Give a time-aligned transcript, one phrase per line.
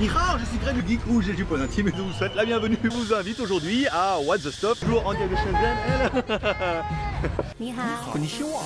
[0.00, 2.44] Nihao, je suis Greg le Geek et du point intime et je vous souhaite la
[2.44, 2.76] bienvenue.
[2.82, 5.76] Je vous invite aujourd'hui à What the Stop, toujours en direct de Shenzhen.
[5.86, 6.82] Hello.
[7.56, 7.82] 你好
[8.12, 8.60] ，Konnichiwa.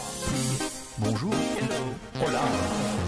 [0.98, 1.34] Bonjour.
[2.18, 3.07] Hola.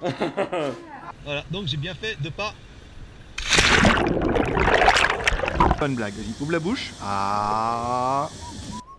[1.24, 2.52] voilà, donc j'ai bien fait de pas.
[5.82, 6.92] Une blague, vas-y, ouvre la bouche.
[7.02, 8.28] Ah.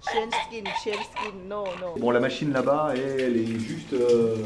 [0.02, 1.96] Skin, skin, no, no.
[1.98, 3.94] Bon la machine là-bas elle est juste...
[3.94, 4.46] euh,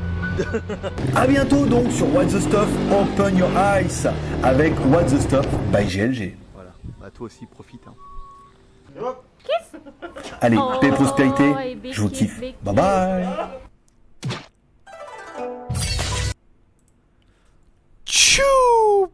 [1.15, 4.07] A bientôt donc sur What the Stuff Open Your Eyes
[4.43, 6.35] avec What the Stuff by GLG.
[6.53, 7.81] Voilà, bah toi aussi profite.
[7.87, 7.93] hein.
[10.41, 11.43] Allez, Oh, paix et prospérité,
[11.83, 12.39] et je vous kiffe.
[12.63, 13.25] Bye bye.
[18.05, 18.41] Tchou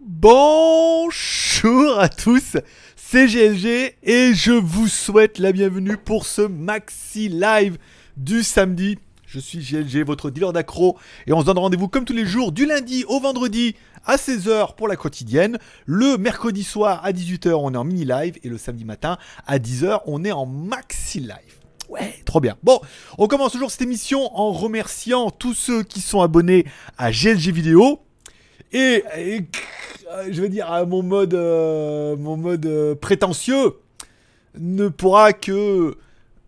[0.01, 2.57] Bonjour à tous,
[2.95, 7.77] c'est GLG et je vous souhaite la bienvenue pour ce maxi live
[8.15, 8.97] du samedi.
[9.27, 10.97] Je suis GLG, votre dealer d'accro,
[11.27, 14.75] et on se donne rendez-vous comme tous les jours du lundi au vendredi à 16h
[14.75, 15.57] pour la quotidienne.
[15.85, 19.59] Le mercredi soir à 18h, on est en mini live, et le samedi matin à
[19.59, 21.59] 10h, on est en maxi live.
[21.89, 22.55] Ouais, trop bien.
[22.63, 22.79] Bon,
[23.17, 26.65] on commence toujours cette émission en remerciant tous ceux qui sont abonnés
[26.97, 27.99] à GLG Vidéo.
[28.71, 29.03] Et,
[30.29, 33.73] je veux dire, mon mode, euh, mon mode euh, prétentieux
[34.57, 35.97] ne pourra que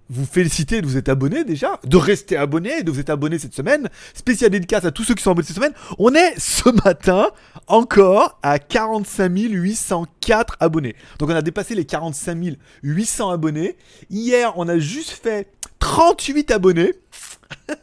[0.09, 3.53] vous féliciter de vous être abonné déjà, de rester abonné, de vous être abonné cette
[3.53, 3.89] semaine.
[4.13, 5.73] Spécial dédicace à tous ceux qui sont abonnés cette semaine.
[5.99, 7.29] On est ce matin
[7.67, 10.95] encore à 45 804 abonnés.
[11.19, 13.77] Donc on a dépassé les 45 800 abonnés.
[14.09, 16.93] Hier, on a juste fait 38 abonnés.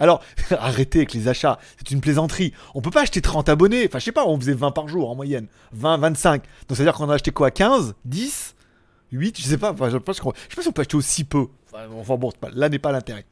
[0.00, 2.52] Alors, arrêtez avec les achats, c'est une plaisanterie.
[2.74, 3.86] On peut pas acheter 30 abonnés.
[3.86, 5.46] Enfin, je sais pas, on faisait 20 par jour en moyenne.
[5.72, 6.42] 20, 25.
[6.68, 8.54] Donc, ça veut dire qu'on a acheté quoi 15 10
[9.12, 9.74] 8 Je sais pas.
[9.90, 11.46] Je pense qu'on- je sais pas si on peut acheter aussi peu.
[11.72, 13.24] Enfin, enfin, bon, là n'est pas l'intérêt.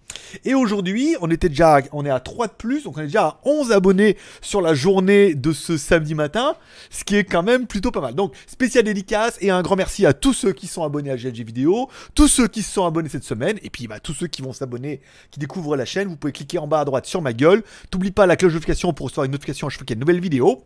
[0.45, 3.25] Et aujourd'hui, on était déjà, on est à 3 de plus, donc on est déjà
[3.25, 6.57] à 11 abonnés sur la journée de ce samedi matin,
[6.91, 8.15] ce qui est quand même plutôt pas mal.
[8.15, 11.45] Donc, spécial dédicace et un grand merci à tous ceux qui sont abonnés à GLG
[11.45, 14.43] Vidéo, tous ceux qui se sont abonnés cette semaine, et puis bah, tous ceux qui
[14.43, 15.01] vont s'abonner,
[15.31, 17.63] qui découvrent la chaîne, vous pouvez cliquer en bas à droite sur ma gueule.
[17.91, 19.97] T'oublies pas la cloche de notification pour recevoir une notification à chaque fois qu'il y
[19.97, 20.63] a une nouvelle vidéo.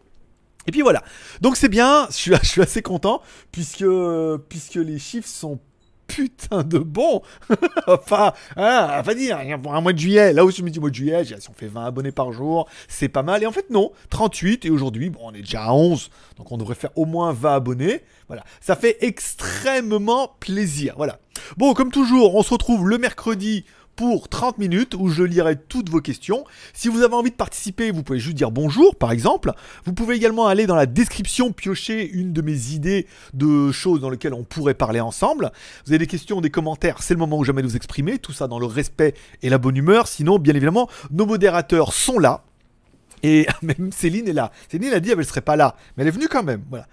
[0.67, 1.03] Et puis voilà.
[1.41, 3.87] Donc c'est bien, je suis, je suis assez content, puisque,
[4.49, 5.59] puisque les chiffres sont
[6.15, 7.23] putain de bons.
[7.87, 10.95] enfin, hein, va dire, un mois de juillet, là où je me dis mois de
[10.95, 13.43] juillet, si on fait 20 abonnés par jour, c'est pas mal.
[13.43, 16.59] Et en fait, non, 38, et aujourd'hui, bon, on est déjà à 11, donc on
[16.59, 18.03] devrait faire au moins 20 abonnés.
[18.29, 20.95] Voilà, ça fait extrêmement plaisir.
[20.97, 21.19] Voilà.
[21.57, 23.65] Bon, comme toujours, on se retrouve le mercredi
[24.03, 26.45] pour 30 minutes où je lirai toutes vos questions.
[26.75, 29.53] Si vous avez envie de participer, vous pouvez juste dire bonjour par exemple.
[29.85, 34.11] Vous pouvez également aller dans la description piocher une de mes idées de choses dans
[34.11, 35.53] lesquelles on pourrait parler ensemble.
[35.87, 38.33] Vous avez des questions, des commentaires, c'est le moment où jamais de vous exprimer, tout
[38.33, 40.09] ça dans le respect et la bonne humeur.
[40.09, 42.43] Sinon, bien évidemment, nos modérateurs sont là.
[43.23, 44.51] Et même Céline est là.
[44.69, 46.65] Céline a dit qu'elle serait pas là, mais elle est venue quand même.
[46.71, 46.89] Voilà.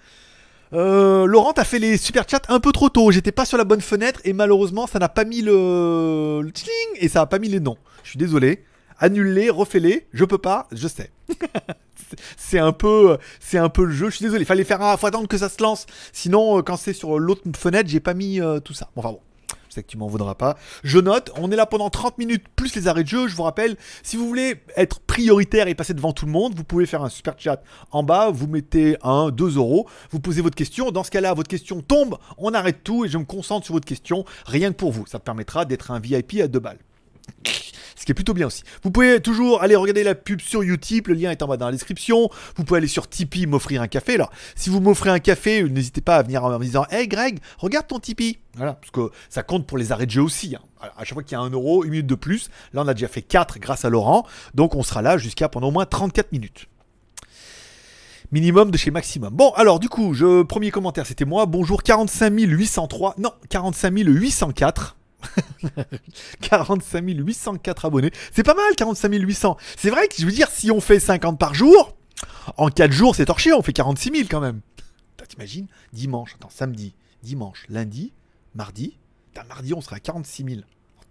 [0.72, 3.10] Euh, Laurent, t'as fait les super chats un peu trop tôt.
[3.10, 6.52] J'étais pas sur la bonne fenêtre et malheureusement, ça n'a pas mis le, le
[6.96, 7.76] et ça a pas mis les noms.
[8.04, 8.64] Je suis désolé.
[8.98, 10.06] Annule-les, refais-les.
[10.12, 11.10] Je peux pas, je sais.
[12.36, 14.10] c'est un peu, c'est un peu le jeu.
[14.10, 14.44] Je suis désolé.
[14.44, 15.86] Fallait faire un, faut attendre que ça se lance.
[16.12, 18.90] Sinon, euh, quand c'est sur l'autre fenêtre, j'ai pas mis euh, tout ça.
[18.94, 19.20] Bon, enfin bon.
[19.70, 20.56] Je sais que tu m'en pas.
[20.82, 23.28] Je note, on est là pendant 30 minutes plus les arrêts de jeu.
[23.28, 26.64] Je vous rappelle, si vous voulez être prioritaire et passer devant tout le monde, vous
[26.64, 27.62] pouvez faire un super chat
[27.92, 28.30] en bas.
[28.30, 29.86] Vous mettez 1, 2 euros.
[30.10, 30.90] Vous posez votre question.
[30.90, 32.18] Dans ce cas-là, votre question tombe.
[32.36, 34.24] On arrête tout et je me concentre sur votre question.
[34.44, 35.06] Rien que pour vous.
[35.06, 36.78] Ça permettra d'être un VIP à deux balles.
[38.00, 38.62] Ce qui est plutôt bien aussi.
[38.82, 41.66] Vous pouvez toujours aller regarder la pub sur Utip, le lien est en bas dans
[41.66, 42.30] la description.
[42.56, 44.14] Vous pouvez aller sur Tipeee m'offrir un café.
[44.14, 47.40] Alors, si vous m'offrez un café, n'hésitez pas à venir en me disant Hey Greg,
[47.58, 48.38] regarde ton Tipeee.
[48.56, 50.56] Voilà, parce que ça compte pour les arrêts de jeu aussi.
[50.56, 50.62] hein.
[50.96, 52.48] À chaque fois qu'il y a un euro, une minute de plus.
[52.72, 54.26] Là, on a déjà fait 4 grâce à Laurent.
[54.54, 56.68] Donc, on sera là jusqu'à pendant au moins 34 minutes.
[58.32, 59.34] Minimum de chez Maximum.
[59.34, 61.44] Bon, alors du coup, je, premier commentaire, c'était moi.
[61.44, 63.16] Bonjour 45 803.
[63.18, 64.96] Non, 45 804.
[66.40, 68.10] 45 804 abonnés.
[68.32, 69.56] C'est pas mal, 45 800.
[69.76, 71.96] C'est vrai que je veux dire, si on fait 50 par jour,
[72.56, 74.60] en 4 jours, c'est torché, on fait 46 000 quand même.
[75.28, 78.12] T'imagines Dimanche, attends, samedi, dimanche, lundi,
[78.56, 78.98] mardi.
[79.32, 80.60] Putain, mardi, on sera à 46 000.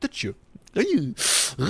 [0.02, 0.36] Toucheux.
[0.76, 1.14] Aïe.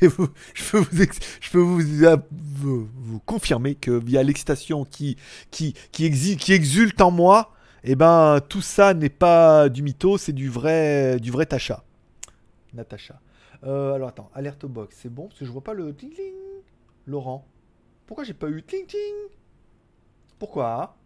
[0.00, 2.88] Et vous- je peux euh, vous,
[3.26, 5.16] confirmer que via l'excitation qui,
[5.50, 7.52] qui, qui exulte en moi,
[7.84, 11.84] eh ben, tout ça n'est pas du mytho, c'est du vrai, du vrai Tacha.
[12.72, 13.20] Natacha.
[13.64, 15.28] Euh, alors attends, alerte au box, c'est bon?
[15.28, 16.34] Parce que je vois pas le ting ting.
[17.06, 17.46] Laurent.
[18.06, 19.14] Pourquoi j'ai pas eu ting ting?
[20.38, 20.96] Pourquoi?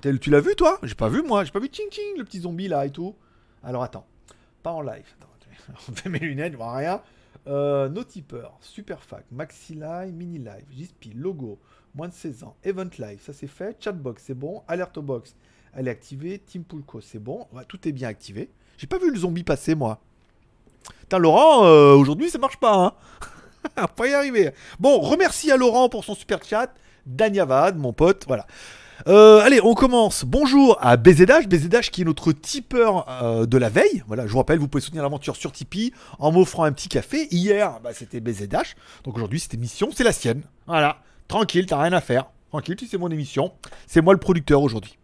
[0.00, 0.78] Tu l'as vu toi?
[0.82, 3.14] J'ai pas vu moi, j'ai pas vu ting ting, le petit zombie là et tout.
[3.62, 4.06] Alors attends,
[4.62, 5.06] pas en live.
[5.88, 7.02] On fait mes lunettes, je vois rien.
[7.46, 11.60] Euh, no tipper, super fac, maxi live, mini live, JSP, logo,
[11.94, 15.36] moins de 16 ans, event live, ça c'est fait, chatbox c'est bon, alerte box,
[15.76, 18.50] elle est activée, Team Pulco c'est bon, tout est bien activé.
[18.78, 20.00] J'ai pas vu le zombie passer moi.
[21.00, 23.86] Putain Laurent, euh, aujourd'hui ça marche pas hein.
[23.96, 24.52] pas y arriver.
[24.80, 26.72] Bon, remercie à Laurent pour son super chat,
[27.04, 28.46] Danyavad, mon pote, voilà.
[29.08, 30.24] Euh, allez, on commence.
[30.24, 34.02] Bonjour à BZH, BZH qui est notre tipeur euh, de la veille.
[34.06, 37.28] Voilà, je vous rappelle, vous pouvez soutenir l'aventure sur Tipeee en m'offrant un petit café.
[37.30, 38.74] Hier, bah, c'était BZH.
[39.04, 40.42] Donc aujourd'hui, cette émission, c'est la sienne.
[40.66, 42.26] Voilà, tranquille, t'as rien à faire.
[42.50, 43.52] Tranquille, tu sais mon émission.
[43.86, 44.98] C'est moi le producteur aujourd'hui.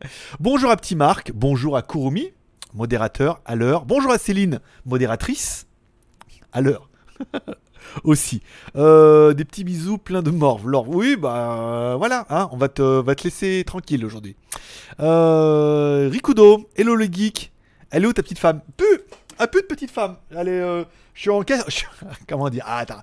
[0.40, 2.32] bonjour à Petit Marc, bonjour à Kurumi,
[2.74, 3.84] modérateur à l'heure.
[3.84, 5.66] Bonjour à Céline, modératrice
[6.52, 6.88] à l'heure.
[8.04, 8.42] aussi.
[8.76, 10.66] Euh, des petits bisous plein de morve.
[10.88, 14.36] Oui, bah voilà, hein, on va te, va te laisser tranquille aujourd'hui.
[15.00, 17.52] Euh, Rikudo, hello le geek.
[17.90, 18.60] Elle est où ta petite femme?
[18.76, 18.84] Pu
[19.38, 20.16] Ah, pu de petite femme.
[20.36, 20.84] Allez, euh,
[21.14, 21.64] je suis en cas.
[22.28, 23.02] comment dire Ah, attends.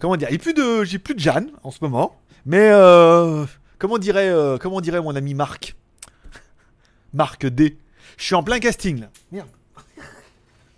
[0.00, 2.16] Comment dire a plus de, J'ai plus de Jeanne en ce moment.
[2.46, 3.44] Mais euh,
[3.78, 5.74] comment dirait, comment dirait mon ami Marc?
[7.14, 7.78] Marc D.
[8.18, 9.10] Je suis en plein casting là.
[9.32, 9.48] Merde.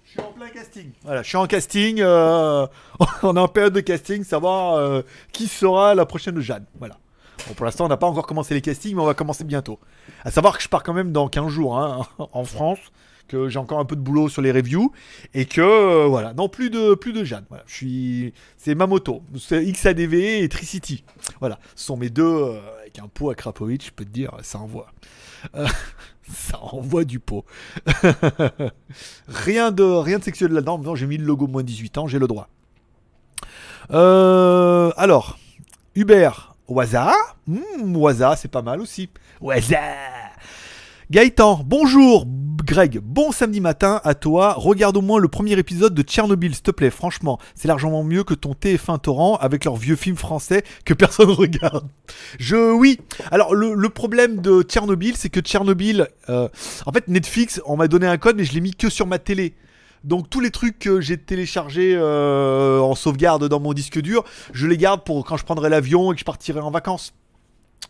[0.04, 0.90] Je suis en plein casting.
[1.02, 2.00] Voilà, je suis en casting.
[2.00, 2.66] euh,
[3.22, 5.02] on est en période de casting, savoir euh,
[5.32, 6.64] qui sera la prochaine Jeanne.
[6.78, 6.98] Voilà.
[7.48, 9.78] Bon, pour l'instant, on n'a pas encore commencé les castings, mais on va commencer bientôt.
[10.24, 12.78] À savoir que je pars quand même dans 15 jours hein, en France,
[13.28, 14.92] que j'ai encore un peu de boulot sur les reviews,
[15.34, 17.44] et que euh, voilà, non plus de plus de Jeanne.
[17.48, 21.04] Voilà, je suis, c'est ma moto, c'est XADV et Tricity.
[21.40, 23.84] Voilà, ce sont mes deux avec un pot à Krapovic.
[23.86, 24.86] Je peux te dire, ça envoie.
[26.32, 27.44] Ça envoie du pot.
[29.28, 30.94] rien de rien de sexuel là-dedans.
[30.94, 32.48] J'ai mis le logo moins 18 ans, j'ai le droit.
[33.92, 35.38] Euh, alors,
[35.94, 37.12] Hubert, Waza.
[37.84, 39.08] Waza, c'est pas mal aussi.
[39.40, 39.78] Waza.
[41.08, 42.26] Gaëtan, bonjour.
[42.64, 44.54] Greg, bon samedi matin à toi.
[44.54, 46.90] Regarde au moins le premier épisode de Tchernobyl, s'il te plaît.
[46.90, 51.30] Franchement, c'est largement mieux que ton TF1 torrent avec leurs vieux films français que personne
[51.30, 51.86] regarde.
[52.40, 52.98] Je, oui.
[53.30, 56.48] Alors, le, problème de Tchernobyl, c'est que Tchernobyl, euh,
[56.86, 59.20] en fait, Netflix, on m'a donné un code, mais je l'ai mis que sur ma
[59.20, 59.54] télé.
[60.02, 64.66] Donc tous les trucs que j'ai téléchargés euh, en sauvegarde dans mon disque dur, je
[64.66, 67.14] les garde pour quand je prendrai l'avion et que je partirai en vacances.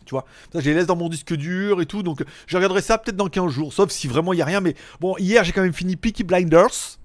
[0.05, 2.01] Tu vois, ça, je les laisse dans mon disque dur et tout.
[2.03, 4.61] Donc je regarderai ça peut-être dans 15 jours, sauf si vraiment il n'y a rien.
[4.61, 6.97] Mais bon, hier j'ai quand même fini Peaky Blinders.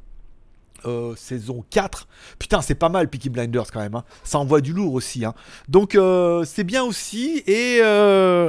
[0.84, 2.06] euh, saison 4.
[2.38, 3.94] Putain, c'est pas mal Peaky Blinders quand même.
[3.94, 4.04] hein.
[4.24, 5.24] Ça envoie du lourd aussi.
[5.24, 5.34] hein.
[5.68, 7.42] Donc euh, c'est bien aussi.
[7.46, 8.48] Et euh,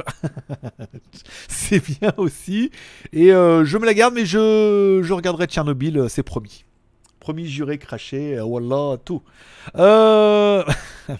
[1.48, 2.70] c'est bien aussi.
[3.12, 6.64] Et je me la garde, mais je, je regarderai Tchernobyl, c'est promis.
[7.20, 9.22] Promis, juré, craché, voilà, tout.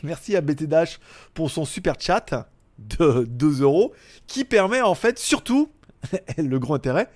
[0.03, 0.99] Merci à BT Dash
[1.33, 3.93] pour son super chat de 2 euros
[4.27, 5.71] qui permet en fait surtout
[6.39, 7.11] le gros intérêt.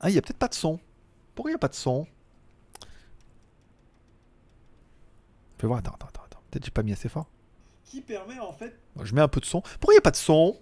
[0.00, 0.78] Ah, il n'y a peut-être pas de son.
[1.34, 2.06] Pourquoi il n'y a pas de son?
[5.58, 6.22] Fais voir, attends, attends, attends.
[6.24, 6.42] attends.
[6.50, 7.26] Peut-être j'ai pas mis assez fort.
[7.84, 8.78] Qui permet en fait.
[9.02, 9.60] Je mets un peu de son.
[9.60, 10.58] Pourquoi il n'y a pas de son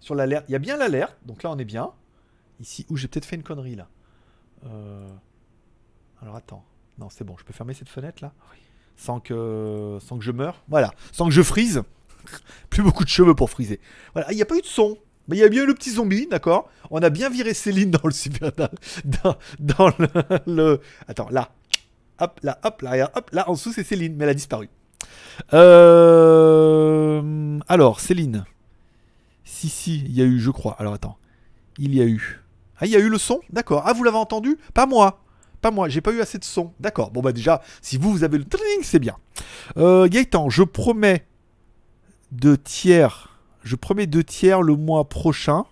[0.00, 0.44] sur l'alerte?
[0.48, 1.92] Il y a bien l'alerte, donc là on est bien.
[2.60, 3.88] Ici, où j'ai peut-être fait une connerie là.
[4.66, 5.08] Euh,
[6.22, 6.64] Alors attends.
[6.98, 8.32] Non, c'est bon, je peux fermer cette fenêtre là?
[8.96, 10.62] Sans que, sans que je meure?
[10.68, 11.82] Voilà, sans que je frise.
[12.70, 13.80] Plus beaucoup de cheveux pour friser.
[14.12, 14.96] Voilà, il n'y a pas eu de son.
[15.28, 16.68] Mais il y a bien eu le petit zombie, d'accord?
[16.90, 18.50] On a bien viré Céline dans le super.
[19.04, 19.90] Dans, dans,
[20.46, 21.50] le, Attends, là.
[22.20, 24.68] Hop, là, hop, là, hop, là, en dessous, c'est Céline, mais elle a disparu.
[25.54, 28.44] Euh, Alors, Céline.
[29.44, 30.76] Si, si, il y a eu, je crois.
[30.78, 31.16] Alors, attends.
[31.78, 32.42] Il y a eu.
[32.78, 33.40] Ah, il y a eu le son?
[33.50, 33.82] D'accord.
[33.86, 34.58] Ah, vous l'avez entendu?
[34.74, 35.20] Pas moi.
[35.60, 36.72] pas moi, j'ai pas eu assez de son.
[36.80, 37.10] D'accord.
[37.10, 39.16] Bon bah déjà, si vous vous avez le tring, c'est bien.
[39.76, 41.26] Euh, Gaëtan, je promets
[42.34, 43.30] deux tiers.
[43.62, 45.64] Je promets deux tiers le mois prochain.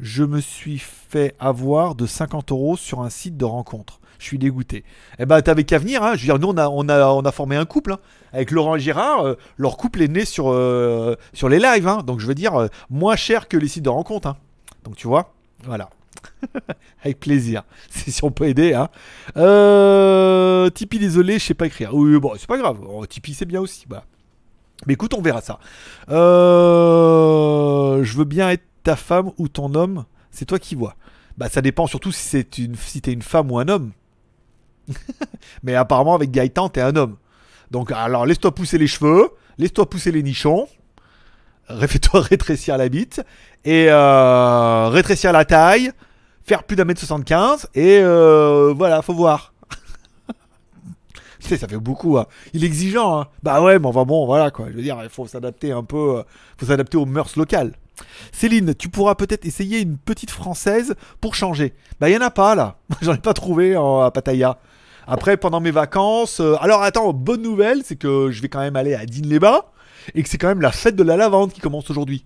[0.00, 4.00] Je me suis fait avoir de 50 euros sur un site de rencontre.
[4.18, 4.84] Je suis dégoûté.
[5.18, 6.02] Eh ben, t'avais qu'à venir.
[6.02, 6.14] Hein.
[6.16, 7.98] Je veux dire, nous, on a, formé un couple hein.
[8.32, 9.24] avec Laurent et Gérard.
[9.24, 11.16] euh, leur couple est né sur, euh,
[11.48, 11.86] les lives.
[11.86, 12.02] hein.
[12.04, 14.28] Donc, je veux dire, euh, moins cher que les sites de rencontre.
[14.28, 14.36] hein.
[14.84, 15.34] Donc, tu vois,
[15.64, 15.90] voilà.
[17.02, 17.64] avec plaisir.
[17.90, 18.80] C'est si on peut aider.
[19.36, 21.94] Euh, Tipeee, désolé, je sais pas écrire.
[21.94, 22.78] Oui, bon, c'est pas grave.
[22.88, 23.84] Oh, Tipeee, c'est bien aussi.
[23.88, 24.04] Voilà.
[24.86, 25.58] Mais écoute, on verra ça.
[26.10, 30.04] Euh, je veux bien être ta femme ou ton homme.
[30.30, 30.94] C'est toi qui vois.
[31.38, 33.92] Bah, ça dépend surtout si c'est une, si t'es une femme ou un homme.
[35.62, 37.16] Mais apparemment, avec Gaëtan, t'es un homme.
[37.70, 40.68] Donc, alors, laisse-toi pousser les cheveux, laisse-toi pousser les nichons,
[41.68, 43.22] fais-toi rétrécir la bite,
[43.64, 45.90] et euh, rétrécir la taille,
[46.44, 49.53] faire plus d'un mètre 75, et euh, voilà, faut voir.
[51.44, 52.16] Tu sais, ça fait beaucoup.
[52.18, 52.26] hein.
[52.54, 53.20] Il est exigeant.
[53.20, 53.26] hein.
[53.42, 54.66] Bah ouais, mais enfin bon, voilà quoi.
[54.70, 56.16] Je veux dire, il faut s'adapter un peu.
[56.18, 56.22] euh,
[56.58, 57.72] faut s'adapter aux mœurs locales.
[58.32, 61.74] Céline, tu pourras peut-être essayer une petite française pour changer.
[62.00, 62.78] Bah, il y en a pas là.
[63.02, 64.58] J'en ai pas trouvé en- à Pattaya.
[65.06, 66.40] Après, pendant mes vacances.
[66.40, 69.60] euh, Alors, attends, bonne nouvelle, c'est que je vais quand même aller à Digne-les-Bains
[70.14, 72.24] et que c'est quand même la fête de la lavande qui commence aujourd'hui.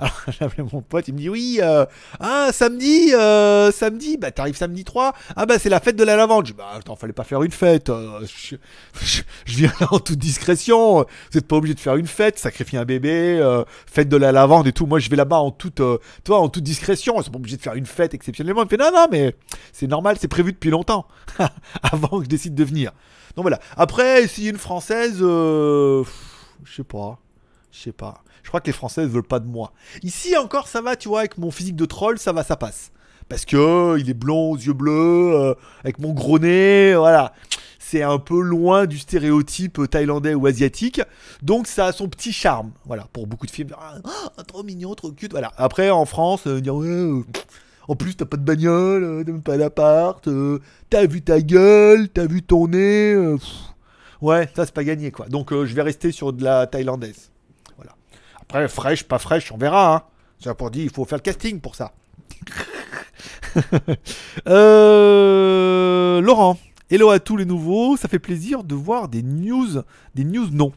[0.40, 1.84] Alors, mon pote, il me dit Oui, euh,
[2.20, 5.12] ah, samedi, euh, samedi, bah, t'arrives samedi 3.
[5.36, 6.46] Ah, bah, c'est la fête de la lavande.
[6.46, 7.90] Je dis Bah, attends, fallait pas faire une fête.
[7.90, 8.56] euh, je,
[9.02, 10.98] je- je viens là en toute discrétion.
[11.32, 14.32] Vous êtes pas obligé de faire une fête, sacrifier un bébé, euh, fête de la
[14.32, 14.86] lavande et tout.
[14.86, 15.82] Moi, je vais là-bas en toute,
[16.24, 17.20] toi, en toute discrétion.
[17.20, 18.62] Ils sont pas obligés de faire une fête exceptionnellement.
[18.62, 19.34] Il me fait Non, non, mais
[19.72, 21.06] c'est normal, c'est prévu depuis longtemps.
[21.82, 22.92] Avant que je décide de venir.
[23.36, 23.60] Donc voilà.
[23.76, 26.04] Après, si une française, je
[26.74, 27.18] sais pas.
[27.72, 28.22] Je sais pas.
[28.42, 29.72] Je crois que les Françaises veulent pas de moi.
[30.02, 32.90] Ici encore, ça va, tu vois, avec mon physique de troll, ça va, ça passe.
[33.28, 37.32] Parce que euh, il est blond aux yeux bleus, euh, avec mon gros nez, voilà.
[37.78, 41.00] C'est un peu loin du stéréotype thaïlandais ou asiatique.
[41.42, 42.72] Donc ça a son petit charme.
[42.86, 43.70] Voilà, pour beaucoup de films.
[43.78, 43.98] Ah,
[44.36, 45.32] ah, trop mignon, trop cute.
[45.32, 45.52] Voilà.
[45.56, 47.22] Après, en France, euh,
[47.88, 50.28] en plus, t'as pas de bagnole, t'as même pas d'appart,
[50.88, 53.16] t'as vu ta gueule, t'as vu ton nez.
[54.20, 55.26] ouais, ça c'est pas gagné quoi.
[55.26, 57.29] Donc je vais rester sur de la thaïlandaise.
[58.50, 60.10] Après, fraîche, pas fraîche, on verra.
[60.40, 61.92] C'est pour dire, il faut faire le casting pour ça.
[64.48, 66.56] Euh, Laurent,
[66.88, 67.96] hello à tous les nouveaux.
[67.96, 69.82] Ça fait plaisir de voir des news,
[70.14, 70.72] des news non,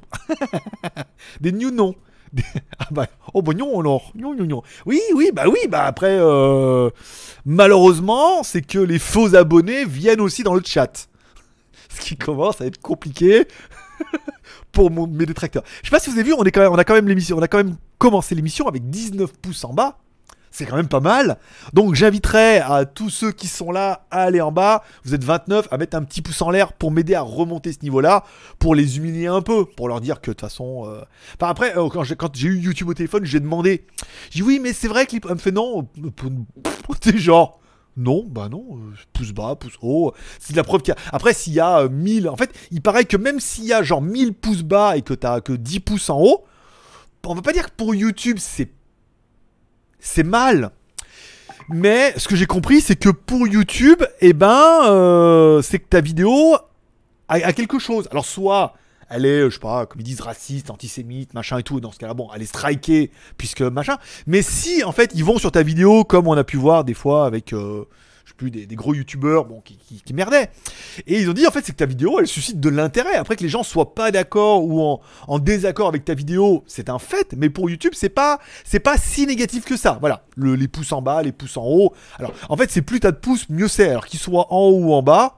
[1.42, 1.96] des news non.
[2.80, 4.64] Ah bah, oh bah non alors, non, non, non.
[4.88, 6.90] Oui, oui, bah oui, bah après, euh,
[7.46, 11.08] malheureusement, c'est que les faux abonnés viennent aussi dans le chat.
[11.94, 13.48] Ce qui commence à être compliqué
[14.72, 15.64] pour mon, mes détracteurs.
[15.82, 19.32] Je sais pas si vous avez vu, on, a quand même commencé l'émission avec 19
[19.42, 20.00] pouces en bas.
[20.52, 21.40] C'est quand même pas mal.
[21.74, 24.84] Donc j'inviterai à tous ceux qui sont là à aller en bas.
[25.04, 27.80] Vous êtes 29 à mettre un petit pouce en l'air pour m'aider à remonter ce
[27.82, 28.24] niveau-là,
[28.60, 30.88] pour les humilier un peu, pour leur dire que de toute façon.
[30.88, 31.02] euh,
[31.40, 33.88] après, euh, quand j'ai eu YouTube au téléphone, j'ai demandé.
[34.30, 35.34] J'ai dit oui, mais c'est vrai que les...
[35.34, 35.88] me fait non.
[37.02, 37.60] C'est genre.
[37.96, 40.14] Non, bah non, euh, pouce bas, pouce haut.
[40.40, 41.02] C'est de la preuve qu'il y a.
[41.12, 42.28] Après, s'il y a euh, 1000.
[42.28, 45.14] En fait, il paraît que même s'il y a genre 1000 pouces bas et que
[45.14, 46.44] t'as que 10 pouces en haut,
[47.26, 48.70] on va pas dire que pour YouTube, c'est.
[50.00, 50.72] C'est mal.
[51.70, 56.02] Mais ce que j'ai compris, c'est que pour YouTube, eh ben, euh, c'est que ta
[56.02, 56.58] vidéo
[57.30, 58.08] a quelque chose.
[58.12, 58.76] Alors, soit
[59.10, 61.80] elle est, euh, je sais pas, comme ils disent, raciste, antisémite, machin et tout.
[61.80, 63.98] Dans ce cas-là, bon, elle est strikée, puisque machin.
[64.28, 66.94] Mais si, en fait, ils vont sur ta vidéo, comme on a pu voir des
[66.94, 67.86] fois avec, euh,
[68.26, 70.50] je sais plus, des, gros youtubeurs bon, qui, qui, qui merdaient.
[71.08, 73.16] Et ils ont dit, en fait, c'est que ta vidéo, elle suscite de l'intérêt.
[73.16, 76.90] Après que les gens soient pas d'accord ou en, en désaccord avec ta vidéo, c'est
[76.90, 77.34] un fait.
[77.36, 79.98] Mais pour YouTube, c'est pas, c'est pas si négatif que ça.
[80.00, 80.24] Voilà.
[80.36, 81.94] Le- les pouces en bas, les pouces en haut.
[82.18, 83.90] Alors, en fait, c'est plus t'as de pouces, mieux c'est.
[83.90, 85.38] Alors qu'ils soient en haut ou en bas,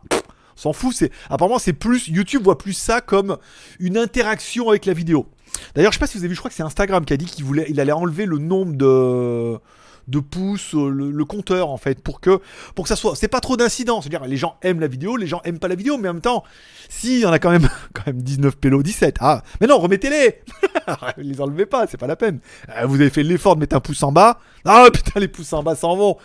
[0.56, 0.96] s'en fout.
[0.96, 3.38] C'est, apparemment, c'est plus, YouTube voit plus ça comme
[3.80, 5.28] une interaction avec la vidéo.
[5.74, 7.18] D'ailleurs, je sais pas si vous avez vu, je crois que c'est Instagram qui a
[7.18, 12.02] dit qu'il voulait, il allait enlever le nombre de pouces, euh, le, compteur en fait,
[12.02, 12.40] pour que
[12.76, 14.02] pour que ça soit, c'est pas trop d'incidents.
[14.02, 16.22] C'est-à-dire, les gens aiment la vidéo, les gens aiment pas la vidéo, mais en même
[16.22, 16.44] temps,
[16.90, 19.18] si en a quand même quand même 19 pélos, 17.
[19.20, 20.42] Ah, mais non, remettez-les.
[21.18, 22.40] les enlevez pas, c'est pas la peine.
[22.70, 24.40] Euh, vous avez fait l'effort de mettre un pouce en bas.
[24.66, 26.18] Ah putain, les pouces en bas s'en vont.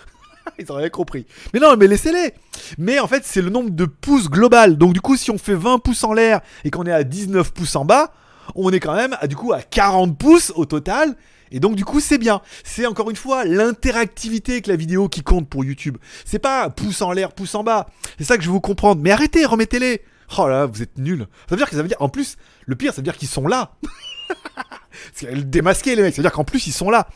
[0.59, 1.27] Ils auraient compris.
[1.53, 2.35] Mais non, mais laissez-les.
[2.79, 4.77] Mais en fait, c'est le nombre de pouces global.
[4.77, 7.53] Donc du coup, si on fait 20 pouces en l'air et qu'on est à 19
[7.53, 8.13] pouces en bas,
[8.55, 9.29] on est quand même à
[9.63, 11.17] 40 pouces au total.
[11.53, 12.43] Et donc du coup c'est bien.
[12.65, 15.99] C'est encore une fois l'interactivité avec la vidéo qui compte pour YouTube.
[16.25, 17.87] C'est pas pouce en l'air, pouce en bas.
[18.19, 19.03] C'est ça que je veux vous comprendre.
[19.03, 20.03] Mais arrêtez, remettez-les.
[20.39, 21.27] Oh là, vous êtes nuls.
[21.49, 23.29] Ça veut dire que ça veut dire en plus le pire, ça veut dire qu'ils
[23.29, 23.73] sont là.
[25.45, 27.09] Démasquer les mecs, ça veut dire qu'en plus ils sont là.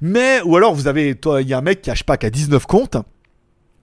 [0.00, 2.30] Mais ou alors vous avez toi il y a un mec qui a pas a
[2.30, 2.96] 19 comptes.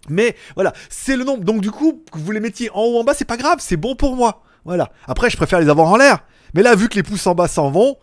[0.09, 1.43] Mais voilà, c'est le nombre.
[1.43, 3.77] Donc du coup, que vous les mettiez en haut en bas, c'est pas grave, c'est
[3.77, 4.43] bon pour moi.
[4.65, 4.91] Voilà.
[5.05, 6.19] Après, je préfère les avoir en l'air.
[6.53, 7.97] Mais là, vu que les pouces en bas s'en vont,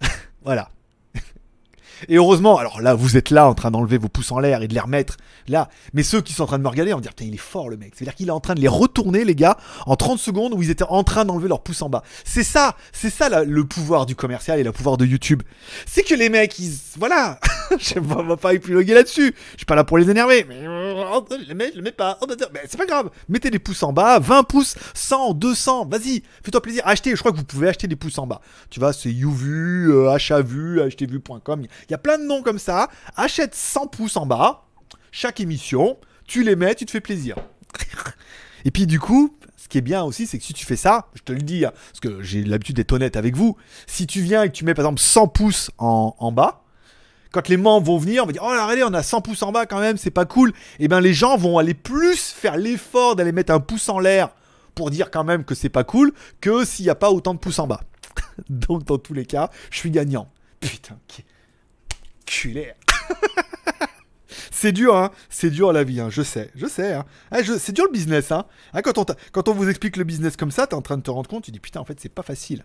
[0.44, 0.70] voilà.
[2.08, 4.68] Et heureusement, alors là, vous êtes là en train d'enlever vos pouces en l'air et
[4.68, 5.16] de les remettre
[5.48, 5.68] là.
[5.92, 7.68] Mais ceux qui sont en train de me regarder vont dire, putain, il est fort
[7.68, 7.92] le mec.
[7.94, 9.56] C'est-à-dire qu'il est en train de les retourner, les gars,
[9.86, 12.02] en 30 secondes où ils étaient en train d'enlever leurs pouces en bas.
[12.24, 15.42] C'est ça, c'est ça la- le pouvoir du commercial et le pouvoir de YouTube.
[15.86, 16.72] C'est que les mecs, ils.
[16.98, 17.38] Voilà.
[17.78, 19.34] Je pas, on va pas épiloguer là-dessus.
[19.52, 20.44] Je suis pas là pour les énerver.
[20.48, 20.62] Mais.
[20.62, 22.18] Je le mets, le mets pas.
[22.20, 23.10] Oh, bah, Mais c'est pas grave.
[23.28, 25.86] Mettez des pouces en bas, 20 pouces, 100, 200.
[25.86, 26.82] Vas-y, fais-toi plaisir.
[26.86, 28.40] Achetez, je crois que vous pouvez acheter des pouces en bas.
[28.70, 31.62] Tu vois, c'est YouVu, euh, HAVu, achetezvu.com.
[31.62, 32.88] Il y a plein de noms comme ça.
[33.16, 34.64] Achète 100 pouces en bas,
[35.10, 35.98] chaque émission.
[36.26, 37.36] Tu les mets, tu te fais plaisir.
[38.64, 41.08] Et puis du coup, ce qui est bien aussi, c'est que si tu fais ça,
[41.14, 44.20] je te le dis, hein, parce que j'ai l'habitude d'être honnête avec vous, si tu
[44.20, 46.61] viens et que tu mets par exemple 100 pouces en bas,
[47.32, 49.42] quand les membres vont venir, on va dire, oh là, regardez, on a 100 pouces
[49.42, 50.52] en bas quand même, c'est pas cool.
[50.78, 54.30] Et bien les gens vont aller plus faire l'effort d'aller mettre un pouce en l'air
[54.74, 57.38] pour dire quand même que c'est pas cool que s'il n'y a pas autant de
[57.38, 57.80] pouces en bas.
[58.48, 60.28] Donc dans tous les cas, je suis gagnant.
[60.60, 61.24] Putain, qui...
[62.26, 62.72] culé.
[64.50, 65.10] C'est dur, hein.
[65.28, 66.08] C'est dur la vie, hein.
[66.08, 66.94] Je sais, je sais.
[66.94, 67.04] Hein.
[67.42, 68.46] Je- C'est dur le business, hein.
[68.72, 71.02] Ah, quand, on quand on vous explique le business comme ça, t'es en train de
[71.02, 72.64] te rendre compte, tu dis putain, en fait, c'est pas facile.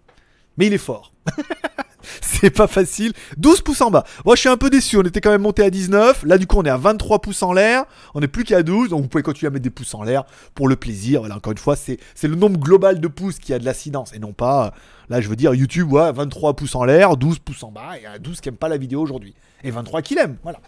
[0.57, 1.13] Mais il est fort.
[2.21, 3.13] c'est pas facile.
[3.37, 4.03] 12 pouces en bas.
[4.25, 4.97] Moi, je suis un peu déçu.
[4.97, 6.23] On était quand même monté à 19.
[6.23, 7.85] Là, du coup, on est à 23 pouces en l'air.
[8.13, 8.89] On n'est plus qu'à 12.
[8.89, 11.21] Donc, vous pouvez continuer à mettre des pouces en l'air pour le plaisir.
[11.21, 14.13] Voilà, encore une fois, c'est le nombre global de pouces qui a de l'incidence.
[14.13, 14.69] Et non pas, euh,
[15.09, 17.97] là, je veux dire, YouTube, ouais, 23 pouces en l'air, 12 pouces en bas.
[18.01, 19.33] Et un 12 qui aime pas la vidéo aujourd'hui.
[19.63, 20.37] Et 23 qui l'aime.
[20.43, 20.59] Voilà.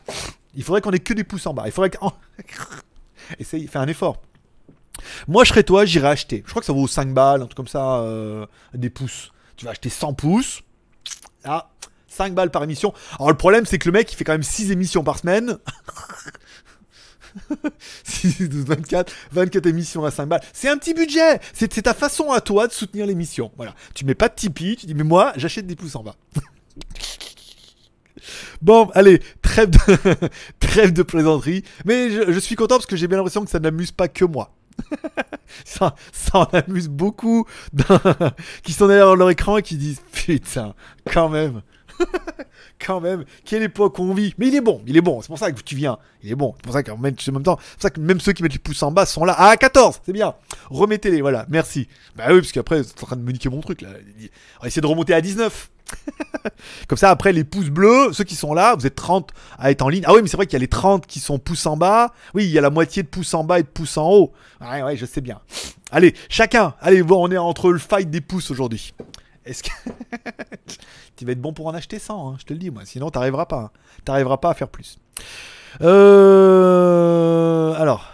[0.56, 1.64] Il faudrait qu'on ait que des pouces en bas.
[1.66, 2.12] Il faudrait qu'on.
[3.40, 4.22] Essaye, fais un effort.
[5.28, 6.44] Moi, je serais toi, j'irais acheter.
[6.46, 9.32] Je crois que ça vaut 5 balles, un truc comme ça, euh, des pouces.
[9.60, 10.62] Tu vas acheter 100 pouces.
[11.44, 11.70] Ah,
[12.08, 12.94] 5 balles par émission.
[13.16, 15.58] Alors, le problème, c'est que le mec, il fait quand même 6 émissions par semaine.
[18.06, 20.42] 6, 12, 24, 24 émissions à 5 balles.
[20.54, 21.42] C'est un petit budget.
[21.52, 23.52] C'est c'est ta façon à toi de soutenir l'émission.
[23.58, 23.76] Voilà.
[23.96, 26.16] Tu mets pas de Tipeee, tu dis, mais moi, j'achète des pouces en bas.
[28.62, 29.80] Bon, allez, trêve de,
[30.60, 31.64] trêve de plaisanterie.
[31.86, 34.26] Mais je, je suis content parce que j'ai bien l'impression que ça n'amuse pas que
[34.26, 34.52] moi.
[35.66, 37.46] ça, ça en amuse beaucoup
[38.64, 40.74] qui sont derrière leur écran et qui disent Putain,
[41.12, 41.62] quand même.
[42.86, 44.34] quand même, quelle époque on vit.
[44.38, 45.22] Mais il est bon, il est bon.
[45.22, 45.98] C'est pour ça que tu viens.
[46.24, 46.54] Il est bon.
[46.58, 48.54] C'est pour ça qu'en même, même temps, c'est pour ça que même ceux qui mettent
[48.54, 49.36] les pouces en bas sont là.
[49.38, 50.36] Ah, 14, c'est bien.
[50.70, 51.88] Remettez-les, voilà, merci.
[52.16, 53.90] Bah oui, parce qu'après, c'est en train de me niquer mon truc là.
[54.60, 55.70] On va essayer de remonter à 19.
[56.88, 59.82] Comme ça, après, les pouces bleus, ceux qui sont là, vous êtes 30 à être
[59.82, 60.04] en ligne.
[60.06, 62.14] Ah oui, mais c'est vrai qu'il y a les 30 qui sont pouces en bas.
[62.34, 64.34] Oui, il y a la moitié de pouces en bas et de pouces en haut.
[64.62, 65.40] Ouais, ouais, je sais bien.
[65.92, 66.76] Allez, chacun.
[66.82, 68.94] Allez, bon, on est entre le fight des pouces aujourd'hui.
[69.46, 69.70] Est-ce que.
[71.20, 72.84] tu vas être bon pour en acheter 100, hein, je te le dis, moi.
[72.86, 73.72] Sinon, t'arriveras pas.
[74.06, 74.38] hein.
[74.38, 74.98] Pas à faire plus.
[75.82, 77.74] Euh...
[77.74, 78.06] Alors.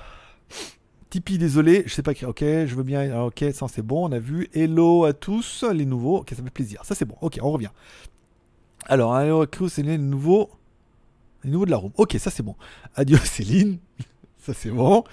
[1.12, 2.26] Tipeee, désolé, je sais pas qui.
[2.26, 3.02] Ok, je veux bien.
[3.02, 4.50] alors, Ok, ça c'est bon, on a vu.
[4.54, 6.18] Hello à tous, les nouveaux.
[6.18, 6.82] Ok, ça fait plaisir.
[6.84, 7.16] Ça c'est bon.
[7.22, 7.70] Ok, on revient.
[8.88, 10.50] Alors, hello à tous, c'est les nouveaux.
[11.44, 11.92] Les nouveaux de la room.
[11.98, 12.56] Ok, ça c'est bon.
[12.96, 13.78] Adieu Céline.
[14.40, 15.04] ça c'est bon.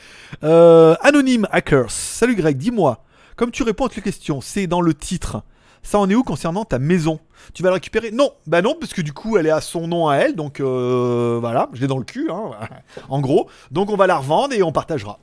[0.43, 1.91] Euh, Anonyme Hackers.
[1.91, 3.05] Salut Greg, dis-moi.
[3.37, 5.43] Comme tu réponds à toutes les questions, c'est dans le titre.
[5.83, 7.19] Ça en est où concernant ta maison?
[7.55, 8.13] Tu vas la récupérer?
[8.13, 10.61] Non, bah non, parce que du coup elle est à son nom à elle, donc
[10.61, 12.51] euh, voilà, je l'ai dans le cul, hein,
[13.09, 13.49] en gros.
[13.71, 15.19] Donc on va la revendre et on partagera.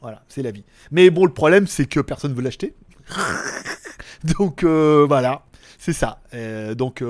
[0.00, 0.64] Voilà, c'est la vie.
[0.90, 2.74] Mais bon, le problème c'est que personne veut l'acheter.
[4.38, 5.42] donc euh, voilà,
[5.78, 6.20] c'est ça.
[6.32, 7.04] Euh, donc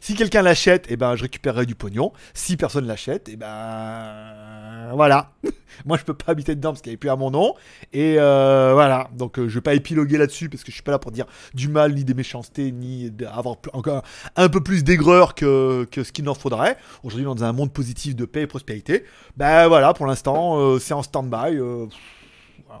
[0.00, 2.12] si quelqu'un l'achète, eh ben je récupérerai du pognon.
[2.34, 4.51] Si personne l'achète, eh ben
[4.94, 5.32] voilà.
[5.86, 7.54] Moi je peux pas habiter dedans parce qu'elle est plus à mon nom.
[7.92, 10.92] Et euh, voilà, donc euh, je vais pas épiloguer là-dessus parce que je suis pas
[10.92, 14.02] là pour dire du mal ni des méchancetés ni avoir encore
[14.36, 16.76] un peu plus d'aigreur que, ce qu'il n'en faudrait.
[17.02, 19.04] Aujourd'hui dans un monde positif de paix et prospérité,
[19.36, 21.56] ben voilà, pour l'instant euh, c'est en stand-by.
[21.56, 21.86] euh,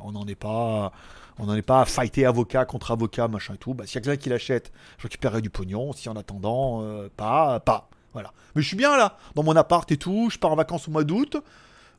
[0.04, 0.92] on n'en est pas.
[1.38, 3.74] On n'en est pas à fighter avocat contre avocat, machin et tout.
[3.74, 5.92] Bah, s'il y a quelqu'un qui l'achète, je récupérerai du pognon.
[5.92, 7.88] Si en attendant, euh, pas, pas.
[8.12, 8.32] Voilà.
[8.54, 10.28] Mais je suis bien là, dans mon appart et tout.
[10.30, 11.36] Je pars en vacances au mois d'août.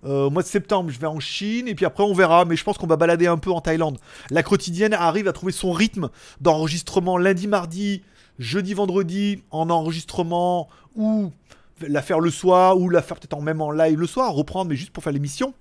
[0.06, 2.46] Euh, au mois de septembre, je vais en Chine et puis après on verra.
[2.46, 3.98] Mais je pense qu'on va balader un peu en Thaïlande.
[4.30, 6.10] La quotidienne arrive à trouver son rythme
[6.42, 8.04] d'enregistrement lundi, mardi,
[8.40, 11.32] jeudi, vendredi, en enregistrement ou
[11.82, 14.76] la faire le soir ou la faire peut-être même en live le soir, reprendre mais
[14.76, 15.54] juste pour faire l'émission.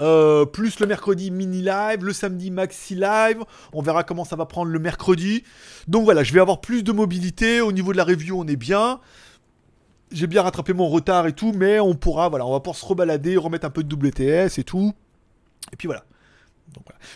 [0.00, 3.42] Euh, plus le mercredi mini live, le samedi maxi live.
[3.72, 5.44] On verra comment ça va prendre le mercredi.
[5.88, 7.60] Donc voilà, je vais avoir plus de mobilité.
[7.60, 9.00] Au niveau de la review, on est bien.
[10.10, 12.84] J'ai bien rattrapé mon retard et tout, mais on pourra, voilà, on va pouvoir se
[12.84, 14.92] rebalader, remettre un peu de WTS et tout.
[15.72, 16.04] Et puis voilà.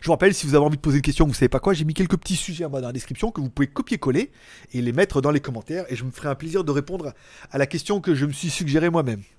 [0.01, 1.75] Je vous rappelle, si vous avez envie de poser une question, vous savez pas quoi,
[1.75, 4.33] j'ai mis quelques petits sujets dans la description que vous pouvez copier-coller
[4.73, 5.85] et les mettre dans les commentaires.
[5.91, 7.13] Et je me ferai un plaisir de répondre
[7.51, 9.23] à la question que je me suis suggérée moi-même.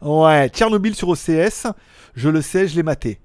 [0.00, 1.68] Ouais, Tchernobyl sur OCS,
[2.16, 3.20] je le sais, je l'ai maté.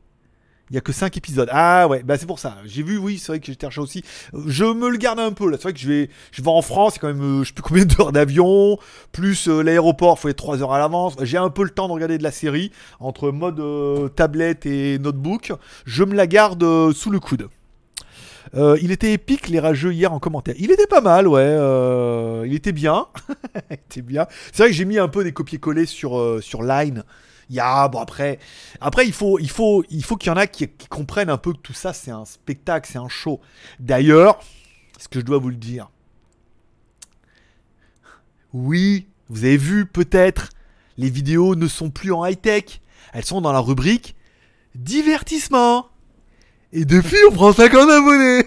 [0.69, 1.47] Il y a que 5 épisodes.
[1.51, 2.57] Ah ouais, bah c'est pour ça.
[2.65, 4.03] J'ai vu, oui, c'est vrai que j'étais cherché aussi.
[4.47, 5.55] Je me le garde un peu là.
[5.55, 7.53] C'est vrai que je vais, je vais en France, c'est quand même, euh, je sais
[7.53, 8.77] plus combien d'heures d'avion,
[9.13, 11.15] plus euh, l'aéroport, faut être 3 heures à l'avance.
[11.21, 14.99] J'ai un peu le temps de regarder de la série entre mode euh, tablette et
[14.99, 15.53] notebook.
[15.85, 17.47] Je me la garde euh, sous le coude.
[18.53, 20.55] Il était épique les rageux hier en commentaire.
[20.57, 21.57] Il était pas mal, ouais.
[22.47, 23.07] il était bien.
[23.97, 24.25] bien.
[24.53, 27.03] C'est vrai que j'ai mis un peu des copier-coller sur Line.
[27.49, 28.39] Il y bon après,
[28.81, 31.53] après il faut, il faut, il faut qu'il y en a qui, comprennent un peu
[31.53, 33.39] que tout ça c'est un spectacle, c'est un show.
[33.79, 34.39] D'ailleurs,
[34.97, 35.89] ce que je dois vous le dire?
[38.53, 40.49] Oui, vous avez vu peut-être,
[40.97, 42.81] les vidéos ne sont plus en high-tech.
[43.13, 44.15] Elles sont dans la rubrique
[44.77, 45.87] divertissement.
[46.73, 48.45] Et depuis, on prend 50 abonnés.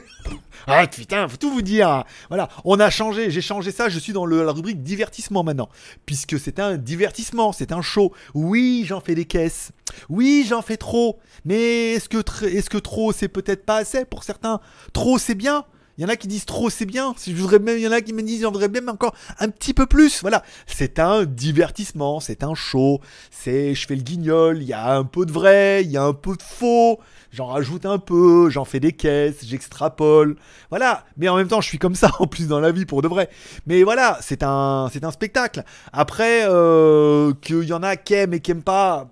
[0.66, 2.04] Ah putain, faut tout vous dire.
[2.28, 5.68] Voilà, on a changé, j'ai changé ça, je suis dans la rubrique divertissement maintenant.
[6.06, 8.12] Puisque c'est un divertissement, c'est un show.
[8.34, 9.72] Oui, j'en fais des caisses.
[10.08, 11.18] Oui, j'en fais trop.
[11.44, 14.60] Mais est-ce que, tr- est-ce que trop, c'est peut-être pas assez pour certains?
[14.92, 15.64] Trop, c'est bien.
[16.00, 17.14] Il y en a qui disent trop, c'est bien.
[17.22, 19.74] Je même, il y en a qui me disent, j'en voudrais même encore un petit
[19.74, 20.22] peu plus.
[20.22, 23.02] Voilà, c'est un divertissement, c'est un show.
[23.30, 24.62] C'est, je fais le guignol.
[24.62, 27.00] Il y a un peu de vrai, il y a un peu de faux.
[27.32, 30.36] J'en rajoute un peu, j'en fais des caisses, j'extrapole.
[30.70, 31.04] Voilà.
[31.18, 33.08] Mais en même temps, je suis comme ça en plus dans la vie pour de
[33.08, 33.28] vrai.
[33.66, 35.64] Mais voilà, c'est un, c'est un spectacle.
[35.92, 39.10] Après, euh, qu'il y en a qui aiment et qui aiment pas,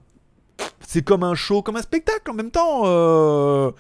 [0.87, 2.85] c'est comme un show, comme un spectacle en même temps.
[2.87, 3.72] euh.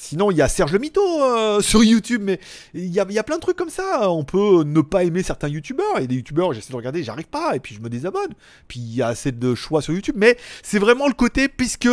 [0.00, 2.38] Sinon, il y a Serge le Mito euh, sur YouTube, mais
[2.72, 4.08] il y a, il y a plein de trucs comme ça.
[4.12, 5.98] On peut ne pas aimer certains youtubeurs.
[5.98, 8.30] Et des youtubeurs, j'essaie de regarder, j'arrive pas, et puis je me désabonne.
[8.68, 10.14] Puis il y a assez de choix sur YouTube.
[10.16, 11.88] Mais c'est vraiment le côté, puisque.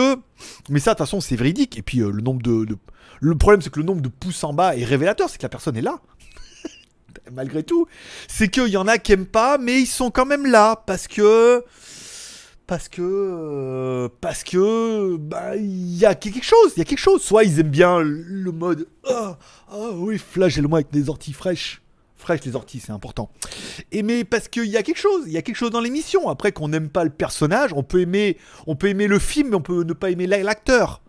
[0.69, 1.79] Mais ça, de toute façon, c'est véridique.
[1.79, 2.77] Et puis euh, le nombre de, de-
[3.21, 5.49] Le problème, c'est que le nombre de pouces en bas est révélateur, c'est que la
[5.49, 5.99] personne est là.
[7.31, 7.87] Malgré tout.
[8.27, 10.83] C'est qu'il y en a qui aiment pas, mais ils sont quand même là.
[10.85, 11.63] Parce que
[12.67, 16.99] parce que euh, parce que bah il y a quelque chose, il y a quelque
[16.99, 17.21] chose.
[17.21, 19.37] Soit ils aiment bien le mode ah
[19.69, 21.81] ah oui flagelle-moi avec des orties fraîches.
[22.15, 23.29] Fraîches les orties, c'est important.
[23.91, 26.27] Et mais parce qu'il y a quelque chose, il y a quelque chose dans l'émission.
[26.29, 29.55] Après qu'on n'aime pas le personnage, on peut aimer on peut aimer le film, mais
[29.55, 31.01] on peut ne pas aimer la- l'acteur.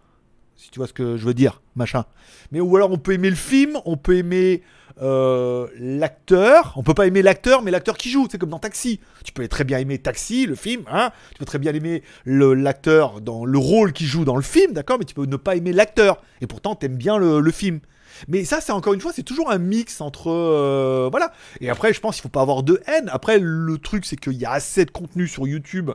[0.57, 2.05] Si tu vois ce que je veux dire, machin.
[2.51, 4.62] Mais ou alors on peut aimer le film, on peut aimer
[5.02, 6.72] euh, l'acteur.
[6.76, 8.26] On peut pas aimer l'acteur, mais l'acteur qui joue.
[8.30, 9.00] C'est comme dans Taxi.
[9.24, 10.85] Tu peux très bien aimer Taxi, le film.
[10.90, 14.72] Hein tu peux très bien aimer l'acteur dans le rôle qu'il joue dans le film,
[14.72, 16.22] d'accord Mais tu peux ne pas aimer l'acteur.
[16.40, 17.80] Et pourtant, t'aimes bien le, le film.
[18.28, 20.30] Mais ça, c'est encore une fois, c'est toujours un mix entre.
[20.30, 21.32] euh, voilà.
[21.61, 23.11] Et après, je pense qu'il faut pas avoir de haine.
[23.12, 25.90] Après, le truc, c'est qu'il y a assez de contenu sur YouTube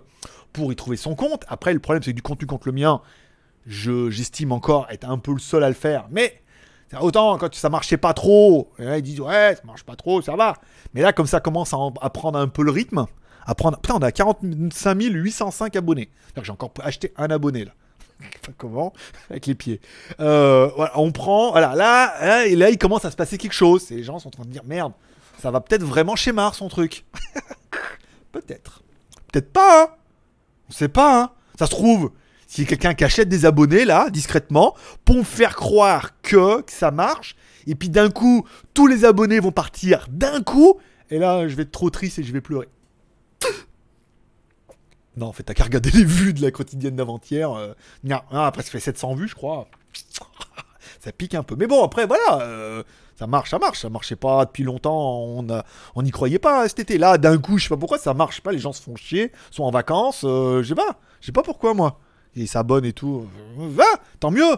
[0.53, 1.43] pour y trouver son compte.
[1.47, 3.01] Après, le problème, c'est que du contenu contre le mien,
[3.65, 6.07] je j'estime encore être un peu le seul à le faire.
[6.11, 6.41] Mais
[6.99, 10.21] autant quand ça marchait pas trop, et là, ils disent ouais, ça marche pas trop,
[10.21, 10.55] ça va.
[10.93, 13.05] Mais là, comme ça commence à, en- à prendre un peu le rythme,
[13.45, 13.77] à prendre.
[13.79, 16.09] Putain, on a 45 805 abonnés.
[16.41, 17.71] J'ai encore acheté un abonné là.
[18.57, 18.93] Comment?
[19.29, 19.79] Avec les pieds.
[20.19, 21.51] Euh, voilà, on prend.
[21.51, 23.91] Voilà, là, là, et là, il commence à se passer quelque chose.
[23.91, 24.93] Et les gens sont en train de dire merde,
[25.39, 27.05] ça va peut-être vraiment chez Mars son truc.
[28.31, 28.81] peut-être.
[29.31, 29.87] Peut-être pas, hein.
[30.69, 31.31] On sait pas, hein.
[31.57, 32.11] Ça se trouve,
[32.59, 37.35] a quelqu'un qui achète des abonnés, là, discrètement, pour me faire croire que, ça marche,
[37.67, 41.63] et puis d'un coup, tous les abonnés vont partir d'un coup, et là, je vais
[41.63, 42.67] être trop triste et je vais pleurer.
[45.17, 47.51] Non, en fait, t'as qu'à regarder les vues de la quotidienne d'avant-hier.
[47.51, 47.73] euh,
[48.05, 49.67] non, après, ça fait 700 vues, je crois.
[51.01, 51.55] ça pique un peu.
[51.57, 52.41] Mais bon, après, voilà.
[52.43, 52.83] euh,
[53.19, 53.81] ça marche, ça marche.
[53.81, 55.43] Ça marchait pas depuis longtemps.
[55.95, 56.97] On n'y croyait pas cet été.
[56.97, 58.53] Là, d'un coup, je sais pas pourquoi, ça marche pas.
[58.53, 60.23] Les gens se font chier, sont en vacances.
[60.23, 60.97] euh, je sais pas.
[61.19, 61.99] Je sais pas pourquoi, moi.
[62.35, 63.27] Il s'abonne et tout.
[63.57, 63.83] Va,
[64.19, 64.55] tant mieux.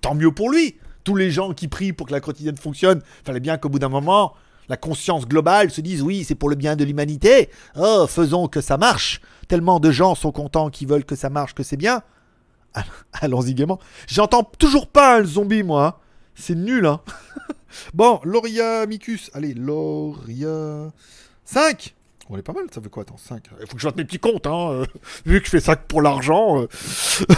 [0.00, 0.76] Tant mieux pour lui.
[1.04, 3.88] Tous les gens qui prient pour que la quotidienne fonctionne, fallait bien qu'au bout d'un
[3.88, 4.34] moment,
[4.68, 7.50] la conscience globale se dise oui, c'est pour le bien de l'humanité.
[7.76, 9.20] Oh, faisons que ça marche.
[9.48, 12.02] Tellement de gens sont contents qui veulent que ça marche, que c'est bien.
[13.12, 13.78] Allons-y gaiement.
[14.06, 15.86] J'entends toujours pas le zombie, moi.
[15.86, 15.94] hein.
[16.34, 17.00] C'est nul, hein.
[17.94, 19.30] bon, Loria Micus.
[19.34, 20.90] Allez, Loria.
[21.44, 21.94] 5
[22.30, 23.44] On est pas mal, ça fait quoi Attends, 5.
[23.60, 24.70] Il faut que je fasse mes petits comptes, hein.
[24.70, 24.86] euh,
[25.26, 26.62] Vu que je fais ça pour l'argent.
[26.62, 26.68] euh.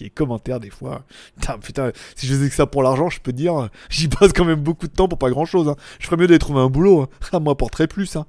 [0.00, 1.02] Les commentaires des fois.
[1.38, 4.32] Putain, putain, si je faisais que ça pour l'argent, je peux dire, euh, j'y passe
[4.32, 5.74] quand même beaucoup de temps pour pas grand chose.
[5.98, 7.02] Je ferais mieux d'aller trouver un boulot.
[7.02, 7.08] Hein.
[7.30, 8.16] Ça m'apporterait plus.
[8.16, 8.26] Hein.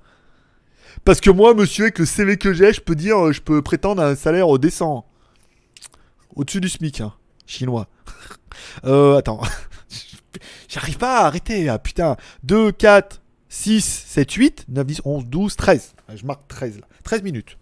[1.06, 3.62] Parce que moi, monsieur, avec le CV que j'ai, je peux dire, euh, je peux
[3.62, 5.06] prétendre à un salaire décent.
[6.36, 7.14] Au-dessus du SMIC, hein.
[7.46, 7.88] chinois.
[8.86, 9.40] euh, attends.
[10.68, 12.18] J'arrive pas à arrêter, ah, putain.
[12.44, 15.94] 2, 4, 6, 7, 8, 9, 10, 11, 12, 13.
[16.08, 16.88] Ah, Je marque 13 là.
[17.04, 17.58] 13 minutes.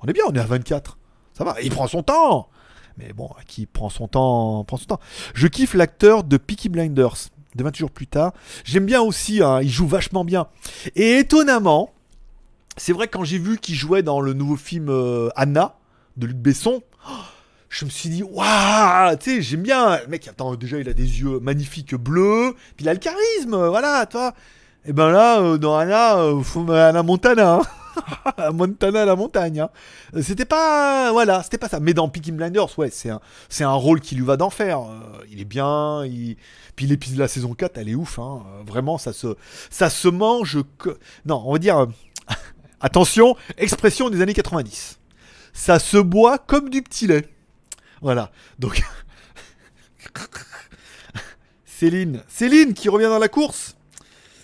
[0.00, 0.98] On est bien, on est à 24.
[1.34, 2.48] Ça va, il prend son temps.
[2.98, 5.00] Mais bon, qui prend son temps, prend son temps.
[5.34, 7.16] Je kiffe l'acteur de Peaky Blinders.
[7.54, 8.32] De 20 jours plus tard.
[8.64, 10.46] J'aime bien aussi, hein, il joue vachement bien.
[10.96, 11.92] Et étonnamment,
[12.78, 15.76] c'est vrai que quand j'ai vu qu'il jouait dans le nouveau film euh, Anna
[16.16, 17.12] de Luc Besson, oh,
[17.68, 20.00] je me suis dit waouh, tu sais, j'aime bien.
[20.00, 23.66] Le mec, attends, déjà il a des yeux magnifiques bleus, puis il a le charisme,
[23.68, 24.32] voilà, toi.
[24.84, 27.54] Et ben là, euh, dans Anna, euh, faut Anna Montana.
[27.54, 27.62] hein.
[28.52, 29.60] Montana à la montagne.
[29.60, 29.68] hein.
[30.16, 31.78] Euh, C'était pas, voilà, c'était pas ça.
[31.78, 34.80] Mais dans Peaky Blinders, ouais, c'est un, c'est un rôle qui lui va d'enfer.
[34.80, 36.04] Euh, il est bien.
[36.06, 36.36] Il...
[36.74, 38.18] Puis l'épisode de la saison 4, elle est ouf.
[38.18, 38.42] Hein.
[38.58, 39.36] Euh, Vraiment, ça se,
[39.70, 40.58] ça se mange.
[40.78, 41.78] que- Non, on va dire.
[41.78, 41.86] euh,
[42.80, 44.98] Attention, expression des années 90.
[45.52, 47.28] Ça se boit comme du petit lait.
[48.00, 48.32] Voilà.
[48.58, 48.82] Donc.
[51.64, 52.22] Céline.
[52.28, 53.76] Céline qui revient dans la course.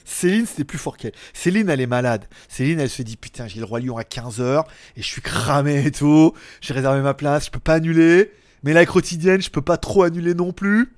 [0.08, 1.12] Céline, c'était plus fort qu'elle.
[1.34, 2.24] Céline, elle est malade.
[2.48, 4.64] Céline, elle se dit Putain, j'ai le Roi Lion à 15h
[4.96, 6.32] et je suis cramé et tout.
[6.62, 8.32] J'ai réservé ma place, je peux pas annuler.
[8.64, 10.94] Mais la quotidienne, je peux pas trop annuler non plus.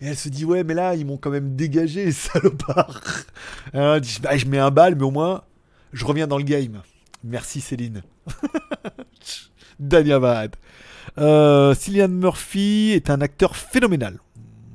[0.00, 3.00] Et elle se dit Ouais, mais là, ils m'ont quand même dégagé, les salopards.
[3.72, 5.42] Bah, je mets un bal, mais au moins,
[5.92, 6.82] je reviens dans le game.
[7.22, 8.02] Merci Céline.
[9.78, 10.56] Dania Bad.
[11.16, 14.18] Euh, Cillian Murphy est un acteur phénoménal.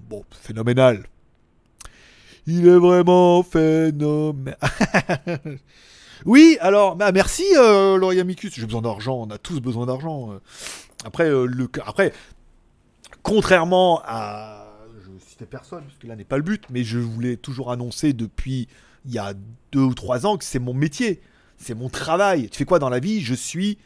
[0.09, 1.03] Bon, phénoménal.
[2.45, 4.58] Il est vraiment phénoménal.
[6.25, 8.53] oui, alors, bah, merci euh, Laurie Amicus.
[8.53, 10.34] J'ai besoin d'argent, on a tous besoin d'argent.
[10.34, 10.39] euh.
[11.06, 12.12] Après, euh, le, après,
[13.21, 14.67] contrairement à.
[15.06, 18.12] Je citais personne, parce que là n'est pas le but, mais je voulais toujours annoncer
[18.13, 18.67] depuis
[19.06, 19.34] il y a
[19.71, 21.21] deux ou trois ans que c'est mon métier.
[21.58, 22.49] C'est mon travail.
[22.49, 23.21] Tu fais quoi dans la vie?
[23.21, 23.77] Je suis.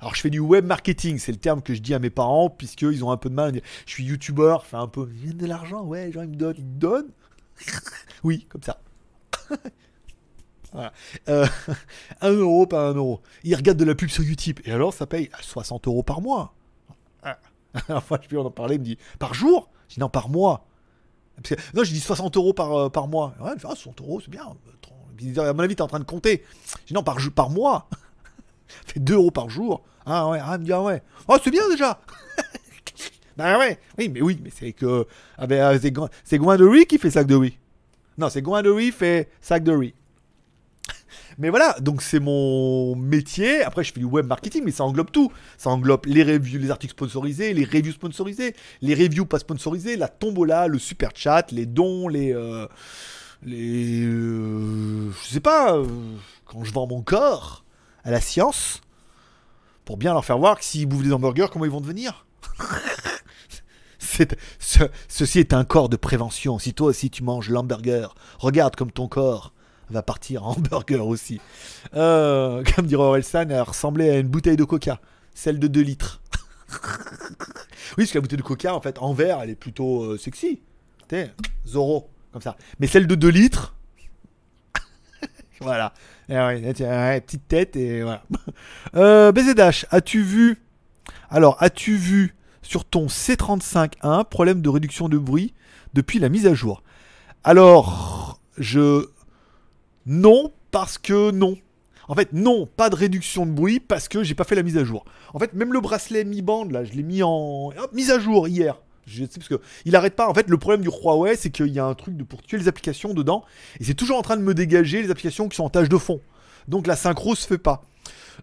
[0.00, 2.48] Alors, je fais du web marketing, c'est le terme que je dis à mes parents,
[2.48, 5.06] puisqu'ils ont un peu de mal Je suis youtubeur, fais un peu.
[5.22, 7.10] Gagne de l'argent, ouais, les gens ils me donnent, ils me donnent.
[8.24, 8.80] oui, comme ça.
[10.72, 10.92] voilà.
[11.28, 11.46] Euh,
[12.20, 13.20] 1 euro par 1 euro.
[13.44, 16.54] Ils regardent de la pub sur YouTube, et alors ça paye 60 euros par mois.
[17.22, 17.38] Ah.
[17.88, 19.70] Enfin, je peux en parler, il me dit Par jour?
[19.88, 20.66] Je dis Non, par mois.
[21.74, 23.34] Non, je dis 60 euros par, euh, par mois.
[23.40, 24.44] Elle fait, ah, 60 euros, c'est bien.
[25.20, 26.44] Il dit, À mon avis, t'es en train de compter.
[26.82, 27.88] Je dis non, par, par mois.
[28.86, 29.82] Fait 2 euros par jour.
[30.06, 31.02] Ah ouais, ah, elle me dit, ah ouais.
[31.28, 32.00] Oh, c'est bien déjà.
[33.40, 33.78] Bah ouais.
[33.98, 35.06] Oui, mais oui, mais c'est que.
[35.38, 35.78] Ah ben, euh,
[36.24, 37.56] c'est riz qui fait sac de riz.
[38.18, 39.94] Non, c'est de riz fait sac de riz.
[41.38, 43.62] Mais voilà, donc c'est mon métier.
[43.62, 45.32] Après, je fais du web marketing, mais ça englobe tout.
[45.56, 50.08] Ça englobe les reviews, les articles sponsorisés, les reviews sponsorisés, les reviews pas sponsorisés, la
[50.08, 52.34] tombola, le super chat, les dons, les.
[52.34, 52.66] euh,
[53.48, 55.78] euh, je sais pas,
[56.44, 57.64] quand je vends mon corps
[58.04, 58.82] à la science,
[59.86, 62.26] pour bien leur faire voir que s'ils bouffent des hamburgers, comment ils vont devenir?
[65.08, 66.58] Ceci est un corps de prévention.
[66.58, 69.52] Si toi aussi tu manges l'hamburger, regarde comme ton corps
[69.90, 71.40] va partir en hamburger aussi.
[71.94, 75.00] Euh, comme dirait Orelsan, elle ressemblait à une bouteille de coca,
[75.34, 76.20] celle de 2 litres.
[76.70, 80.18] oui, parce que la bouteille de coca, en fait, en verre, elle est plutôt euh,
[80.18, 80.60] sexy.
[81.08, 81.32] Sais,
[81.66, 82.56] Zoro, comme ça.
[82.78, 83.74] Mais celle de 2 litres,
[85.60, 85.92] voilà.
[86.28, 88.22] Eh ouais, petite tête et voilà.
[88.94, 90.62] Euh, BZH, as-tu vu
[91.28, 95.54] Alors, as-tu vu sur ton C35.1 problème de réduction de bruit
[95.94, 96.82] depuis la mise à jour
[97.44, 99.06] Alors, je
[100.06, 101.56] non parce que non.
[102.08, 104.76] En fait, non, pas de réduction de bruit parce que j'ai pas fait la mise
[104.76, 105.04] à jour.
[105.32, 108.18] En fait, même le bracelet Mi Band là, je l'ai mis en hop, mise à
[108.18, 108.80] jour hier.
[109.06, 110.28] Je sais parce que il arrête pas.
[110.28, 112.58] En fait, le problème du Huawei, c'est qu'il y a un truc de pour tuer
[112.58, 113.44] les applications dedans
[113.78, 115.98] et c'est toujours en train de me dégager les applications qui sont en tâche de
[115.98, 116.20] fond.
[116.68, 117.82] Donc la synchro se fait pas.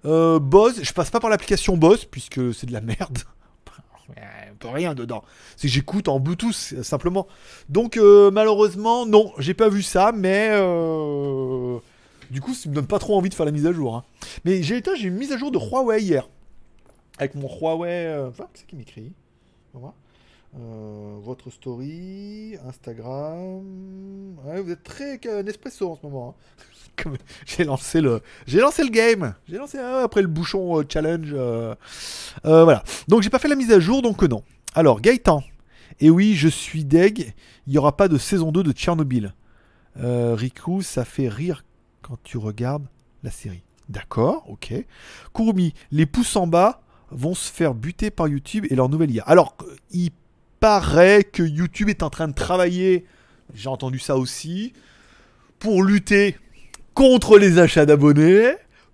[0.06, 3.20] Euh, Bose, je passe pas par l'application Bose puisque c'est de la merde.
[4.60, 5.24] Peu rien dedans.
[5.56, 7.28] C'est j'écoute en Bluetooth euh, simplement.
[7.70, 11.78] Donc euh, malheureusement, non, j'ai pas vu ça, mais euh,
[12.32, 13.96] du coup, ça me donne pas trop envie de faire la mise à jour.
[13.96, 14.04] hein.
[14.46, 16.28] Mais j'ai j'ai une mise à jour de Huawei hier.
[17.20, 18.26] Avec mon Huawei.
[18.30, 19.12] Enfin, c'est qui m'écrit?
[19.74, 19.92] On.
[20.60, 23.64] Euh, votre story, Instagram.
[24.64, 26.36] Vous êtes très euh, Nespresso en ce moment.
[27.06, 27.12] hein.
[27.46, 29.36] J'ai lancé le, j'ai lancé le game.
[29.48, 31.32] J'ai lancé euh, après le bouchon euh, challenge.
[32.44, 32.84] voilà.
[33.08, 34.42] Donc j'ai pas fait la mise à jour, donc non.
[34.74, 35.44] Alors Gaëtan.
[36.00, 37.34] Et oui, je suis deg.
[37.68, 39.34] Il n'y aura pas de saison 2 de Tchernobyl.
[40.00, 41.64] Riku, ça fait rire
[42.02, 42.88] quand tu regardes
[43.24, 43.64] la série.
[43.90, 44.74] D'accord, ok.
[45.34, 49.24] Kurumi, les pouces en bas vont se faire buter par YouTube et leur nouvelle IA.
[49.24, 50.12] Alors, euh, il
[50.60, 53.06] paraît que YouTube est en train de travailler,
[53.54, 54.74] j'ai entendu ça aussi,
[55.60, 56.36] pour lutter
[56.94, 58.54] contre les achats d'abonnés,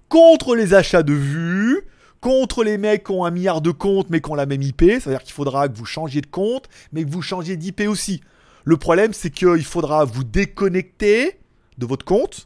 [0.10, 1.82] contre les achats de vues,
[2.22, 4.82] contre les mecs qui ont un milliard de comptes mais qui ont la même IP.
[4.82, 8.22] C'est-à-dire qu'il faudra que vous changiez de compte, mais que vous changiez d'IP aussi.
[8.64, 11.40] Le problème, c'est qu'il faudra vous déconnecter
[11.78, 12.46] de votre compte,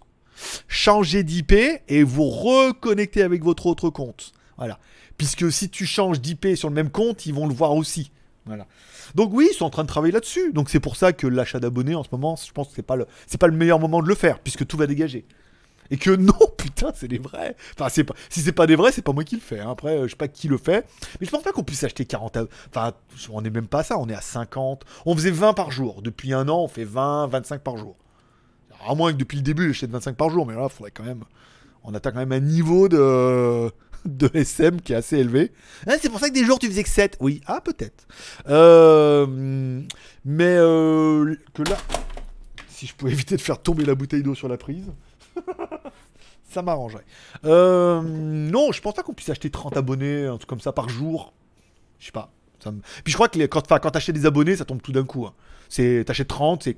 [0.67, 1.53] changer d'IP
[1.88, 4.32] et vous reconnecter avec votre autre compte.
[4.58, 4.80] Voilà.
[5.17, 8.12] Puisque si tu changes d'IP sur le même compte, ils vont le voir aussi.
[8.45, 8.65] Voilà.
[9.15, 10.52] Donc oui, ils sont en train de travailler là-dessus.
[10.54, 12.96] Donc c'est pour ça que l'achat d'abonnés en ce moment, je pense que c'est pas
[12.96, 13.06] le
[13.39, 15.26] pas le meilleur moment de le faire puisque tout va dégager.
[15.89, 17.56] Et que non, putain, c'est des vrais.
[17.80, 19.60] Enfin, c'est pas, si c'est pas des vrais, c'est pas moi qui le fais.
[19.62, 19.70] hein.
[19.72, 20.86] Après, euh, je sais pas qui le fait.
[21.22, 22.36] Mais je pense pas qu'on puisse acheter 40.
[22.38, 22.91] à- Enfin,
[23.32, 24.84] on est même pas à ça, on est à 50.
[25.06, 26.02] On faisait 20 par jour.
[26.02, 27.96] Depuis un an, on fait 20, 25 par jour.
[28.86, 30.46] À moins que depuis le début, j'achète 25 par jour.
[30.46, 31.24] Mais là, il faudrait quand même.
[31.86, 33.72] On atteint quand même un niveau de.
[34.08, 35.52] De SM qui est assez élevé.
[35.88, 37.17] Ah, c'est pour ça que des jours tu faisais que 7.
[37.20, 38.08] Oui, ah, peut-être.
[38.50, 39.26] Euh,
[40.26, 41.78] mais euh, que là.
[42.70, 44.91] Si je pouvais éviter de faire tomber la bouteille d'eau sur la prise.
[46.50, 47.06] ça m'arrangerait.
[47.46, 50.88] Euh, non, je pense pas qu'on puisse acheter 30 abonnés, un truc comme ça par
[50.89, 51.34] jour.
[52.00, 52.32] Je sais pas.
[53.04, 55.26] Puis je crois que les- quand, quand t'achètes des abonnés, ça tombe tout d'un coup.
[55.26, 55.34] hein.
[55.70, 56.76] C'est, t'achètes 30, c'est,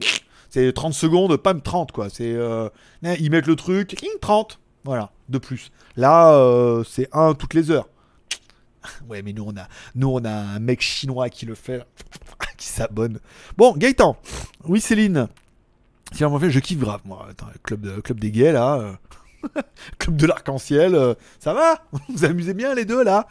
[0.50, 2.10] c'est 30 secondes, pas même 30 quoi.
[2.10, 2.70] C'est, hein,
[3.02, 4.60] ils mettent le truc, cling, 30.
[4.84, 5.72] Voilà, de plus.
[5.98, 7.88] Là, euh, c'est 1 toutes les heures.
[9.10, 11.84] Ouais, mais nous on a, nous on a un mec chinois qui le fait,
[12.58, 13.20] qui s'abonne.
[13.58, 14.16] Bon, Gaëtan.
[14.64, 15.28] Oui, Céline.
[16.14, 17.28] Si en fait, je kiffe grave, moi.
[17.64, 18.76] Club, de, club des gays, là.
[18.78, 19.62] euh,
[20.00, 20.96] club de l'arc-en-ciel.
[20.96, 21.84] euh, ça va?
[21.92, 23.28] Vous vous amusez bien, les deux, là?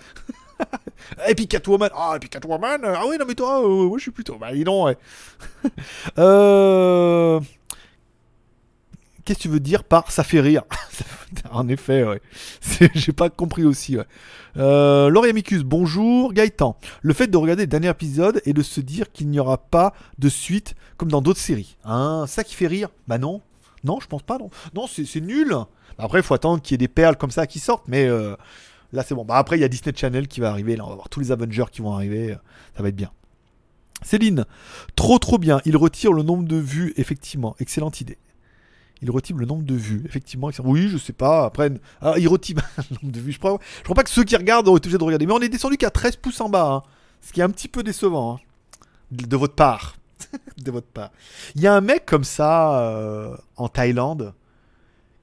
[1.29, 1.89] Et puis Catwoman.
[1.95, 2.81] Ah, et puis Catwoman.
[2.85, 4.37] Ah oui, non, mais toi, moi, je suis plutôt.
[4.37, 4.99] Bah, dis donc, ouais.
[6.19, 7.41] euh...
[9.29, 10.63] Qu'est-ce que tu veux dire par ça fait rire
[11.51, 12.03] En effet,
[12.95, 14.07] J'ai pas compris aussi, ouais.
[14.57, 15.11] Euh,
[15.67, 16.33] bonjour.
[16.33, 19.59] Gaëtan, le fait de regarder le dernier épisode et de se dire qu'il n'y aura
[19.59, 21.77] pas de suite comme dans d'autres séries.
[21.85, 23.43] Hein, ça qui fait rire Bah non.
[23.85, 24.87] Non, je pense pas, non.
[24.87, 25.55] C'est nul.
[25.99, 28.35] Après, il faut attendre qu'il y ait des perles comme ça qui sortent, mais euh,
[28.95, 29.27] là, c'est bon.
[29.27, 30.75] Bah après, il y a Disney Channel qui va arriver.
[30.75, 32.35] Là, on va voir tous les Avengers qui vont arriver.
[32.75, 33.11] Ça va être bien.
[34.01, 34.47] Céline,
[34.97, 35.61] trop trop bien.
[35.67, 37.57] Il retire le nombre de vues, effectivement.
[37.59, 38.17] Excellente idée.
[39.03, 40.51] Il retire le nombre de vues, effectivement.
[40.65, 41.45] Oui, je sais pas.
[41.45, 42.57] Après, ah, il retire
[42.91, 43.33] le nombre de vues.
[43.33, 43.59] Je crois,
[43.95, 45.27] pas que ceux qui regardent ont été obligés de regarder.
[45.27, 46.67] Mais on est descendu qu'à 13 pouces en bas.
[46.69, 46.83] hein.
[47.21, 48.35] Ce qui est un petit peu décevant.
[48.37, 48.41] hein.
[49.13, 49.97] De, de votre part.
[50.65, 51.11] de votre part.
[51.55, 54.35] Il y a un mec comme ça euh, en Thaïlande.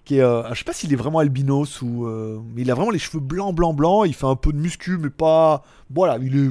[0.05, 2.05] Qui est, euh, je sais pas s'il est vraiment albinos ou.
[2.05, 4.03] euh, mais il a vraiment les cheveux blancs, blancs, blancs.
[4.07, 5.63] Il fait un peu de muscu, mais pas.
[5.89, 6.49] Voilà, il est.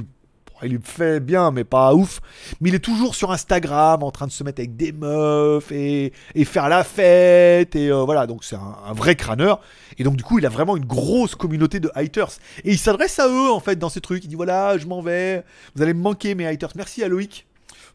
[0.62, 2.20] Il est fait bien, mais pas ouf.
[2.60, 6.12] Mais il est toujours sur Instagram en train de se mettre avec des meufs et,
[6.44, 7.76] faire la fête.
[7.76, 9.60] Et euh, voilà, donc c'est un, un vrai crâneur.
[9.98, 12.30] Et donc, du coup, il a vraiment une grosse communauté de haters.
[12.64, 14.24] Et il s'adresse à eux, en fait, dans ces trucs.
[14.24, 15.44] Il dit voilà, je m'en vais.
[15.74, 16.70] Vous allez me manquer, mes haters.
[16.76, 17.46] Merci à Loïc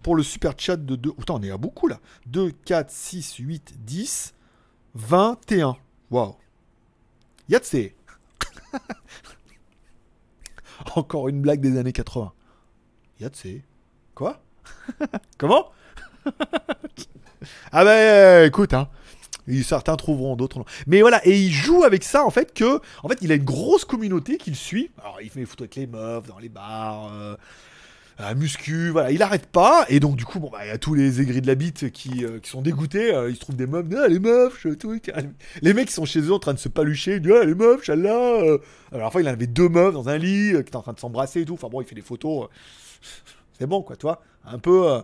[0.03, 1.13] pour le super chat de 2.
[1.13, 1.99] Putain, on est à beaucoup là.
[2.27, 4.33] 2, 4, 6, 8, 10,
[4.95, 5.77] 21.
[6.11, 6.35] Waouh.
[7.47, 7.95] Yatsé.
[10.95, 12.31] Encore une blague des années 80.
[13.19, 13.63] Yatsé.
[14.15, 14.41] Quoi?
[15.37, 15.71] Comment?
[17.71, 18.89] Ah bah écoute, hein.
[19.63, 20.63] Certains trouveront, d'autres.
[20.85, 23.43] Mais voilà, et il joue avec ça en fait que, en fait, il a une
[23.43, 24.91] grosse communauté qui le suit.
[25.01, 27.35] Alors, il fait des photos avec les meufs dans les bars, euh,
[28.19, 29.85] à muscu, voilà, il arrête pas.
[29.87, 31.89] Et donc, du coup, bon, bah, il y a tous les aigris de la bite
[31.91, 33.13] qui, euh, qui sont dégoûtés.
[33.13, 34.67] euh, ils se trouvent des meufs, ah, les meufs.
[35.61, 37.55] Les mecs qui sont chez eux en train de se palucher, ils disent, ah, les
[37.55, 38.41] meufs, challah.
[38.43, 38.57] euh.
[38.91, 40.93] Alors, enfin, il en avait deux meufs dans un lit euh, qui étaient en train
[40.93, 41.53] de s'embrasser et tout.
[41.53, 42.49] Enfin, bon, il fait des photos.
[43.57, 44.21] C'est bon, quoi, toi.
[44.45, 45.01] Un peu.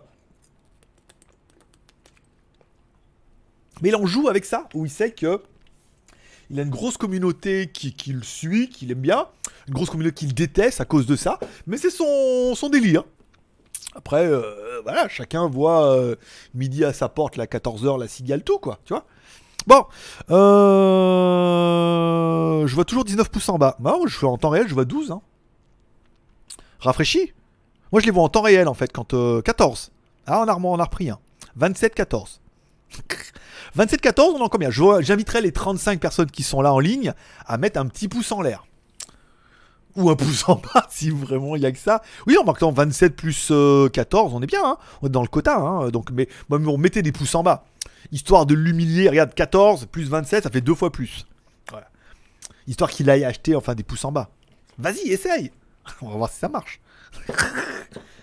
[3.80, 5.40] Mais il en joue avec ça, où il sait que
[6.48, 9.26] il a une grosse communauté qui, qui le suit, qui l'aime bien,
[9.68, 13.04] une grosse communauté qui le déteste à cause de ça, mais c'est son, son délire.
[13.94, 16.16] Après, euh, voilà, chacun voit euh,
[16.54, 19.04] midi à sa porte, la 14h, la cigale, tout, quoi, tu vois.
[19.66, 19.84] Bon,
[20.30, 21.46] euh,
[22.66, 23.76] je vois toujours 19 pouces en bas.
[23.80, 25.10] Bah, je fais en temps réel, je vois 12.
[25.10, 25.22] Hein.
[26.78, 27.32] Rafraîchi
[27.90, 29.12] Moi, je les vois en temps réel, en fait, quand...
[29.14, 29.90] euh, 14.
[30.26, 31.18] Ah, on a, repris un.
[31.58, 32.38] 27-14.
[33.76, 34.70] 27-14, on en combien?
[34.70, 37.12] J'inviterai les 35 personnes qui sont là en ligne
[37.46, 38.66] à mettre un petit pouce en l'air.
[39.96, 42.02] Ou un pouce en bas, si vraiment il y a que ça.
[42.26, 45.28] Oui, en marquant 27 plus euh, 14, on est bien, hein on est dans le
[45.28, 45.56] quota.
[45.56, 47.64] Hein donc, mais, on mettait des pouces en bas.
[48.12, 51.26] Histoire de l'humilier, regarde, 14 plus 27, ça fait deux fois plus.
[52.66, 54.28] Histoire qu'il aille acheter enfin des pouces en bas.
[54.78, 55.52] Vas-y, essaye
[56.02, 56.80] On va voir si ça marche.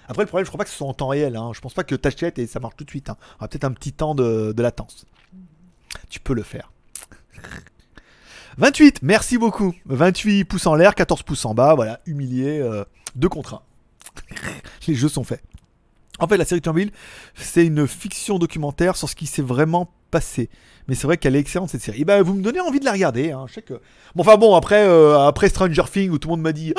[0.07, 1.37] Après, le problème, je crois pas que ce soit en temps réel.
[1.37, 1.51] Hein.
[1.55, 3.09] Je pense pas que t'achètes et ça marche tout de suite.
[3.09, 3.17] Hein.
[3.19, 5.05] Y aura peut-être un petit temps de latence.
[6.09, 6.71] Tu peux le faire.
[8.57, 9.73] 28, merci beaucoup.
[9.85, 11.73] 28 pouces en l'air, 14 pouces en bas.
[11.75, 12.59] Voilà, humilié.
[12.59, 12.83] euh,
[13.15, 13.61] 2 contre 1.
[14.87, 15.41] Les jeux sont faits.
[16.19, 16.91] En fait, la série Tchernobyl,
[17.35, 20.49] c'est une fiction documentaire sur ce qui s'est vraiment passé.
[20.87, 22.01] Mais c'est vrai qu'elle est excellente cette série.
[22.01, 23.31] Et ben, vous me donnez envie de la regarder.
[23.31, 23.45] Hein.
[23.47, 23.73] Je sais que.
[24.15, 26.73] Bon, enfin bon, après, euh, après Stranger Things où tout le monde m'a dit.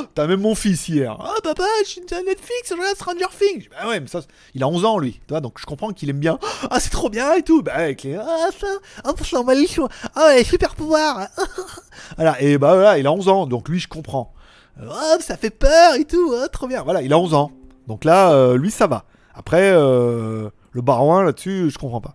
[0.00, 1.16] Oh T'as même mon fils hier.
[1.20, 3.68] Ah papa, je suis sur Netflix, je regarde Stranger Things.
[3.70, 4.20] Bah ouais, mais ça,
[4.54, 5.20] il a 11 ans lui.
[5.28, 6.38] Tu donc je comprends qu'il aime bien.
[6.70, 7.62] Ah, c'est trop bien et tout.
[7.62, 8.16] Bah avec les.
[8.16, 8.66] Ah, ça.
[9.04, 9.12] Ah.
[10.14, 11.28] Ah, les super pouvoirs.
[12.16, 13.46] voilà, et bah voilà, il a 11 ans.
[13.46, 14.32] Donc lui, je comprends.
[14.88, 16.34] Ah, ça fait peur et tout.
[16.42, 16.82] ah, trop bien.
[16.82, 17.50] Voilà, il a 11 ans.
[17.86, 19.04] Donc là, euh, lui, ça va.
[19.34, 22.14] Après, euh, le barouin là-dessus, je comprends pas.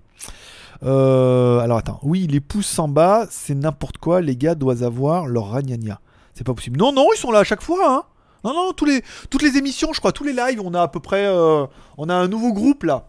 [0.83, 4.21] Euh, alors attends, oui, les pouces en bas, c'est n'importe quoi.
[4.21, 5.99] Les gars doivent avoir leur ragnagna.
[6.35, 6.77] C'est pas possible.
[6.77, 7.95] Non, non, ils sont là à chaque fois.
[7.95, 8.03] Hein.
[8.43, 10.87] Non, non, tous les, toutes les émissions, je crois, tous les lives, on a à
[10.87, 11.25] peu près.
[11.25, 11.65] euh,
[11.97, 13.07] on a un nouveau groupe là.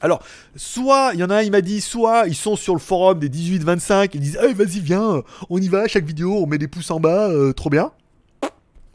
[0.00, 0.22] Alors,
[0.54, 3.18] soit, il y en a un, il m'a dit, soit ils sont sur le forum
[3.18, 6.90] des 18-25, ils disent, vas-y, viens, on y va, chaque vidéo, on met des pouces
[6.90, 7.90] en bas, euh, trop bien.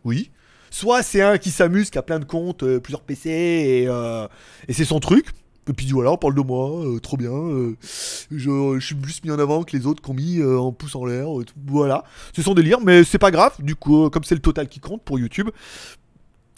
[0.05, 0.31] Oui.
[0.69, 3.89] Soit c'est un qui s'amuse, qui a plein de comptes, euh, plusieurs PC,
[4.67, 5.27] et c'est son truc.
[5.69, 7.77] Et puis voilà, on parle de moi, euh, trop bien, euh,
[8.31, 10.95] je, suis plus mis en avant que les autres qui ont mis euh, en pouce
[10.95, 11.27] en l'air,
[11.67, 12.03] voilà.
[12.35, 15.03] C'est son délire, mais c'est pas grave, du coup, comme c'est le total qui compte
[15.03, 15.49] pour YouTube,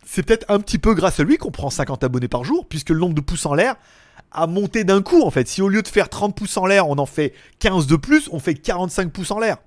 [0.04, 2.90] c'est peut-être un petit peu grâce à lui qu'on prend 50 abonnés par jour, puisque
[2.90, 3.76] le nombre de pouces en l'air
[4.32, 5.48] a monté d'un coup en fait.
[5.48, 8.28] Si au lieu de faire 30 pouces en l'air, on en fait 15 de plus,
[8.32, 9.58] on fait 45 pouces en l'air.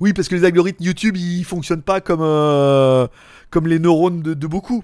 [0.00, 3.08] Oui, parce que les algorithmes YouTube, ils fonctionnent pas comme,
[3.50, 4.82] comme les neurones de beaucoup.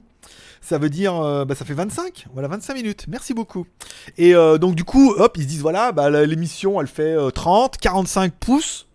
[0.60, 3.66] Ça veut dire, euh, bah, ça fait 25, voilà 25 minutes, merci beaucoup.
[4.18, 7.30] Et euh, donc du coup, hop, ils se disent, voilà, bah, l'émission, elle fait euh,
[7.30, 8.86] 30, 45 pouces,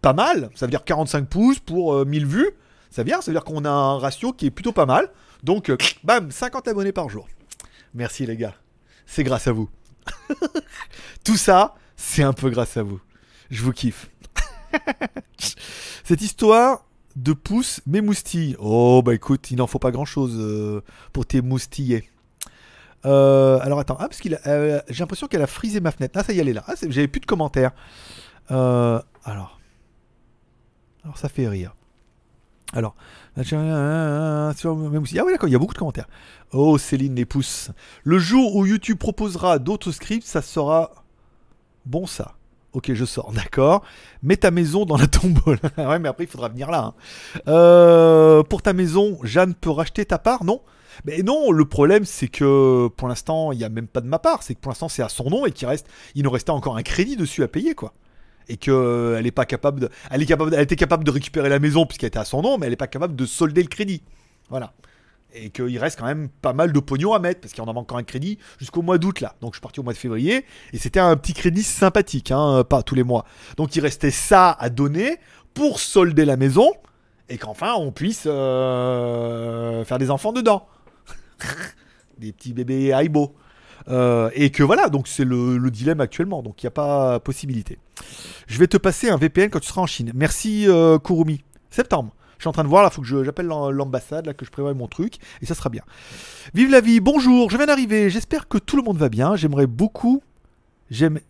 [0.00, 2.50] pas mal, ça veut dire 45 pouces pour euh, 1000 vues,
[2.90, 5.10] ça veut dire, ça veut dire qu'on a un ratio qui est plutôt pas mal.
[5.42, 7.28] Donc, euh, bam, 50 abonnés par jour.
[7.92, 8.54] Merci les gars,
[9.06, 9.68] c'est grâce à vous.
[11.24, 13.00] Tout ça, c'est un peu grâce à vous.
[13.50, 14.10] Je vous kiffe.
[16.04, 16.86] Cette histoire
[17.16, 18.56] de pouces m'émoustille.
[18.58, 22.10] Oh bah écoute, il n'en faut pas grand chose pour t'émoustiller.
[23.06, 26.18] Euh, alors attends, ah, parce qu'il euh, j'ai l'impression qu'elle a frisé ma fenêtre.
[26.18, 26.64] Ah ça y est, elle est là.
[26.66, 27.72] Ah, J'avais plus de commentaires.
[28.50, 29.60] Euh, alors,
[31.04, 31.74] alors ça fait rire.
[32.72, 32.96] Alors,
[33.36, 36.08] ah oui d'accord, il y a beaucoup de commentaires.
[36.52, 37.70] Oh Céline les pouces.
[38.02, 40.90] Le jour où YouTube proposera d'autres scripts, ça sera
[41.84, 42.34] bon ça.
[42.74, 43.82] Ok, je sors, d'accord.
[44.22, 45.58] Mets ta maison dans la tombola.
[45.78, 46.92] ouais, mais après, il faudra venir là.
[46.92, 46.94] hein.
[47.48, 50.60] Euh, pour ta maison, Jeanne peut racheter ta part, non?
[51.04, 54.18] Mais non, le problème, c'est que pour l'instant, il n'y a même pas de ma
[54.18, 54.42] part.
[54.42, 56.76] C'est que pour l'instant, c'est à son nom et qu'il reste, il nous restait encore
[56.76, 57.94] un crédit dessus à payer, quoi.
[58.48, 61.48] Et que elle est pas capable de, elle est capable, elle était capable de récupérer
[61.48, 63.68] la maison puisqu'elle était à son nom, mais elle n'est pas capable de solder le
[63.68, 64.02] crédit.
[64.50, 64.72] Voilà.
[65.36, 67.72] Et qu'il reste quand même pas mal de pognon à mettre parce qu'il en a
[67.72, 69.34] encore un crédit jusqu'au mois d'août là.
[69.40, 72.62] Donc je suis parti au mois de février et c'était un petit crédit sympathique, hein,
[72.62, 73.24] pas tous les mois.
[73.56, 75.18] Donc il restait ça à donner
[75.52, 76.70] pour solder la maison
[77.28, 80.68] et qu'enfin on puisse euh, faire des enfants dedans.
[82.18, 83.34] des petits bébés Aibo.
[83.88, 87.20] Euh, et que voilà, donc c'est le, le dilemme actuellement, donc il n'y a pas
[87.20, 87.78] possibilité.
[88.46, 90.12] Je vais te passer un VPN quand tu seras en Chine.
[90.14, 91.42] Merci euh, Kurumi.
[91.70, 92.14] Septembre.
[92.38, 94.50] Je suis en train de voir, là, faut que j'appelle l'am- l'ambassade, là, que je
[94.50, 95.82] prévoie mon truc, et ça sera bien.
[96.54, 99.66] Vive la vie, bonjour, je viens d'arriver, j'espère que tout le monde va bien, j'aimerais
[99.66, 100.22] beaucoup,
[100.90, 101.20] j'aime,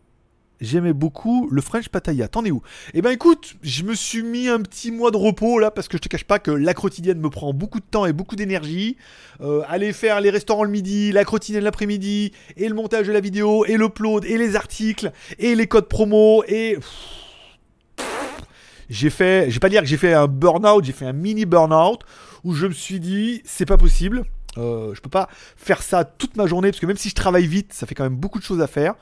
[0.61, 2.63] j'aimais beaucoup le French Pattaya, t'en es où?
[2.95, 5.99] Eh ben écoute, je me suis mis un petit mois de repos, là, parce que
[5.99, 8.97] je te cache pas que la quotidienne me prend beaucoup de temps et beaucoup d'énergie,
[9.41, 13.19] Euh, aller faire les restaurants le midi, la quotidienne l'après-midi, et le montage de la
[13.19, 16.79] vidéo, et l'upload, et les articles, et les codes promo, et
[18.95, 21.47] j'ai fait, je vais pas dire que j'ai fait un burn-out, j'ai fait un mini
[21.47, 22.03] burn-out
[22.45, 24.25] où je me suis dit c'est pas possible.
[24.57, 27.49] Euh, je peux pas faire ça toute ma journée parce que même si je travaille
[27.49, 28.95] vite, ça fait quand même beaucoup de choses à faire.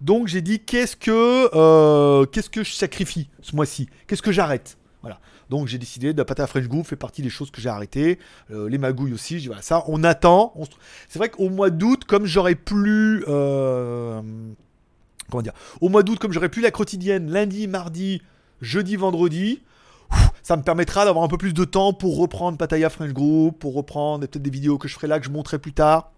[0.00, 3.88] Donc j'ai dit qu'est-ce que euh, qu'est-ce que je sacrifie ce mois-ci?
[4.06, 4.78] Qu'est-ce que j'arrête?
[5.02, 5.18] Voilà.
[5.48, 7.68] Donc j'ai décidé de la pâte à French Group fait partie des choses que j'ai
[7.68, 8.20] arrêtées.
[8.52, 9.34] Euh, les magouilles aussi.
[9.34, 9.82] Je dis voilà ça.
[9.88, 10.54] On attend.
[11.08, 14.22] C'est vrai qu'au mois d'août, comme j'aurais plus euh,
[15.28, 18.22] comment dire, au mois d'août, comme j'aurais plus la quotidienne lundi, mardi,
[18.60, 19.62] jeudi, vendredi,
[20.42, 23.74] ça me permettra d'avoir un peu plus de temps pour reprendre Pataya French Group, pour
[23.74, 26.10] reprendre peut-être des vidéos que je ferai là, que je montrerai plus tard.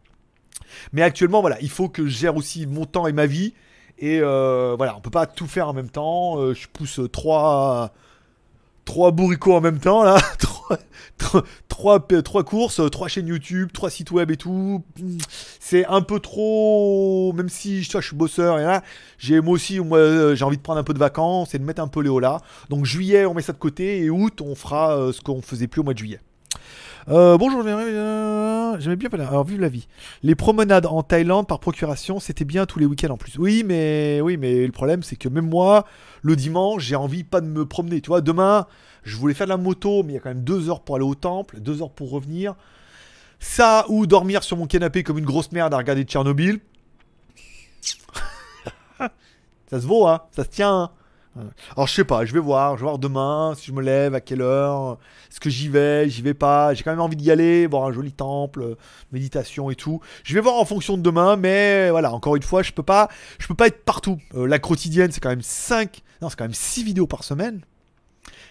[0.92, 3.52] Mais actuellement, voilà, il faut que je gère aussi mon temps et ma vie.
[3.98, 6.38] Et euh, voilà, on peut pas tout faire en même temps.
[6.38, 7.92] Euh, je pousse trois,
[8.84, 10.16] trois bourricots en même temps, là.
[11.68, 14.82] trois, courses, trois chaînes YouTube, trois sites web et tout.
[15.60, 17.32] C'est un peu trop.
[17.32, 18.80] Même si je suis bosseur et
[19.18, 21.82] j'ai moi aussi, euh, j'ai envie de prendre un peu de vacances et de mettre
[21.82, 22.40] un peu Léo là.
[22.68, 25.66] Donc juillet, on met ça de côté et août, on fera euh, ce qu'on faisait
[25.66, 26.20] plus au mois de juillet.
[27.08, 29.10] Euh, bonjour, j'aimerais j'aimais bien.
[29.12, 29.88] Alors, vive la vie.
[30.22, 33.38] Les promenades en Thaïlande par procuration, c'était bien tous les week-ends en plus.
[33.38, 35.84] Oui, mais oui, mais le problème, c'est que même moi,
[36.22, 38.00] le dimanche, j'ai envie pas de me promener.
[38.00, 38.66] Tu vois, demain,
[39.02, 40.96] je voulais faire de la moto, mais il y a quand même deux heures pour
[40.96, 42.54] aller au temple, deux heures pour revenir.
[43.40, 46.60] Ça ou dormir sur mon canapé comme une grosse merde à regarder Tchernobyl.
[48.98, 50.82] ça se vaut, hein Ça se tient.
[50.82, 50.90] hein.
[51.76, 54.14] Alors je sais pas, je vais voir, je vais voir demain si je me lève,
[54.14, 54.98] à quelle heure,
[55.30, 57.92] est-ce que j'y vais, j'y vais pas, j'ai quand même envie d'y aller, voir un
[57.92, 58.74] joli temple, euh,
[59.12, 60.00] méditation et tout.
[60.24, 63.08] Je vais voir en fonction de demain, mais voilà, encore une fois, je peux pas,
[63.38, 64.18] je peux pas être partout.
[64.34, 67.62] Euh, la quotidienne, c'est quand même 5, non, c'est quand même 6 vidéos par semaine.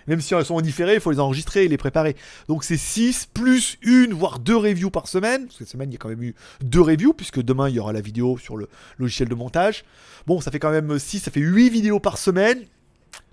[0.07, 2.15] Même si elles sont en différé, il faut les enregistrer et les préparer.
[2.47, 5.47] Donc c'est 6 plus une, voire deux reviews par semaine.
[5.57, 7.93] Cette semaine, il y a quand même eu deux reviews, puisque demain, il y aura
[7.93, 9.83] la vidéo sur le logiciel de montage.
[10.27, 12.59] Bon, ça fait quand même 6, ça fait 8 vidéos par semaine.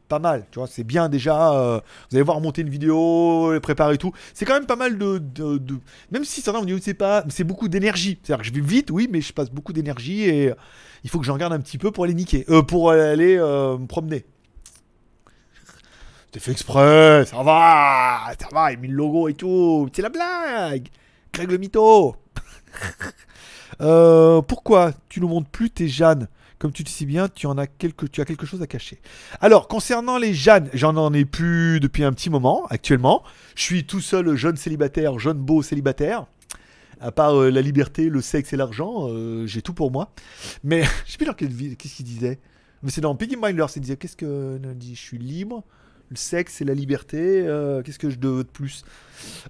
[0.08, 1.52] Pas mal, tu vois, c'est bien déjà.
[1.52, 4.12] euh, vous allez voir monter une vidéo, les préparer et tout.
[4.32, 5.18] C'est quand même pas mal de.
[5.18, 5.78] de-
[6.10, 7.24] Même si certains dire, c'est pas.
[7.28, 8.18] C'est beaucoup d'énergie.
[8.22, 10.54] C'est-à-dire que je vais vite, oui, mais je passe beaucoup d'énergie et
[11.04, 12.46] il faut que j'en garde un petit peu pour aller niquer.
[12.48, 14.24] Euh, pour aller euh, me promener.
[16.28, 20.10] C'était fait exprès, ça va, ça va, il mis le logo et tout, c'est la
[20.10, 20.88] blague.
[21.32, 22.16] Greg le mytho.
[23.80, 26.26] Euh, pourquoi tu nous montres plus tes Jeanne
[26.58, 29.00] Comme tu le sais bien, tu en as quelque, tu as quelque chose à cacher.
[29.40, 33.22] Alors, concernant les Jeanne, j'en en ai plus depuis un petit moment, actuellement.
[33.54, 36.26] Je suis tout seul, jeune célibataire, jeune beau célibataire.
[37.00, 40.10] À part euh, la liberté, le sexe et l'argent, euh, j'ai tout pour moi.
[40.64, 42.40] Mais je sais plus dans quelle vie, qu'est-ce qu'il disait?
[42.82, 45.62] Mais c'est dans Piggy Blinders, il disait qu'est-ce que dit, je suis libre,
[46.10, 48.84] le sexe et la liberté, euh, qu'est-ce que je veux de plus?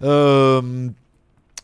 [0.03, 0.89] Euh,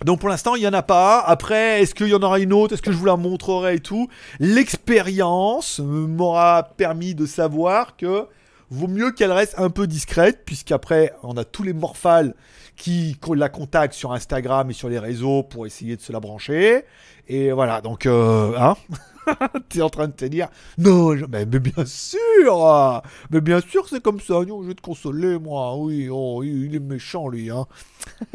[0.05, 1.21] donc pour l'instant, il n'y en a pas.
[1.21, 2.75] Après, est-ce qu'il y en aura une autre?
[2.75, 4.09] Est-ce que je vous la montrerai et tout?
[4.39, 8.27] L'expérience euh, m'aura permis de savoir que
[8.71, 12.35] vaut mieux qu'elle reste un peu discrète, puisqu'après, on a tous les morphales
[12.77, 16.85] qui la contactent sur Instagram et sur les réseaux pour essayer de se la brancher.
[17.29, 18.77] Et voilà, donc, euh, hein?
[19.69, 20.49] T'es en train de te dire,
[20.79, 24.83] non, mais, mais bien sûr Mais bien sûr, c'est comme ça, non, je vais te
[24.83, 27.67] consoler, moi, oui, oh, il il est méchant, lui, hein.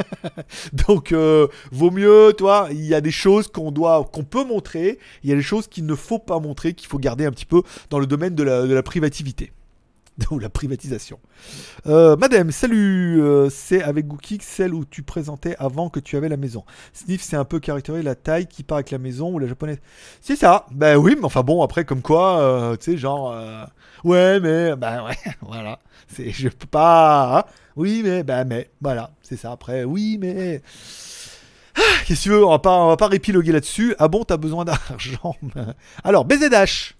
[0.88, 5.00] Donc, euh, vaut mieux, toi, il y a des choses qu'on doit, qu'on peut montrer,
[5.24, 7.46] il y a des choses qu'il ne faut pas montrer, qu'il faut garder un petit
[7.46, 9.52] peu dans le domaine de la, de la privativité.
[10.32, 11.20] Ou la privatisation.
[11.88, 16.30] Euh, madame, salut, euh, c'est avec Gookix, celle où tu présentais avant que tu avais
[16.30, 16.63] la maison.
[16.93, 19.80] Sniff, c'est un peu caractérisé la taille qui part avec la maison ou la japonaise.
[20.22, 23.36] C'est ça, ben oui, mais enfin bon, après, comme quoi, euh, tu sais, genre,
[24.03, 27.43] ouais, mais, ben ouais, voilà, c'est, je peux pas, hein.
[27.76, 30.61] oui, mais, ben mais, voilà, c'est ça, après, oui, mais...
[31.76, 33.95] Ah, Qu'est-ce que tu veux, on va pas, on va pas répiloguer là-dessus.
[33.99, 35.36] Ah bon, t'as besoin d'argent?
[36.03, 36.95] Alors, BZH.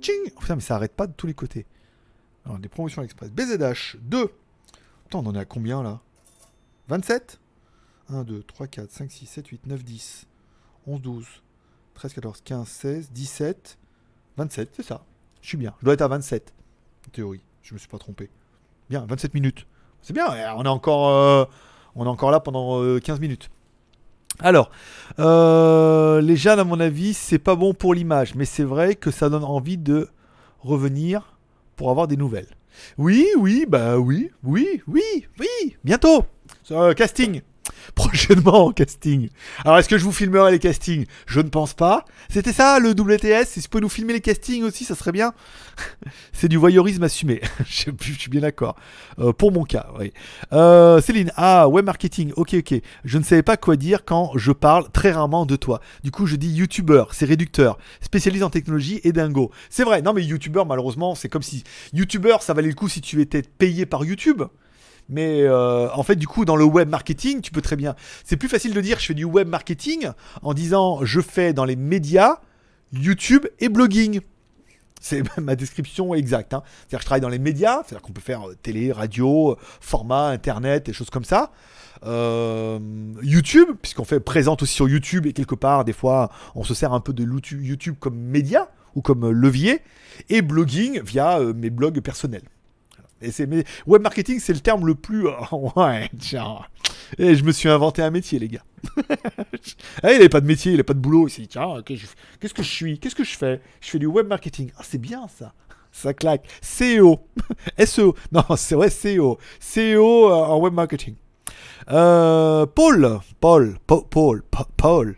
[0.00, 1.64] Tching Oh, Putain, mais ça arrête pas de tous les côtés.
[2.44, 3.30] Alors, des promotions express.
[3.30, 4.28] BZH 2.
[5.04, 6.00] Putain, on en est à combien là?
[6.88, 7.40] 27
[8.10, 10.26] 1, 2, 3, 4, 5, 6, 7, 8, 9, 10,
[10.86, 11.26] 11, 12,
[11.94, 13.78] 13, 14, 15, 16, 17,
[14.36, 15.04] 27, c'est ça.
[15.40, 15.74] Je suis bien.
[15.80, 16.52] Je dois être à 27.
[17.06, 17.40] En théorie.
[17.62, 18.30] Je me suis pas trompé.
[18.90, 19.66] Bien, 27 minutes.
[20.02, 20.26] C'est bien,
[20.56, 21.44] on est encore, euh,
[21.94, 23.50] on est encore là pendant euh, 15 minutes.
[24.40, 24.70] Alors,
[25.18, 29.10] euh, les jeunes, à mon avis, c'est pas bon pour l'image, mais c'est vrai que
[29.10, 30.08] ça donne envie de
[30.60, 31.33] revenir
[31.76, 32.48] pour avoir des nouvelles.
[32.98, 36.24] Oui, oui, bah oui, oui, oui, oui, bientôt.
[36.70, 37.40] Euh, casting.
[37.94, 39.28] Prochainement, casting.
[39.64, 41.06] Alors, est-ce que je vous filmerai les castings?
[41.26, 42.04] Je ne pense pas.
[42.28, 45.32] C'était ça, le WTS Si vous pouvez nous filmer les castings aussi, ça serait bien.
[46.32, 47.40] C'est du voyeurisme assumé.
[47.66, 48.76] je, suis bien d'accord.
[49.18, 50.12] Euh, pour mon cas, oui.
[50.52, 52.80] Euh, Céline, ah, web marketing, ok, ok.
[53.04, 55.80] Je ne savais pas quoi dire quand je parle très rarement de toi.
[56.02, 57.78] Du coup, je dis youtubeur, c'est réducteur.
[58.00, 59.50] Spécialiste en technologie et dingo.
[59.70, 61.64] C'est vrai, non mais youtubeur, malheureusement, c'est comme si.
[61.92, 64.42] Youtubeur, ça valait le coup si tu étais payé par YouTube.
[65.08, 67.94] Mais euh, en fait, du coup, dans le web marketing, tu peux très bien.
[68.24, 70.08] C'est plus facile de dire je fais du web marketing
[70.42, 72.40] en disant je fais dans les médias,
[72.92, 74.20] YouTube et blogging.
[75.00, 76.54] C'est ma description exacte.
[76.54, 76.62] hein.
[76.64, 79.56] C'est-à-dire que je travaille dans les médias, c'est-à-dire qu'on peut faire euh, télé, radio, euh,
[79.80, 81.52] format, internet, des choses comme ça.
[82.06, 86.92] YouTube, puisqu'on fait présente aussi sur YouTube et quelque part, des fois, on se sert
[86.92, 89.80] un peu de YouTube comme média ou comme levier.
[90.28, 92.42] Et blogging via mes blogs personnels.
[93.22, 93.48] Et c'est
[93.86, 95.26] web marketing, c'est le terme le plus.
[95.76, 96.58] ouais, tiens.
[97.18, 98.64] Et je me suis inventé un métier, les gars.
[100.02, 101.28] ah, il avait pas de métier, il avait pas de boulot.
[101.28, 102.98] Il s'est dit, tiens, qu'est-ce que je- suis?
[102.98, 103.60] Qu'est-ce que je fais?
[103.80, 104.70] Je fais du web marketing.
[104.76, 105.54] Ah, c'est bien ça.
[105.92, 106.46] Ça claque.
[106.60, 107.20] CEO.
[107.84, 108.14] SEO.
[108.32, 109.38] Non, c'est vrai, CEO.
[109.60, 111.14] CEO euh, en web marketing.
[111.90, 113.20] Euh, Paul.
[113.40, 113.78] Paul.
[113.86, 114.42] Pa- Paul.
[114.50, 115.16] Pa- Paul.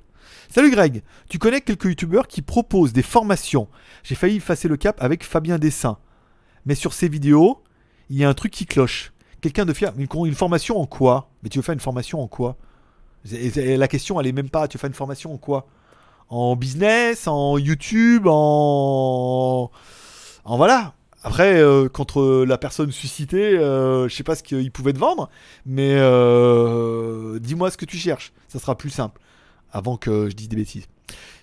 [0.50, 1.02] Salut Greg.
[1.28, 3.68] Tu connais quelques youtubeurs qui proposent des formations.
[4.02, 5.98] J'ai failli effacer le cap avec Fabien Dessin.
[6.66, 7.62] Mais sur ces vidéos,
[8.10, 9.12] il y a un truc qui cloche.
[9.40, 9.92] Quelqu'un de fier.
[9.96, 11.28] Une, formation en quoi?
[11.42, 12.56] Mais tu veux faire une formation en quoi?
[13.30, 14.68] La question, elle est même pas.
[14.68, 15.66] Tu veux faire une formation en quoi?
[16.28, 19.70] En business, en YouTube, en.
[20.44, 20.94] En voilà.
[21.22, 25.28] Après, euh, contre la personne suscitée, euh, je sais pas ce qu'il pouvait te vendre,
[25.64, 28.32] mais euh, dis-moi ce que tu cherches.
[28.46, 29.20] Ça sera plus simple.
[29.72, 30.86] Avant que je dise des bêtises.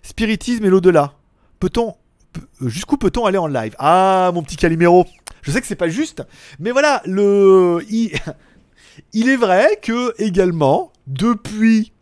[0.01, 1.13] Spiritisme et l'au-delà.
[1.59, 1.95] Peut-on.
[2.31, 2.39] pe-
[2.69, 3.75] Jusqu'où peut-on aller en live?
[3.77, 5.05] Ah, mon petit Calimero.
[5.43, 6.23] Je sais que c'est pas juste,
[6.59, 7.79] mais voilà, le.
[9.13, 11.93] Il, est vrai que, également, depuis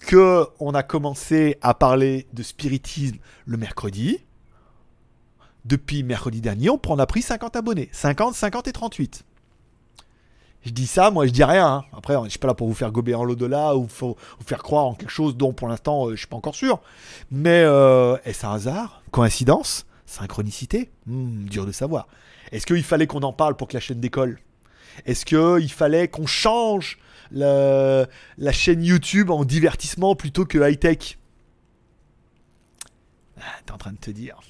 [0.00, 3.16] que on a commencé à parler de spiritisme
[3.46, 4.18] le mercredi,
[5.64, 7.88] depuis mercredi dernier, on prend- a pris 50 abonnés.
[7.92, 9.24] 50, 50 et 38.
[10.64, 11.66] Je dis ça, moi je dis rien.
[11.66, 11.84] hein.
[11.96, 14.86] Après, je suis pas là pour vous faire gober en l'au-delà ou vous faire croire
[14.86, 16.80] en quelque chose dont pour l'instant euh, je suis pas encore sûr.
[17.30, 19.02] Mais euh, est-ce un hasard?
[19.10, 19.86] Coïncidence?
[20.10, 22.08] Synchronicité Hmm, Dur de savoir.
[22.50, 24.40] Est-ce qu'il fallait qu'on en parle pour que la chaîne décolle?
[25.06, 26.98] Est-ce qu'il fallait qu'on change
[27.30, 28.08] la,
[28.50, 31.16] chaîne YouTube en divertissement plutôt que high-tech?
[33.38, 34.40] Ah, T'es en train de te dire.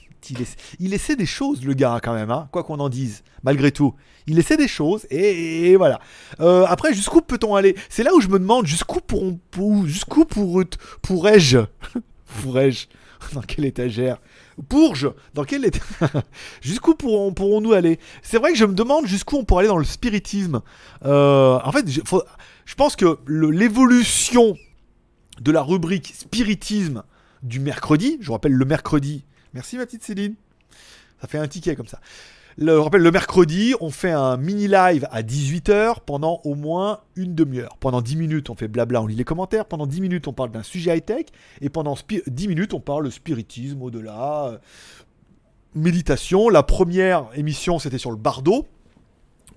[0.78, 3.94] Il essaie, des choses, le gars, quand même, hein, quoi qu'on en dise, malgré tout.
[4.26, 5.98] Il essaie des choses, et, voilà.
[6.40, 7.74] Euh, après, jusqu'où peut-on aller?
[7.88, 10.62] C'est là où je me demande jusqu'où pour, jusqu'où pour,
[11.02, 11.58] pourrais-je,
[12.42, 12.86] pourrais-je,
[13.34, 14.18] dans quelle étagère?
[14.68, 15.80] Pourge, dans quel état
[16.60, 17.98] Jusqu'où pourrons, pourrons-nous aller?
[18.22, 20.60] C'est vrai que je me demande jusqu'où on pourrait aller dans le spiritisme.
[21.04, 22.00] Euh, en fait, je,
[22.64, 24.56] je pense que l'évolution
[25.40, 27.02] de la rubrique spiritisme
[27.42, 29.24] du mercredi, je vous rappelle le mercredi.
[29.54, 30.34] Merci ma petite Céline.
[31.20, 32.00] Ça fait un ticket comme ça.
[32.56, 37.00] Le, je rappelle, le mercredi, on fait un mini live à 18h pendant au moins
[37.16, 37.76] une demi-heure.
[37.78, 39.64] Pendant 10 minutes, on fait blabla, on lit les commentaires.
[39.66, 41.26] Pendant 10 minutes, on parle d'un sujet high-tech.
[41.60, 44.58] Et pendant spi- 10 minutes, on parle spiritisme, au-delà, euh,
[45.74, 46.48] méditation.
[46.48, 48.66] La première émission, c'était sur le bardo.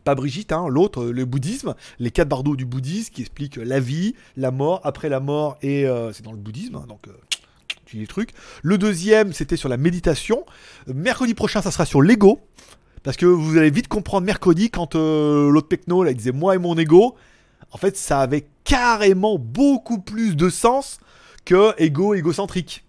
[0.03, 3.79] Pas Brigitte, hein, l'autre, euh, le bouddhisme, les quatre bardos du bouddhisme qui expliquent la
[3.79, 7.07] vie, la mort, après la mort, et euh, c'est dans le bouddhisme, hein, donc
[7.85, 8.31] tu lis les trucs.
[8.63, 10.45] Le deuxième, c'était sur la méditation.
[10.93, 12.41] Mercredi prochain, ça sera sur l'ego.
[13.03, 16.55] Parce que vous allez vite comprendre mercredi quand euh, l'autre techno, là, il disait moi
[16.55, 17.15] et mon ego.
[17.71, 20.99] En fait, ça avait carrément beaucoup plus de sens
[21.43, 22.85] que ego égocentrique.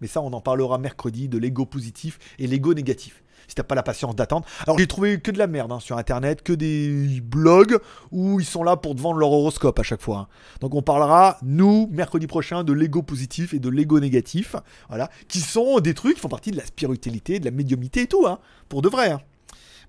[0.00, 3.19] Mais ça, on en parlera mercredi de l'ego positif et l'ego négatif.
[3.50, 4.46] Si t'as pas la patience d'attendre.
[4.64, 7.78] Alors, j'ai trouvé que de la merde hein, sur internet, que des blogs
[8.12, 10.18] où ils sont là pour te vendre leur horoscope à chaque fois.
[10.18, 10.26] hein.
[10.60, 14.56] Donc, on parlera, nous, mercredi prochain, de l'ego positif et de l'ego négatif.
[14.88, 15.10] Voilà.
[15.28, 18.26] Qui sont des trucs qui font partie de la spiritualité, de la médiumnité et tout.
[18.26, 18.38] Hein,
[18.68, 19.10] pour de vrai.
[19.10, 19.20] hein.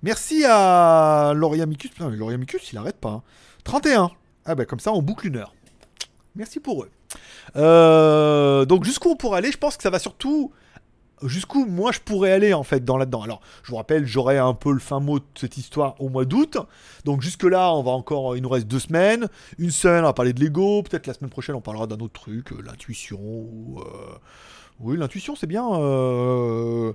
[0.02, 1.90] Merci à Lauriamicus.
[1.92, 3.10] Putain, mais il arrête pas.
[3.10, 3.22] hein.
[3.64, 4.10] 31.
[4.44, 5.54] Ah bah, comme ça, on boucle une heure.
[6.34, 6.90] Merci pour eux.
[7.56, 10.50] Euh, donc jusqu'où on pourrait aller, je pense que ça va surtout
[11.24, 13.22] jusqu'où moi je pourrais aller en fait dans là-dedans.
[13.22, 16.24] Alors je vous rappelle, j'aurai un peu le fin mot de cette histoire au mois
[16.24, 16.56] d'août.
[17.04, 19.28] Donc jusque là, on va encore, il nous reste deux semaines.
[19.58, 20.82] Une semaine, on va parler de l'ego.
[20.82, 23.20] Peut-être la semaine prochaine, on parlera d'un autre truc, euh, l'intuition.
[23.78, 23.82] euh,
[24.80, 25.66] Oui, l'intuition, c'est bien.
[25.74, 26.92] euh,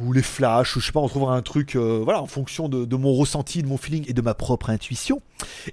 [0.00, 2.84] Ou les flashs, je sais pas, on trouvera un truc, euh, voilà, en fonction de,
[2.84, 5.22] de mon ressenti, de mon feeling et de ma propre intuition.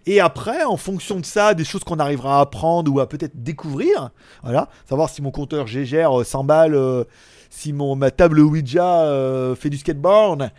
[0.06, 3.42] Et après, en fonction de ça, des choses qu'on arrivera à apprendre ou à peut-être
[3.42, 4.12] découvrir,
[4.44, 7.04] voilà, savoir si mon compteur GGR euh, s'emballe, euh,
[7.50, 10.52] si mon, ma table Ouija euh, fait du skateboard,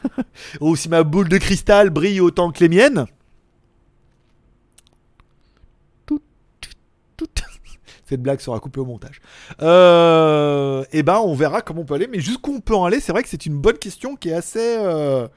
[0.60, 3.06] ou si ma boule de cristal brille autant que les miennes.
[6.06, 6.20] Tout,
[6.60, 6.70] tout,
[7.16, 7.42] tout.
[8.12, 9.22] Cette blague sera coupée au montage.
[9.62, 13.00] Euh, et ben, on verra comment on peut aller, mais jusqu'où on peut en aller,
[13.00, 14.76] c'est vrai que c'est une bonne question qui est assez.
[14.78, 15.28] euh,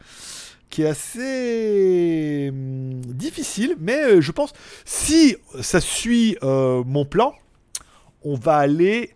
[0.70, 4.52] qui est assez hum, difficile, mais euh, je pense
[4.84, 7.34] si ça suit euh, mon plan,
[8.26, 9.16] on va aller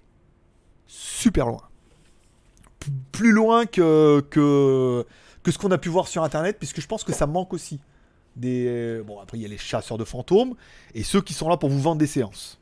[0.88, 1.64] super loin.
[3.12, 5.06] Plus loin que, que,
[5.44, 7.82] que ce qu'on a pu voir sur internet, puisque je pense que ça manque aussi.
[8.38, 9.02] Des...
[9.06, 10.56] Bon, après, il y a les chasseurs de fantômes
[10.94, 12.59] et ceux qui sont là pour vous vendre des séances.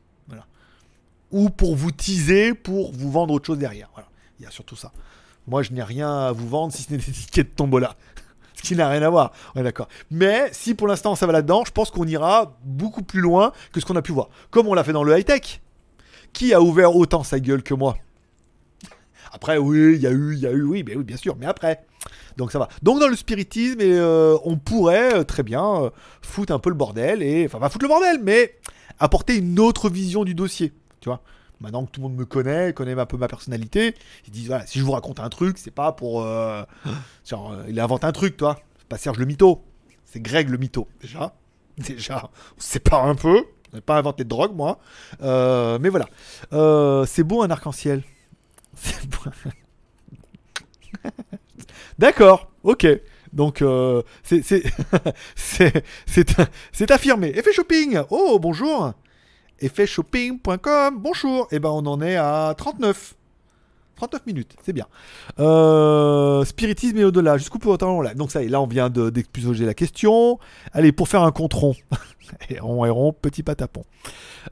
[1.32, 3.89] Ou pour vous teaser, pour vous vendre autre chose derrière.
[3.93, 4.07] Voilà.
[4.39, 4.91] Il y a surtout ça.
[5.47, 7.95] Moi, je n'ai rien à vous vendre si ce n'est des tickets de tombola.
[8.55, 9.34] Ce qui n'a rien à voir.
[9.55, 9.88] D'accord.
[10.09, 13.80] Mais si pour l'instant ça va là-dedans, je pense qu'on ira beaucoup plus loin que
[13.80, 14.30] ce qu'on a pu voir.
[14.49, 15.61] Comme on l'a fait dans le high-tech.
[16.34, 17.97] Qui a ouvert autant sa gueule que moi?
[19.32, 21.86] Après, oui, il y a eu, il y a eu, oui, bien sûr, mais après.
[22.38, 22.69] Donc ça va.
[22.84, 25.89] Donc dans le spiritisme, euh, on pourrait euh, très bien euh,
[26.21, 28.55] foutre un peu le bordel, et enfin pas foutre le bordel, mais
[28.99, 30.73] apporter une autre vision du dossier.
[31.01, 31.21] Tu vois
[31.59, 33.95] Maintenant que tout le monde me connaît, connaît un peu ma personnalité,
[34.27, 36.21] ils disent voilà, si je vous raconte un truc, c'est pas pour.
[36.21, 36.63] euh,
[37.25, 38.59] genre, euh, il invente un truc, toi.
[38.77, 39.63] C'est pas Serge le mytho,
[40.05, 40.87] c'est Greg le mytho.
[41.01, 41.33] Déjà,
[41.77, 43.43] déjà, on se sépare un peu.
[43.71, 44.79] Je n'ai pas inventé de drogue, moi.
[45.23, 46.07] Euh, mais voilà.
[47.07, 48.03] C'est beau un arc-en-ciel.
[48.75, 49.17] C'est beau.
[51.99, 52.87] D'accord, ok.
[53.33, 53.63] Donc,
[54.23, 54.63] c'est c'est-
[55.35, 56.37] c'est- c'est
[56.71, 57.27] c'est affirmé.
[57.29, 57.99] Effet shopping.
[58.09, 58.93] Oh, bonjour.
[59.59, 60.99] Effetshopping.com.
[60.99, 61.47] Bonjour.
[61.51, 63.15] Et ben, on en est à 39.
[63.95, 64.85] 39 minutes, c'est bien.
[65.39, 68.13] Euh, spiritisme et au-delà, jusqu'où peut-on là?
[68.13, 70.37] Donc ça y est, là on vient de- d'exploser la question.
[70.71, 71.75] Allez, pour faire un compte rond.
[72.51, 73.83] et rond et rond, petit patapon.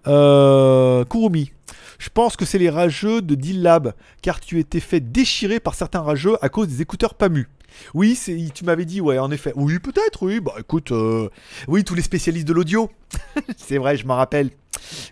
[0.07, 1.51] Euh, Kurumi,
[1.99, 3.93] je pense que c'est les rageux de Dillab,
[4.23, 7.47] car tu étais fait déchirer par certains rageux à cause des écouteurs pas mus.
[7.93, 8.17] Oui,
[8.53, 9.51] tu m'avais dit, ouais, en effet.
[9.55, 10.39] Oui, peut-être, oui.
[10.39, 11.29] Bah écoute, euh,
[11.67, 12.89] oui, tous les spécialistes de l'audio.
[13.57, 14.49] c'est vrai, je m'en rappelle.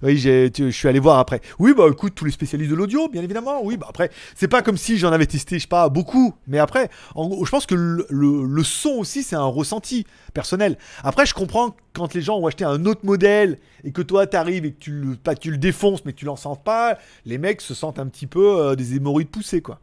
[0.02, 1.42] Oui, je suis allé voir après.
[1.60, 3.62] Oui, bah écoute, tous les spécialistes de l'audio, bien évidemment.
[3.64, 6.34] Oui, bah après, c'est pas comme si j'en avais testé, je sais pas, beaucoup.
[6.48, 10.78] Mais après, en gros, je pense que le, son aussi, c'est un ressenti personnel.
[11.04, 14.66] Après, je comprends quand les gens ont acheté un autre modèle et que toi, t'arrives
[14.66, 16.98] et que tu le, pas que tu le défonces, mais que tu l'en sens pas,
[17.26, 19.80] les mecs se sentent un petit peu euh, des hémorroïdes poussées, quoi.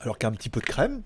[0.00, 1.02] Alors qu'un petit peu de crème,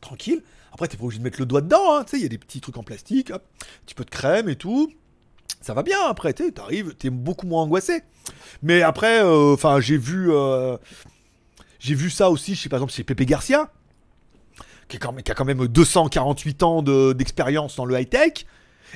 [0.00, 0.42] tranquille.
[0.72, 2.04] Après, t'es pas obligé de mettre le doigt dedans, hein.
[2.04, 3.38] tu sais, il y a des petits trucs en plastique, un
[3.86, 4.90] petit peu de crème et tout.
[5.60, 8.02] Ça va bien après, tu t'arrives, t'es beaucoup moins angoissé.
[8.62, 10.76] Mais après, euh, enfin, j'ai vu, euh,
[11.78, 13.70] j'ai vu ça aussi, chez, par exemple, chez Pepe Garcia,
[14.88, 18.46] qui, quand même- a quand même 248 ans de- d'expérience dans le high-tech.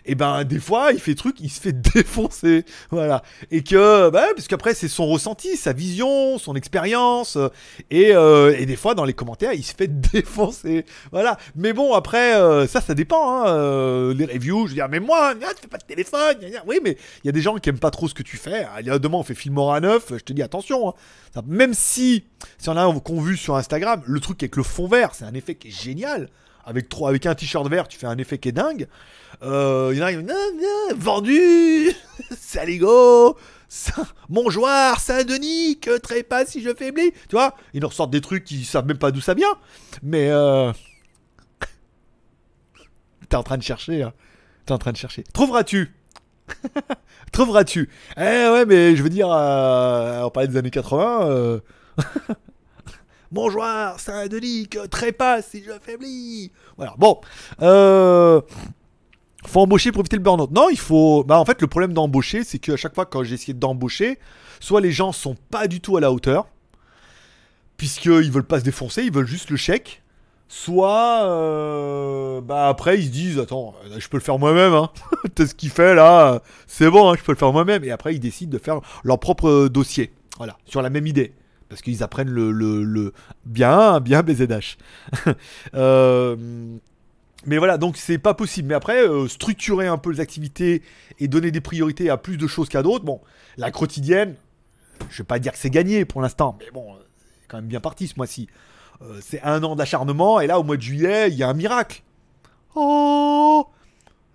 [0.04, 2.64] Et ben, des fois, il fait truc, il se fait défoncer.
[2.90, 3.22] Voilà.
[3.50, 7.36] Et que, bah, parce qu'après, c'est son ressenti, sa vision, son expérience.
[7.36, 7.48] euh,
[7.90, 10.84] Et, euh, et des fois, dans les commentaires, il se fait défoncer.
[11.12, 11.38] Voilà.
[11.54, 13.42] Mais bon, après, euh, ça, ça dépend.
[13.42, 16.36] Hein, euh, les reviews, je veux dire, mais moi, ah, tu fais pas de téléphone.
[16.66, 18.66] Oui, mais il y a des gens qui aiment pas trop ce que tu fais.
[18.76, 20.06] Ah, demain, on fait Filmora 9.
[20.10, 20.90] Je te dis, attention.
[20.90, 21.42] hein.
[21.46, 22.24] Même si,
[22.58, 25.34] si on a qu'on vu sur Instagram, le truc avec le fond vert, c'est un
[25.34, 26.28] effet qui est génial.
[26.66, 28.88] Avec, trois, avec un t-shirt vert, tu fais un effet qui est dingue.
[29.42, 31.92] Euh, Il y en a qui vendu
[32.36, 33.36] Saligo
[34.28, 37.12] Montjoie, Saint-Denis, que trépasse si je faiblis.
[37.28, 39.54] Tu vois, ils nous ressortent des trucs qui savent même pas d'où ça vient.
[40.02, 40.72] Mais euh...
[43.28, 44.02] t'es en train de chercher.
[44.02, 44.12] Hein.
[44.64, 45.24] T'es en train de chercher.
[45.32, 45.94] Trouveras-tu?
[47.32, 47.88] Trouveras-tu?
[48.16, 51.28] Eh ouais, mais je veux dire, euh, on parlait des années 80.
[51.28, 51.60] Euh...
[53.36, 56.50] Montjoie, Saint-Denis, que trépasse si je faiblis.
[56.76, 57.20] Voilà, bon.
[57.62, 58.40] Euh
[59.46, 60.50] faut embaucher pour éviter le burn-out.
[60.50, 61.24] Non, il faut.
[61.24, 64.18] Bah, en fait, le problème d'embaucher, c'est qu'à chaque fois, quand j'ai d'embaucher,
[64.60, 66.48] soit les gens sont pas du tout à la hauteur,
[67.76, 70.02] puisqu'ils veulent pas se défoncer, ils veulent juste le chèque.
[70.48, 74.90] Soit, euh, bah après, ils se disent, attends, euh, je peux le faire moi-même, hein.
[75.34, 77.82] T'as ce qu'il fait là, c'est bon, hein, je peux le faire moi-même.
[77.82, 80.12] Et après, ils décident de faire leur propre dossier.
[80.38, 81.34] Voilà, sur la même idée.
[81.68, 83.12] Parce qu'ils apprennent le, le, le-
[83.44, 84.76] bien, bien BZH.
[85.74, 86.36] euh,
[87.44, 88.68] mais voilà, donc c'est pas possible.
[88.68, 90.82] Mais après, euh, structurer un peu les activités
[91.18, 93.04] et donner des priorités à plus de choses qu'à d'autres.
[93.04, 93.20] Bon,
[93.56, 94.36] la quotidienne,
[95.10, 96.98] je vais pas dire que c'est gagné pour l'instant, mais bon, euh,
[97.40, 98.48] c'est quand même bien parti ce mois-ci.
[99.02, 101.54] Euh, c'est un an d'acharnement, et là, au mois de juillet, il y a un
[101.54, 102.02] miracle.
[102.74, 103.66] Oh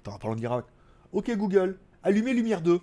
[0.01, 0.67] Attends, parlons de miracle.
[1.13, 2.79] Ok, Google, allumez Lumière 2.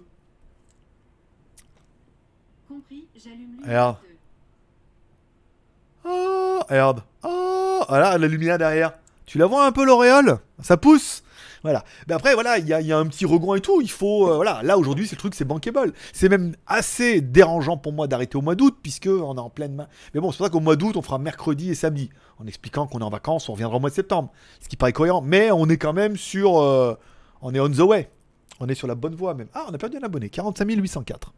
[2.68, 4.00] Compris, j'allume le Alors.
[6.08, 7.02] Oh, regarde.
[7.22, 8.92] Oh, voilà, la lumière derrière.
[9.26, 10.38] Tu la vois un peu l'auréole?
[10.62, 11.22] Ça pousse
[11.62, 11.84] Voilà.
[12.08, 13.80] Mais après, voilà, il y a, un petit regroin et tout.
[13.82, 14.28] Il faut.
[14.30, 15.92] euh, voilà, là aujourd'hui, c'est le truc, c'est bankable.
[16.14, 19.74] C'est même assez dérangeant pour moi d'arrêter au mois d'août, puisque on est en pleine
[19.74, 19.86] main.
[20.14, 22.08] Mais bon, c'est pour ça qu'au mois d'août, on fera mercredi et samedi.
[22.38, 24.30] En expliquant qu'on est en vacances, on reviendra au mois de septembre.
[24.60, 25.20] Ce qui paraît cohérent.
[25.20, 26.58] Mais on est quand même sur.
[26.62, 26.96] euh,
[27.42, 28.08] on est on the way.
[28.60, 29.48] On est sur la bonne voie même.
[29.54, 30.30] Ah, on a perdu un abonné.
[30.30, 31.34] 45 804.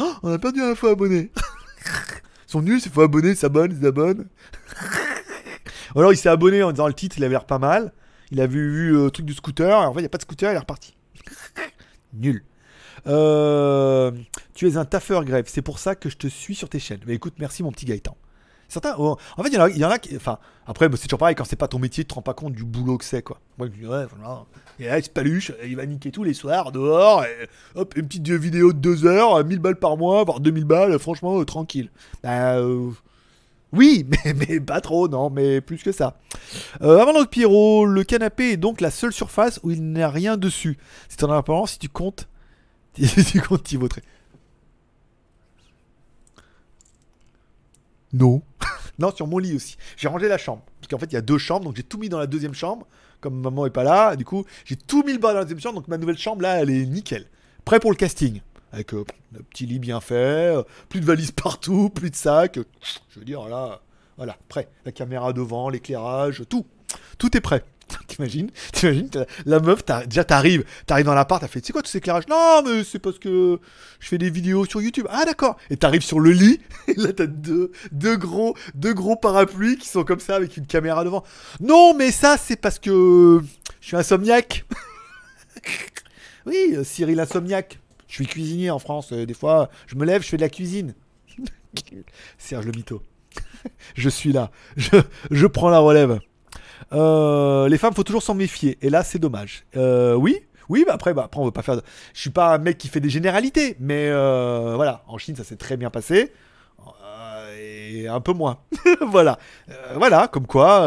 [0.00, 1.30] Oh, on a perdu un faux abonné.
[2.48, 4.26] Sont nuls, ces faux abonnés, ils s'abonnent, ils s'abonnent.
[5.94, 7.92] Alors il s'est abonné en disant le titre, il avait l'air pas mal.
[8.30, 10.22] Il avait vu le truc du scooter, et en fait il n'y a pas de
[10.22, 10.96] scooter, il est reparti.
[12.14, 12.42] Nul.
[13.06, 14.12] Euh,
[14.54, 17.00] tu es un taffeur grève, c'est pour ça que je te suis sur tes chaînes.
[17.06, 18.16] Mais écoute, merci mon petit Gaëtan.
[18.68, 21.34] Certains, oh, en fait, il y en a, qui, enfin, après, bah, c'est toujours pareil,
[21.34, 23.40] quand c'est pas ton métier, tu te rends pas compte du boulot que c'est, quoi.
[23.56, 24.44] Moi, je dis, ouais, voilà.
[24.78, 28.06] Et là, il se paluche, il va niquer tous les soirs, dehors, et hop, une
[28.06, 31.90] petite vidéo de 2 heures, 1000 balles par mois, voire 2000 balles, franchement, euh, tranquille.
[32.22, 32.90] Bah, euh,
[33.72, 36.18] oui, mais, mais pas trop, non, mais plus que ça.
[36.82, 40.10] Euh, avant notre Pierrot, le canapé est donc la seule surface où il n'y a
[40.10, 40.78] rien dessus.
[41.08, 42.28] C'est en apparence si tu comptes.
[42.98, 44.02] Si tu comptes t'y vautrer.
[48.12, 48.42] Non.
[48.98, 49.76] non, sur mon lit aussi.
[49.96, 50.62] J'ai rangé la chambre.
[50.80, 52.54] Parce qu'en fait, il y a deux chambres, donc j'ai tout mis dans la deuxième
[52.54, 52.86] chambre.
[53.20, 55.60] Comme maman est pas là, du coup, j'ai tout mis le bas dans la deuxième
[55.60, 57.26] chambre, donc ma nouvelle chambre là, elle est nickel.
[57.64, 58.40] Prêt pour le casting.
[58.72, 60.14] Avec euh, le petit lit bien fait,
[60.54, 62.58] euh, plus de valises partout, plus de sacs.
[62.58, 62.64] euh,
[63.10, 63.80] je veux dire, là,
[64.16, 64.68] voilà, prêt.
[64.84, 66.66] La caméra devant, l'éclairage, tout.
[67.18, 67.64] Tout est prêt.
[68.06, 69.10] T'imagines T'imagines
[69.46, 72.62] La meuf, déjà t'arrives, t'arrives dans l'appart, t'as fait, c'est quoi tout cet éclairage Non,
[72.64, 73.58] mais c'est parce que
[74.00, 75.06] je fais des vidéos sur YouTube.
[75.10, 75.56] Ah d'accord.
[75.70, 79.88] Et t'arrives sur le lit, et là t'as deux, deux gros, deux gros parapluies qui
[79.88, 81.24] sont comme ça avec une caméra devant.
[81.60, 83.40] Non, mais ça c'est parce que
[83.80, 84.64] je suis insomniaque.
[86.46, 87.78] oui, Cyril insomniaque.
[88.08, 89.12] Je suis cuisinier en France.
[89.12, 90.94] euh, des fois, je me lève, je fais de la cuisine.
[92.38, 93.02] Serge le mytho.
[93.94, 94.50] je suis là.
[94.76, 94.96] Je,
[95.30, 96.18] je prends la relève.
[96.92, 98.78] Euh, les femmes, faut toujours s'en méfier.
[98.82, 99.64] Et là, c'est dommage.
[99.76, 101.80] Euh, oui, oui, bah après, bah après, on veut pas faire.
[102.14, 105.02] Je suis pas un mec qui fait des généralités, mais euh, voilà.
[105.06, 106.32] En Chine, ça s'est très bien passé.
[107.60, 108.58] Et un peu moins.
[109.08, 109.38] voilà.
[109.96, 110.86] Voilà, comme quoi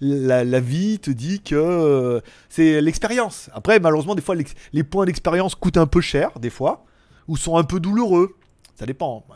[0.00, 3.50] la, vie te dit que c'est l'expérience.
[3.52, 4.36] Après, malheureusement, des fois,
[4.72, 6.84] les points d'expérience coûtent un peu cher, des fois,
[7.26, 8.36] ou sont un peu douloureux.
[8.76, 9.26] Ça dépend.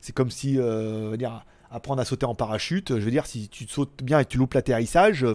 [0.00, 0.58] C'est- comme si,
[1.72, 2.90] apprendre à sauter en parachute.
[2.98, 5.34] Je veux dire, si tu sautes bien et tu loupes l'atterrissage, euh,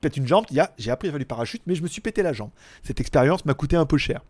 [0.00, 0.46] pètes une jambe,
[0.78, 2.50] j'ai appris à faire du parachute, mais je me suis pété la jambe.
[2.82, 4.20] Cette expérience m'a coûté un peu cher.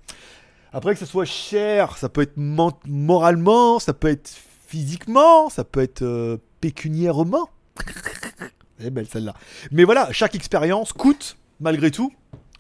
[0.73, 4.31] Après que ce soit cher, ça peut être ment- moralement, ça peut être
[4.67, 7.49] physiquement, ça peut être euh, pécuniairement.
[8.81, 9.35] Elle belle celle-là.
[9.71, 12.13] Mais voilà, chaque expérience coûte, malgré tout,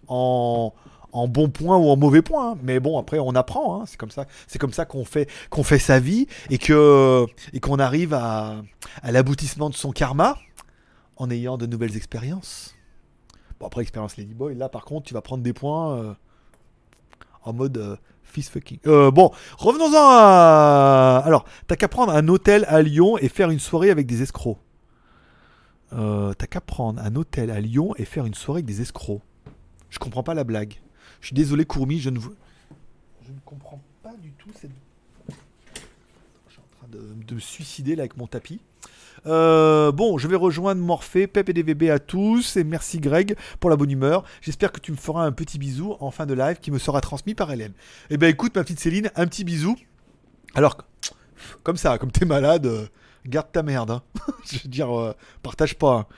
[0.08, 0.72] en,
[1.12, 2.52] en bon point ou en mauvais point.
[2.52, 2.58] hein.
[2.62, 3.80] Mais bon, après, on apprend.
[3.80, 3.84] hein.
[3.86, 7.60] C'est comme ça, c'est comme ça qu'on fait, qu'on fait sa vie et que et
[7.60, 8.62] qu'on arrive à,
[9.04, 10.36] l'aboutissement de son karma
[11.16, 12.74] en ayant de nouvelles expériences.
[13.60, 16.14] Bon, après, expérience Ladyboy, là, par contre, tu vas prendre des points euh,
[17.44, 18.78] en mode euh, fist fucking.
[18.86, 21.22] Euh, bon, revenons-en à.
[21.24, 24.58] Alors, t'as qu'à prendre un hôtel à Lyon et faire une soirée avec des escrocs.
[25.92, 29.20] Euh, t'as qu'à prendre un hôtel à Lyon et faire une soirée avec des escrocs.
[29.90, 30.81] Je comprends pas la blague.
[31.22, 32.36] Je suis désolé, Courmi, je ne veux.
[33.26, 34.70] Je ne comprends pas du tout cette.
[35.28, 38.60] Je suis en train de, de me suicider là avec mon tapis.
[39.26, 43.70] Euh, bon, je vais rejoindre Morphée, Pep et DVB à tous, et merci Greg pour
[43.70, 44.24] la bonne humeur.
[44.40, 47.00] J'espère que tu me feras un petit bisou en fin de live qui me sera
[47.00, 47.72] transmis par Hélène.
[48.10, 49.76] Eh ben écoute, ma petite Céline, un petit bisou.
[50.56, 50.76] Alors,
[51.62, 52.86] comme ça, comme t'es malade, euh,
[53.24, 53.92] garde ta merde.
[53.92, 54.02] hein.
[54.50, 56.08] je veux dire, euh, partage pas.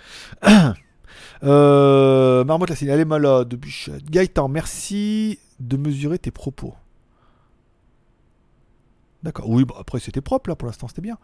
[0.43, 0.73] hein.
[1.43, 3.55] Euh, Marmotte la elle est malade.
[3.55, 4.11] Bichette.
[4.11, 6.75] Gaëtan, merci de mesurer tes propos.
[9.23, 9.49] D'accord.
[9.49, 11.19] Oui, bah, après c'était propre là pour l'instant, c'était bien.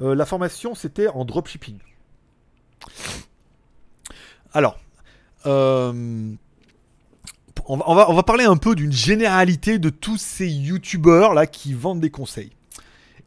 [0.00, 1.78] Euh, la formation c'était en dropshipping.
[4.54, 4.78] Alors,
[5.46, 6.32] euh,
[7.66, 12.10] on, va, parler un peu d'une généralité de tous ces youtubeurs là qui vendent des
[12.10, 12.50] conseils.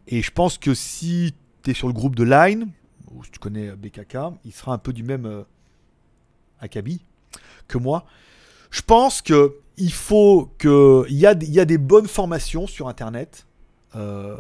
[0.07, 2.70] Et je pense que si tu es sur le groupe de Line,
[3.11, 5.45] ou si tu connais euh, BKK, il sera un peu du même
[6.60, 7.01] acabit
[7.68, 8.06] que moi.
[8.72, 12.68] Je pense que il faut que il y, a, il y a des bonnes formations
[12.68, 13.45] sur internet.
[13.95, 14.38] euh,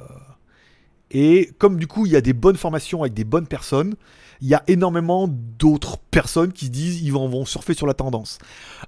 [1.11, 3.95] et comme du coup il y a des bonnes formations avec des bonnes personnes,
[4.41, 7.93] il y a énormément d'autres personnes qui se disent ils vont, vont surfer sur la
[7.93, 8.37] tendance.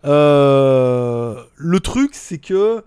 [0.06, 2.84] Euh, le truc c'est que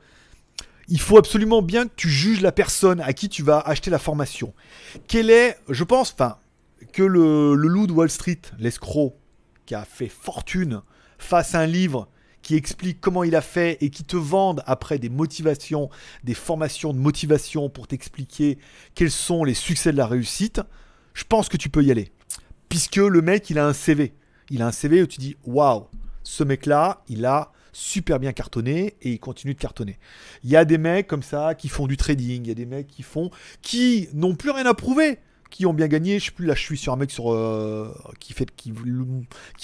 [0.89, 4.01] il faut absolument bien que tu juges la personne à qui tu vas acheter la
[4.01, 4.53] formation.
[5.07, 6.37] Quel est, je pense, enfin,
[6.93, 9.17] que le, le loup de Wall Street, l'escroc,
[9.75, 10.83] a fait fortune,
[11.19, 12.09] fasse un livre
[12.43, 15.91] qui explique comment il a fait et qui te vende après des motivations,
[16.25, 18.59] des formations de motivation pour t'expliquer
[18.95, 20.61] quels sont les succès de la réussite,
[21.15, 22.13] je pense que tu peux y aller.
[22.69, 24.15] Puisque le mec, il a un CV.
[24.49, 25.87] Il a un CV où tu dis waouh,
[26.23, 29.99] ce mec-là, il a super bien cartonné et il continue de cartonner.
[30.43, 32.67] Il y a des mecs comme ça qui font du trading, il y a des
[32.67, 33.31] mecs qui font
[33.63, 35.19] qui n'ont plus rien à prouver,
[35.51, 36.19] qui ont bien gagné.
[36.19, 38.73] Je sais plus là, je suis sur un mec sur euh, qui fait qui,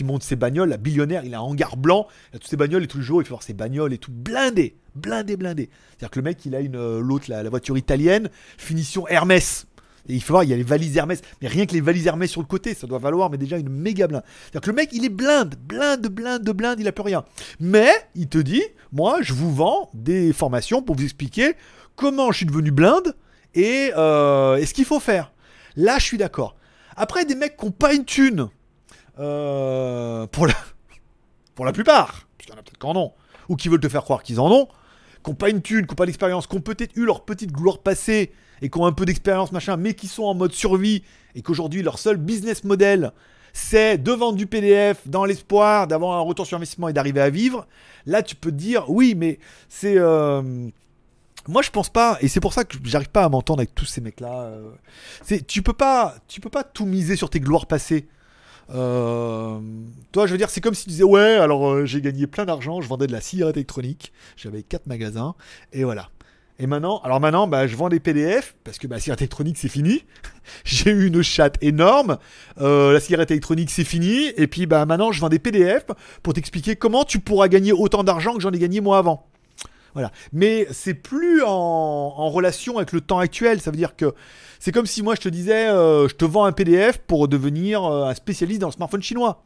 [0.05, 2.85] monte ses bagnoles, la billionnaire, il a un hangar blanc, il a toutes ses bagnoles
[2.85, 5.71] et tous les jours il fait voir ses bagnoles et tout blindé, blindé, blindé.
[5.91, 9.67] C'est-à-dire que le mec, il a une euh, l'autre la, voiture italienne, finition Hermès.
[10.09, 11.21] Et il faut voir, il y a les valises Hermès.
[11.43, 13.69] Mais rien que les valises Hermès sur le côté, ça doit valoir, mais déjà une
[13.69, 14.23] méga blinde.
[14.43, 17.25] C'est-à-dire que le mec, il est blinde, blinde, blinde, blinde, il a plus rien.
[17.59, 18.63] Mais il te dit,
[18.93, 21.55] moi, je vous vends des formations pour vous expliquer
[21.97, 23.17] comment je suis devenu blinde
[23.55, 25.33] et, euh, et ce qu'il faut faire.
[25.77, 26.57] Là, je suis d'accord.
[26.97, 28.49] Après, des mecs qui n'ont pas une thune,
[29.19, 30.55] euh, pour, la,
[31.55, 33.13] pour la plupart, puisqu'il y en a peut-être qui en ont,
[33.49, 34.67] ou qui veulent te faire croire qu'ils en ont,
[35.23, 37.53] qui n'ont pas une thune, qui n'ont pas d'expérience, qui ont peut-être eu leur petite
[37.53, 41.03] gloire passée et qui ont un peu d'expérience, machin, mais qui sont en mode survie
[41.35, 43.13] et qu'aujourd'hui leur seul business model
[43.57, 47.31] c'est de vendre du PDF dans l'espoir d'avoir un retour sur investissement et d'arriver à
[47.31, 47.67] vivre.
[48.05, 49.39] Là, tu peux te dire oui, mais
[49.71, 50.69] c'est euh,
[51.49, 53.85] moi je pense pas et c'est pour ça que j'arrive pas à m'entendre avec tous
[53.85, 54.51] ces mecs là.
[55.23, 58.09] c'est tu peux pas tu peux pas tout miser sur tes gloires passées.
[58.75, 59.61] Euh,
[60.13, 62.45] toi, je veux dire, c'est comme si tu disais ouais, alors euh, j'ai gagné plein
[62.45, 65.35] d'argent, je vendais de la cigarette électronique, j'avais quatre magasins
[65.73, 66.11] et voilà.
[66.59, 69.59] Et maintenant, alors maintenant, bah, je vends des PDF parce que bah, la cigarette électronique
[69.59, 70.05] c'est fini.
[70.65, 72.17] J'ai eu une chatte énorme.
[72.61, 74.33] Euh, la cigarette électronique c'est fini.
[74.37, 75.85] Et puis bah maintenant, je vends des PDF
[76.23, 79.29] pour t'expliquer comment tu pourras gagner autant d'argent que j'en ai gagné moi avant.
[79.97, 80.13] Voilà.
[80.31, 83.63] Mais c'est plus en, relation avec le temps actuel.
[83.63, 84.13] Ça veut dire que
[84.59, 87.83] c'est comme si moi je te disais, euh, je te vends un PDF pour devenir
[87.83, 89.43] euh, un spécialiste dans le smartphone chinois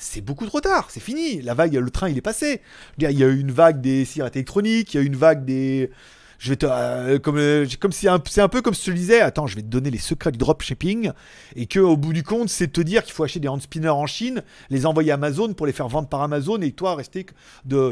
[0.00, 1.42] c'est beaucoup trop tard, c'est fini.
[1.42, 2.60] La vague, le train, il est passé.
[2.98, 5.90] Il y a eu une vague des cigarettes électroniques, il y a une vague des,
[6.38, 9.56] je vais te, euh, comme, c'est un, peu comme si je te disais, attends, je
[9.56, 11.10] vais te donner les secrets du dropshipping
[11.56, 13.88] et que au bout du compte, c'est te dire qu'il faut acheter des hand spinners
[13.88, 17.26] en Chine, les envoyer à Amazon pour les faire vendre par Amazon et toi rester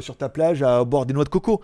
[0.01, 1.61] sur ta plage à boire des noix de coco.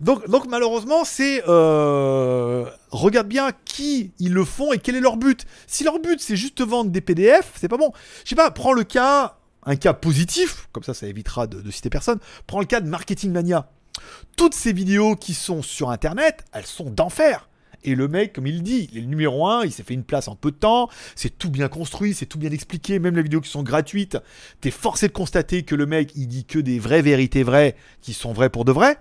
[0.00, 5.46] Donc, malheureusement, c'est euh, regarde bien qui ils le font et quel est leur but.
[5.66, 7.92] Si leur but c'est juste vendre des PDF, c'est pas bon.
[8.24, 11.90] Je sais pas, prends le cas, un cas positif, comme ça, ça évitera de, citer
[11.90, 12.18] personne.
[12.46, 13.70] Prends le cas de Marketing Mania.
[14.36, 17.48] Toutes ces vidéos qui sont sur Internet, elles sont d'enfer.
[17.82, 20.04] Et le mec, comme il dit, il est le numéro un, il s'est fait une
[20.04, 23.22] place en peu de temps, c'est tout bien construit, c'est tout bien expliqué, même les
[23.22, 24.18] vidéos qui sont gratuites,
[24.60, 28.12] t'es forcé de constater que le mec, il dit que des vraies vérités vraies, qui
[28.12, 28.98] sont vraies pour de vrai,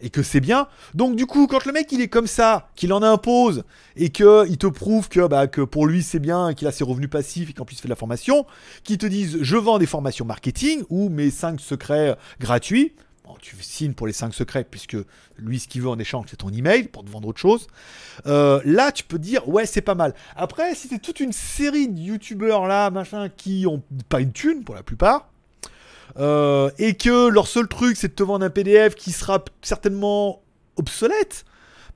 [0.00, 0.68] et que c'est bien.
[0.94, 3.64] Donc du coup, quand le mec, il est comme ça, qu'il en impose,
[3.96, 6.84] et que il te prouve que, bah, que pour lui, c'est bien, qu'il a ses
[6.84, 8.46] revenus passifs, et qu'en plus, il fait de la formation,
[8.84, 12.94] qu'il te disent, je vends des formations marketing, ou mes 5 secrets gratuits,
[13.30, 14.96] Bon, tu signes pour les 5 secrets, puisque
[15.38, 17.68] lui, ce qu'il veut en échange, c'est ton email pour te vendre autre chose.
[18.26, 20.14] Euh, là, tu peux dire, ouais, c'est pas mal.
[20.34, 24.64] Après, si c'est toute une série de youtubeurs là, machin, qui ont pas une thune
[24.64, 25.30] pour la plupart,
[26.18, 30.42] euh, et que leur seul truc, c'est de te vendre un PDF qui sera certainement
[30.76, 31.44] obsolète.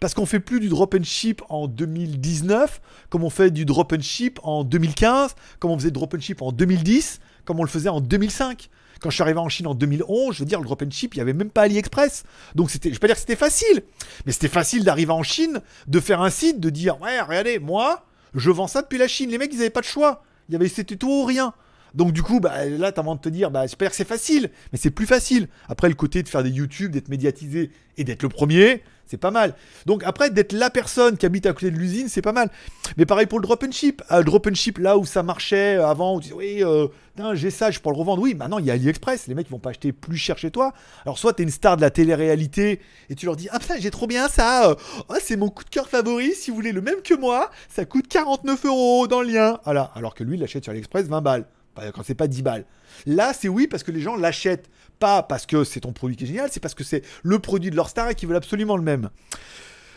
[0.00, 3.92] Parce qu'on fait plus du drop and ship en 2019, comme on fait du drop
[3.92, 7.62] and ship en 2015, comme on faisait du drop and ship en 2010, comme on
[7.62, 8.68] le faisait en 2005.
[9.00, 11.14] Quand je suis arrivé en Chine en 2011, je veux dire, le drop and ship,
[11.14, 12.24] il n'y avait même pas AliExpress.
[12.54, 13.82] Donc, c'était, je vais pas dire que c'était facile,
[14.24, 18.04] mais c'était facile d'arriver en Chine, de faire un site, de dire, ouais, regardez, moi,
[18.34, 19.30] je vends ça depuis la Chine.
[19.30, 20.22] Les mecs, ils n'avaient pas de choix.
[20.48, 21.54] Y avait, c'était tout ou rien.
[21.94, 24.50] Donc du coup, bah, là, t'as envie de te dire, bah, j'espère que c'est facile,
[24.72, 25.48] mais c'est plus facile.
[25.68, 29.30] Après, le côté de faire des YouTube, d'être médiatisé et d'être le premier, c'est pas
[29.30, 29.54] mal.
[29.86, 32.50] Donc après, d'être la personne qui habite à côté de l'usine, c'est pas mal.
[32.96, 34.02] Mais pareil pour le drop and ship.
[34.10, 36.88] Le drop and ship, là où ça marchait euh, avant, où tu disais, oui, euh,
[37.34, 38.22] j'ai ça, je peux le revendre.
[38.22, 39.26] Oui, maintenant, il y a AliExpress.
[39.28, 40.72] Les mecs, ils vont pas acheter plus cher chez toi.
[41.04, 42.80] Alors, soit t'es une star de la télé-réalité
[43.10, 44.70] et tu leur dis, ah putain, j'ai trop bien ça.
[44.70, 44.74] euh,
[45.08, 46.32] oh, c'est mon coup de cœur favori.
[46.34, 49.60] Si vous voulez le même que moi, ça coûte 49 euros dans le lien.
[49.64, 49.92] Voilà.
[49.94, 51.44] Alors que lui, il l'achète sur AliExpress 20 balles.
[51.94, 52.64] Quand c'est pas 10 balles.
[53.06, 54.68] Là, c'est oui parce que les gens l'achètent.
[55.00, 57.70] Pas parce que c'est ton produit qui est génial, c'est parce que c'est le produit
[57.70, 59.10] de leur star et qu'ils veulent absolument le même.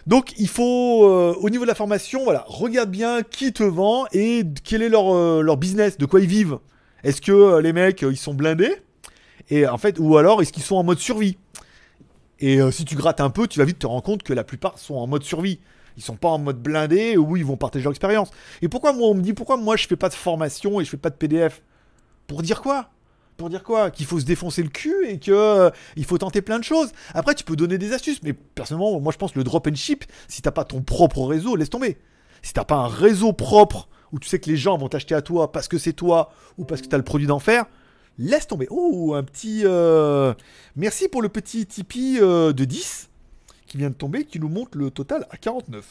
[0.07, 4.05] Donc il faut, euh, au niveau de la formation, voilà, regarde bien qui te vend
[4.13, 6.59] et quel est leur, euh, leur business, de quoi ils vivent.
[7.03, 8.73] Est-ce que euh, les mecs, ils sont blindés
[9.49, 11.37] et en fait, ou alors est-ce qu'ils sont en mode survie?
[12.39, 14.77] Et si tu grattes un peu, tu vas vite te rendre compte que la plupart
[14.77, 15.59] sont en mode survie.
[15.97, 18.29] Ils sont pas en mode blindé où ils vont partager leur expérience.
[18.61, 20.89] Et pourquoi moi on me dit pourquoi moi je fais pas de formation et je
[20.91, 21.61] fais pas de PDF
[22.27, 22.89] Pour dire quoi?
[23.35, 23.91] Pour dire quoi?
[23.91, 26.91] Qu'il faut se défoncer le cul et que euh, il faut tenter plein de choses.
[27.13, 29.75] Après, tu peux donner des astuces, mais personnellement, moi je pense que le drop and
[29.75, 31.97] ship, si t'as pas ton propre réseau, laisse tomber.
[32.41, 35.21] Si t'as pas un réseau propre où tu sais que les gens vont t'acheter à
[35.21, 37.65] toi parce que c'est toi ou parce que t'as le produit d'enfer,
[38.17, 38.67] laisse tomber.
[38.69, 39.63] Oh, un petit.
[39.65, 40.33] euh,
[40.75, 43.09] Merci pour le petit Tipeee euh, de 10
[43.67, 45.85] qui vient de tomber, qui nous montre le total à 49.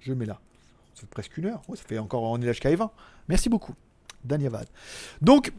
[0.00, 0.38] Je mets là.
[0.94, 1.62] Ça fait presque une heure.
[1.68, 2.22] Ça fait encore.
[2.22, 2.90] On est jusqu'à 20.
[3.28, 3.74] Merci beaucoup.
[4.24, 4.68] Danyavad.
[5.20, 5.52] Donc,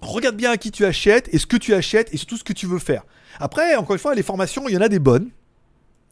[0.00, 2.52] regarde bien à qui tu achètes et ce que tu achètes et surtout ce que
[2.52, 3.04] tu veux faire.
[3.38, 5.30] Après, encore une fois, les formations, il y en a des bonnes.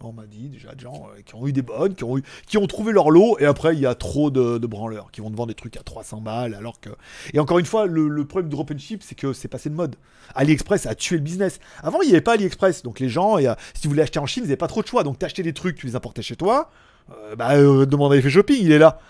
[0.01, 2.23] On m'a dit déjà des gens euh, qui ont eu des bonnes, qui ont, eu,
[2.47, 5.29] qui ont trouvé leur lot, et après il y a trop de, branleurs qui vont
[5.29, 6.91] te vendre des trucs à 300 balles, alors que...
[7.35, 9.75] Et encore une fois, le, problème du drop and ship, c'est que c'est passé de
[9.75, 9.97] mode.
[10.37, 11.59] AliExpress a tué le business.
[11.83, 14.27] Avant, il n'y avait pas AliExpress, donc les gens, euh, si tu voulais acheter en
[14.27, 15.03] Chine, ils n'avaient pas trop de choix.
[15.03, 16.71] Donc t'achetais des trucs, tu les importais chez toi,
[17.11, 19.01] euh, bah euh, demande à l'effet shopping, il est là.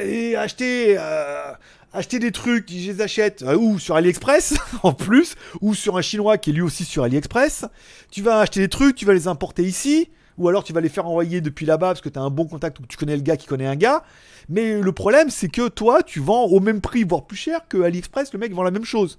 [0.00, 0.96] Et acheter...
[1.92, 4.54] acheter des trucs, je les achète ou sur AliExpress
[4.84, 7.64] en plus, ou sur un chinois qui est lui aussi sur AliExpress.
[8.12, 10.08] Tu vas acheter des trucs, tu vas les importer ici,
[10.40, 12.46] ou alors tu vas les faire envoyer depuis là-bas parce que tu as un bon
[12.46, 14.02] contact ou que tu connais le gars qui connaît un gars.
[14.48, 17.82] Mais le problème, c'est que toi, tu vends au même prix, voire plus cher que
[17.82, 19.18] AliExpress, le mec vend la même chose.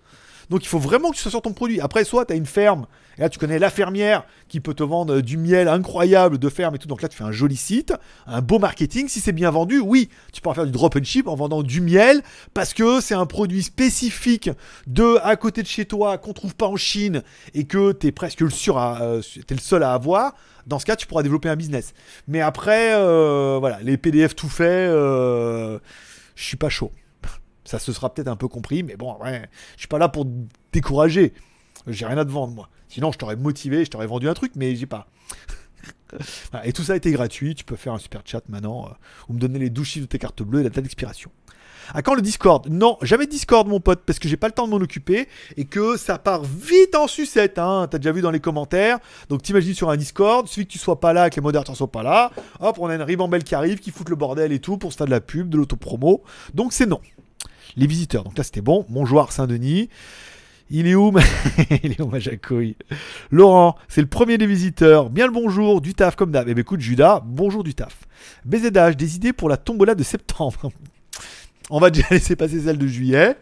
[0.50, 1.80] Donc il faut vraiment que tu sois sur ton produit.
[1.82, 2.88] Après, soit tu as une ferme,
[3.18, 6.50] et là tu connais la fermière qui peut te vendre euh, du miel incroyable de
[6.50, 6.88] ferme et tout.
[6.88, 7.94] Donc là tu fais un joli site,
[8.28, 9.08] un beau marketing.
[9.08, 11.64] Si c'est bien vendu, oui, tu peux en faire du drop and ship en vendant
[11.64, 12.22] du miel
[12.54, 14.50] parce que c'est un produit spécifique
[14.88, 17.24] de à côté de chez toi qu'on trouve pas en Chine
[17.54, 20.34] et que tu es presque le, sûr à, euh, t'es le seul à avoir.
[20.68, 21.94] Dans ce cas, tu pourras développer un business.
[22.28, 25.80] Mais après, euh, voilà, les PDF tout fait, euh,
[26.36, 26.92] je suis pas chaud.
[27.64, 30.26] Ça se sera peut-être un peu compris, mais bon, ouais, je suis pas là pour
[30.72, 31.34] décourager.
[31.88, 32.70] J'ai rien à te vendre, moi.
[32.90, 35.08] Sinon, je t'aurais motivé, je t'aurais vendu un truc, mais j'ai pas.
[36.64, 37.56] Et tout ça a été gratuit.
[37.56, 38.94] Tu peux faire un super chat maintenant euh,
[39.30, 41.32] ou me donner les 12 chiffres de tes cartes bleues et la date d'expiration.
[41.94, 42.68] À quand le Discord?
[42.70, 45.66] Non, jamais Discord, mon pote, parce que j'ai pas le temps de m'en occuper et
[45.66, 47.58] que ça part vite en sucette.
[47.60, 47.88] Hein.
[47.90, 49.00] T'as déjà vu dans les commentaires.
[49.30, 51.92] Donc t'imagines sur un Discord, suffit que tu sois pas là, que les modérateurs soient
[51.92, 52.32] pas là.
[52.60, 55.08] Hop, on a une ribambelle qui arrive, qui fout le bordel et tout pour faire
[55.08, 56.24] de la pub, de l'autopromo.
[56.54, 57.02] Donc c'est non.
[57.78, 58.24] Les visiteurs.
[58.24, 58.86] Donc là c'était bon.
[58.90, 59.90] Mon joueur Saint-Denis.
[60.74, 61.22] Il est où ma...
[61.84, 62.78] Il est où jacouille?
[63.30, 65.10] Laurent, c'est le premier des visiteurs.
[65.10, 66.48] Bien le bonjour, du taf comme d'hab.
[66.48, 68.00] Eh ben écoute, Judas, bonjour du taf.
[68.46, 70.72] BZH, des idées pour la tombola de septembre.
[71.70, 73.38] On va déjà laisser passer celle de juillet.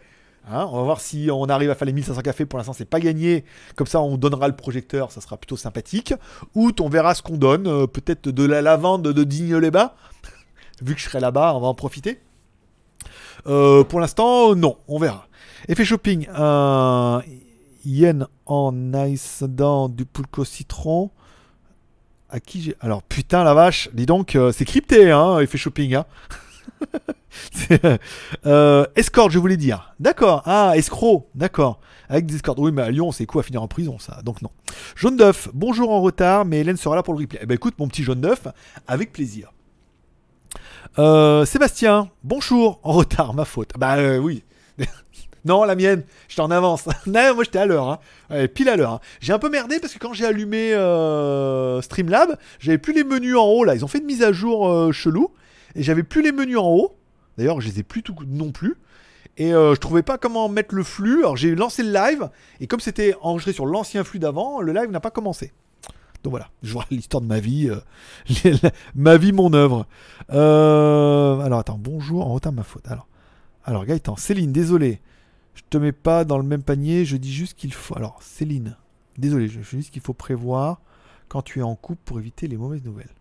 [0.50, 2.46] Hein, on va voir si on arrive à faire les 1500 cafés.
[2.46, 3.44] Pour l'instant, c'est pas gagné.
[3.76, 5.12] Comme ça, on donnera le projecteur.
[5.12, 6.14] Ça sera plutôt sympathique.
[6.54, 7.66] Ou on verra ce qu'on donne.
[7.66, 9.94] euh, Peut-être de la lavande de Digne-les-Bas.
[10.82, 12.20] Vu que je serai là-bas, on va en profiter.
[13.46, 14.76] Euh, pour l'instant, non.
[14.88, 15.26] On verra.
[15.68, 16.26] Effet shopping.
[16.34, 17.22] Un
[17.84, 21.10] yen en ice dans du pulco citron.
[22.28, 22.76] À qui j'ai.
[22.80, 23.88] Alors, putain, la vache.
[23.92, 25.94] Dis donc, euh, c'est crypté, hein, effet shopping.
[25.94, 26.06] Hein.
[28.44, 29.94] Euh, escorte, je voulais dire.
[30.00, 30.42] D'accord.
[30.46, 31.28] Ah, escroc.
[31.36, 31.78] D'accord.
[32.08, 32.58] Avec des escortes.
[32.58, 34.50] Oui, mais à Lyon, c'est quoi à finir en prison, ça Donc non.
[34.96, 35.48] Jaune d'œuf.
[35.54, 37.38] Bonjour en retard, mais Hélène sera là pour le replay.
[37.42, 38.48] Eh ben écoute, mon petit jaune d'œuf,
[38.88, 39.52] avec plaisir.
[40.98, 42.10] Euh, Sébastien.
[42.24, 43.72] Bonjour en retard, ma faute.
[43.78, 44.42] Bah euh, oui.
[45.44, 46.02] non, la mienne.
[46.28, 46.86] J'étais en avance.
[47.06, 48.00] non, moi j'étais à l'heure.
[48.30, 48.46] Hein.
[48.48, 48.94] Pile à l'heure.
[48.94, 49.00] hein.
[49.20, 53.36] J'ai un peu merdé parce que quand j'ai allumé euh, Streamlab, j'avais plus les menus
[53.36, 53.74] en haut là.
[53.74, 55.30] Ils ont fait une mise à jour euh, chelou
[55.76, 56.96] et j'avais plus les menus en haut.
[57.38, 58.74] D'ailleurs, je les ai plus tout non plus.
[59.36, 61.20] Et je trouvais pas comment mettre le flux.
[61.20, 62.28] Alors j'ai lancé le live
[62.60, 65.52] et comme c'était enregistré sur l'ancien flux d'avant, le live n'a pas commencé.
[66.22, 68.54] Donc voilà, je vois l'histoire de ma vie, euh,
[68.94, 69.86] ma vie, mon œuvre.
[70.30, 72.86] Euh, alors attends, bonjour, en retard ma faute.
[72.86, 73.06] Alors,
[73.64, 75.00] alors Gaëtan, Céline, désolé,
[75.54, 77.96] je te mets pas dans le même panier, je dis juste qu'il faut.
[77.96, 78.76] Alors Céline,
[79.16, 80.80] désolé, je dis qu'il faut prévoir
[81.28, 83.14] quand tu es en couple pour éviter les mauvaises nouvelles.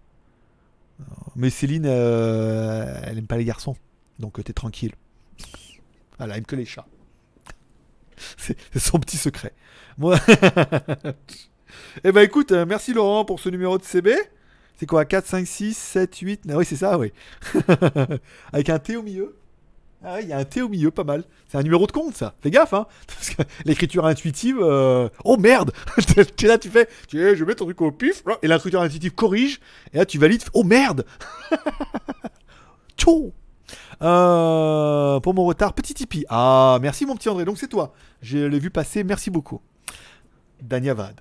[0.99, 1.03] Euh,
[1.37, 3.77] Mais Céline, elle aime pas les garçons,
[4.19, 4.91] donc t'es tranquille.
[6.19, 6.87] Elle aime que les chats.
[8.37, 9.53] C'est c'est son petit secret.
[9.97, 10.19] Moi.
[12.03, 14.13] eh ben écoute, euh, merci Laurent pour ce numéro de CB.
[14.77, 17.11] C'est quoi 4, 5, 6, 7, 8 Ah oui, c'est ça, oui.
[18.53, 19.35] Avec un T au milieu.
[20.01, 21.25] Ah oui, il y a un T au milieu, pas mal.
[21.49, 22.33] C'est un numéro de compte, ça.
[22.41, 22.87] Fais gaffe, hein.
[23.07, 24.57] Parce que l'écriture intuitive.
[24.61, 25.73] euh, Oh merde
[26.43, 26.87] là, tu fais.
[27.09, 28.23] Tu je mets ton truc au pif.
[28.41, 29.59] Et l'écriture intuitive corrige.
[29.93, 30.43] Et là, tu valides.
[30.53, 31.05] Oh merde
[32.97, 33.33] Tchou
[34.01, 36.25] Euh, pour mon retard, petit Tipeee.
[36.29, 37.43] Ah, merci mon petit André.
[37.43, 37.93] Donc c'est toi.
[38.21, 39.03] Je l'ai vu passer.
[39.03, 39.59] Merci beaucoup.
[40.61, 41.19] Danyavad.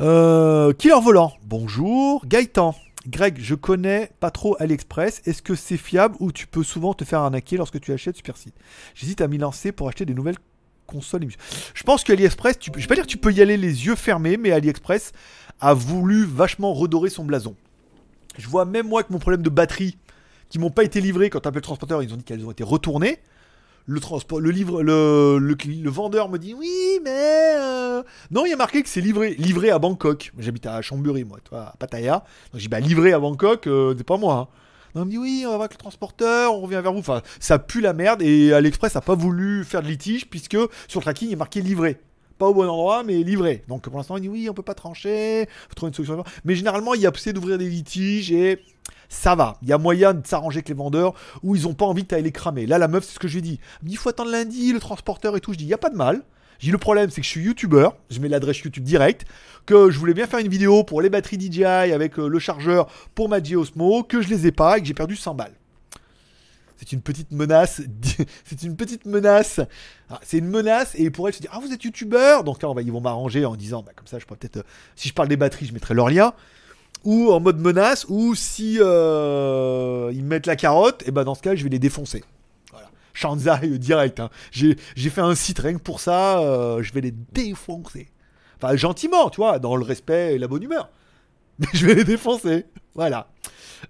[0.00, 1.32] Euh, Killer volant.
[1.44, 2.24] Bonjour.
[2.26, 2.74] Gaëtan.
[3.06, 5.22] Greg, je connais pas trop AliExpress.
[5.26, 8.36] Est-ce que c'est fiable ou tu peux souvent te faire arnaquer lorsque tu achètes Super
[8.36, 8.54] Site
[8.94, 10.38] J'hésite à m'y lancer pour acheter des nouvelles
[10.86, 11.26] consoles.
[11.74, 13.94] Je pense qu'AliExpress, tu je vais pas dire que tu peux y aller les yeux
[13.94, 15.12] fermés, mais AliExpress
[15.60, 17.54] a voulu vachement redorer son blason.
[18.36, 19.96] Je vois même moi avec mon problème de batterie
[20.48, 22.64] qui m'ont pas été livrés quand appelé le transporteur, ils ont dit qu'elles ont été
[22.64, 23.18] retournées.
[23.86, 28.56] Le, transport, le, livre, le, vendeur me dit oui, mais euh, non, il y a
[28.56, 30.32] marqué que c'est livré, livré à Bangkok.
[30.38, 32.24] J'habite à Chambéry, moi, toi, à Pattaya.
[32.52, 34.48] Donc j'ai dit bah livré à Bangkok, euh, c'est pas moi.
[34.94, 35.04] hein.
[35.04, 37.00] Me dit oui, on va voir avec le transporteur, on revient vers vous.
[37.00, 40.56] Enfin, ça pue la merde et AliExpress a pas voulu faire de litige puisque
[40.88, 41.98] sur le tracking il est marqué livré.
[42.38, 43.64] Pas au bon endroit, mais livré.
[43.68, 46.24] Donc pour l'instant, il dit oui, on peut pas trancher, faut trouver une solution.
[46.44, 48.60] Mais généralement, il y a possibilité d'ouvrir des litiges et
[49.08, 49.56] ça va.
[49.62, 52.22] Il y a moyen de s'arranger avec les vendeurs où ils ont pas envie ailles
[52.22, 52.66] les cramer.
[52.66, 54.80] Là, la meuf, c'est ce que je lui me dit, il faut attendre lundi, le
[54.80, 55.52] transporteur et tout.
[55.52, 56.22] Je dis, il y a pas de mal.
[56.58, 57.96] J'ai le problème, c'est que je suis youtubeur.
[58.10, 59.26] Je mets l'adresse YouTube direct.
[59.66, 62.86] Que je voulais bien faire une vidéo pour les batteries DJI avec euh, le chargeur
[63.14, 64.02] pour ma Osmo.
[64.02, 65.54] Que je les ai pas et que j'ai perdu 100 balles.
[66.76, 67.82] C'est une petite menace.
[68.44, 69.60] c'est une petite menace.
[70.10, 72.68] Ah, c'est une menace et pour elle se dire ah vous êtes youtubeur donc là
[72.68, 74.64] on va, ils vont m'arranger en disant bah comme ça je pourrais peut-être euh,
[74.96, 76.34] si je parle des batteries je mettrai leur lien
[77.04, 81.34] ou en mode menace ou si euh, ils me mettent la carotte et ben dans
[81.34, 82.24] ce cas je vais les défoncer.
[82.72, 82.88] Voilà.
[83.12, 84.20] Shanzai direct.
[84.20, 84.30] hein.
[84.50, 86.40] J'ai j'ai fait un site rien que pour ça.
[86.40, 88.08] euh, je vais les défoncer.
[88.60, 90.90] Enfin gentiment tu vois dans le respect et la bonne humeur.
[91.58, 92.66] Mais je vais les défoncer.
[92.94, 93.28] Voilà.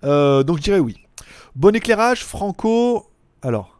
[0.04, 0.96] Euh, donc je dirais oui.
[1.54, 3.06] Bon éclairage Franco.
[3.42, 3.70] Alors.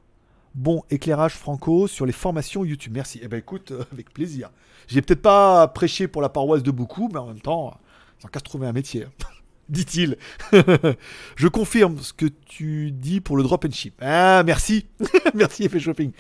[0.55, 2.93] Bon éclairage Franco sur les formations YouTube.
[2.95, 3.19] Merci.
[3.25, 4.51] Eh ben écoute, euh, avec plaisir.
[4.87, 7.75] J'ai peut-être pas prêché pour la paroisse de beaucoup, mais en même temps,
[8.21, 9.05] sans qu'à se trouver un métier.
[9.05, 9.11] hein.
[9.71, 10.19] Dit-il.
[11.37, 13.95] Je confirme ce que tu dis pour le drop and ship.
[14.03, 14.87] Ah, merci.
[15.35, 16.13] merci, Effet Shopping.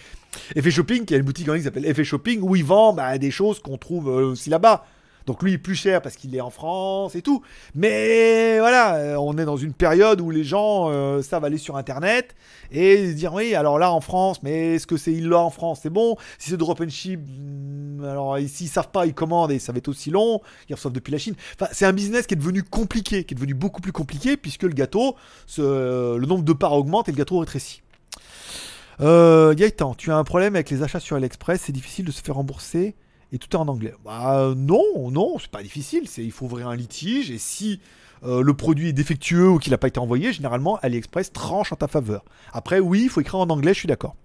[0.57, 2.95] Effet Shopping, qui a une boutique en ligne qui s'appelle Effet Shopping, où il vend
[2.95, 4.87] bah, des choses qu'on trouve euh, aussi là-bas.
[5.27, 7.43] Donc lui, il est plus cher parce qu'il est en France et tout.
[7.75, 11.77] Mais voilà, euh, on est dans une période où les gens euh, savent aller sur
[11.77, 12.35] Internet
[12.71, 15.81] et dire oui, alors là en France, mais est-ce que c'est il là en France
[15.83, 16.17] C'est bon?
[16.39, 19.79] Si c'est drop and ship, hmm, alors s'ils savent pas, ils commandent et ça va
[19.79, 20.41] être aussi long.
[20.69, 21.35] Ils reçoivent depuis la Chine.
[21.55, 24.65] Enfin, c'est un business qui est devenu compliqué, qui est devenu beaucoup plus compliqué puisque
[24.65, 25.17] le gâteau,
[25.47, 27.81] ce- le nombre de parts augmente et le gâteau rétrécit.
[29.01, 32.23] Euh, Gaëtan, tu as un problème avec les achats sur AliExpress, c'est difficile de se
[32.23, 32.95] faire rembourser
[33.33, 33.95] et tout est en anglais.
[34.05, 37.81] Bah non, non, c'est pas difficile, il faut ouvrir un litige et si
[38.25, 41.77] euh, le produit est défectueux ou qu'il n'a pas été envoyé, généralement AliExpress tranche en
[41.77, 42.25] ta faveur.
[42.53, 44.17] Après oui, il faut écrire en anglais, je suis d'accord.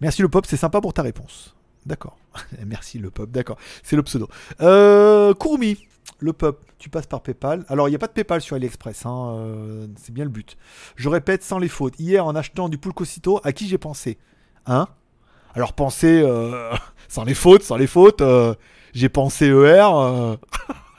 [0.00, 1.54] Merci le pop, c'est sympa pour ta réponse.
[1.86, 2.18] D'accord.
[2.66, 3.56] Merci le pop, d'accord.
[3.82, 4.28] C'est le pseudo.
[4.60, 5.78] Euh, Courmi,
[6.18, 7.64] le pop, tu passes par PayPal.
[7.68, 10.56] Alors, il n'y a pas de PayPal sur AliExpress, hein, euh, c'est bien le but.
[10.96, 11.98] Je répète sans les fautes.
[11.98, 14.18] Hier, en achetant du Pulcosito, à qui j'ai pensé?
[14.66, 14.88] Hein?
[15.54, 16.72] Alors penser, euh,
[17.08, 18.54] sans les fautes, sans les fautes, euh,
[18.94, 19.88] j'ai pensé ER.
[19.94, 20.36] euh,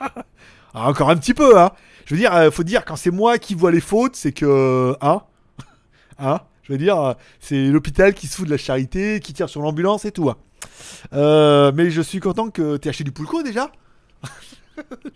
[0.00, 1.70] ah, encore un petit peu, hein.
[2.06, 4.96] Je veux dire, euh, faut dire quand c'est moi qui vois les fautes, c'est que,
[5.00, 5.22] hein,
[6.18, 6.40] hein.
[6.62, 10.04] Je veux dire, c'est l'hôpital qui se fout de la charité, qui tire sur l'ambulance
[10.04, 10.30] et tout.
[10.30, 10.36] hein.
[11.74, 13.72] Mais je suis content que t'aies acheté du Poulco déjà.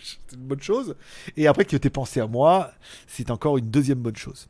[0.01, 0.97] c'est une bonne chose.
[1.37, 2.73] Et après que t'aies pensé à moi,
[3.07, 4.49] c'est encore une deuxième bonne chose.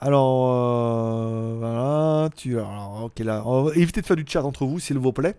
[0.00, 2.58] Alors, euh, voilà, tu.
[2.58, 5.36] Ok, là, on de faire du chat entre vous, s'il vous plaît.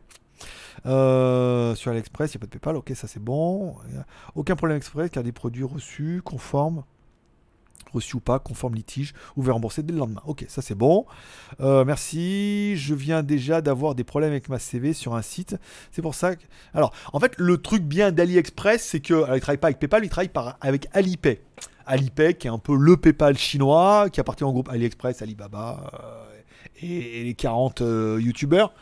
[0.85, 3.75] Euh, sur AliExpress, il n'y a pas de PayPal, ok, ça c'est bon.
[4.35, 6.83] Aucun problème Express, car des produits reçus, conformes,
[7.91, 10.21] reçus ou pas, conformes litige, ouvert remboursé dès le lendemain.
[10.25, 11.05] Ok, ça c'est bon.
[11.59, 12.75] Euh, merci.
[12.77, 15.55] Je viens déjà d'avoir des problèmes avec ma CV sur un site.
[15.91, 16.43] C'est pour ça que.
[16.73, 19.13] Alors, en fait, le truc bien d'AliExpress, c'est que.
[19.13, 21.41] Alors, il travaille pas avec PayPal, il travaille avec Alipay.
[21.85, 26.81] Alipay, qui est un peu le PayPal chinois, qui appartient au groupe AliExpress, Alibaba euh,
[26.81, 28.73] et, les 40 euh, youtubeurs.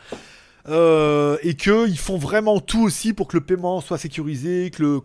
[0.69, 5.01] Euh, et qu'ils font vraiment tout aussi pour que le paiement soit sécurisé, que le,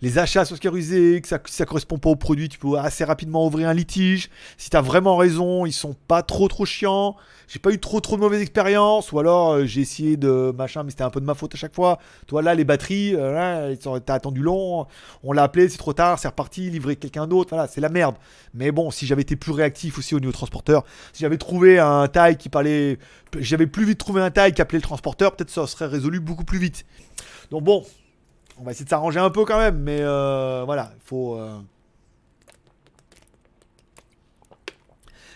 [0.00, 3.04] les achats soient sécurisés, que ça, si ça correspond pas au produit, tu peux assez
[3.04, 4.30] rapidement ouvrir un litige.
[4.56, 7.16] Si tu as vraiment raison, ils sont pas trop trop chiants.
[7.48, 10.82] J'ai pas eu trop trop de mauvaises expériences, ou alors euh, j'ai essayé de machin,
[10.82, 11.98] mais c'était un peu de ma faute à chaque fois.
[12.26, 14.86] Toi là, les batteries, euh, sont- t'as attendu long,
[15.22, 18.16] on l'a appelé, c'est trop tard, c'est reparti, livré quelqu'un d'autre, voilà, c'est la merde.
[18.54, 22.06] Mais bon, si j'avais été plus réactif aussi au niveau transporteur, si j'avais trouvé un
[22.06, 22.98] taille qui parlait,
[23.38, 26.44] j'avais plus vite trouvé un taille qui appelait le transporteur, peut-être ça serait résolu beaucoup
[26.44, 26.84] plus vite.
[27.50, 27.84] Donc bon,
[28.58, 31.36] on va essayer de s'arranger un peu quand même, mais euh, voilà, il faut.
[31.36, 31.58] euh,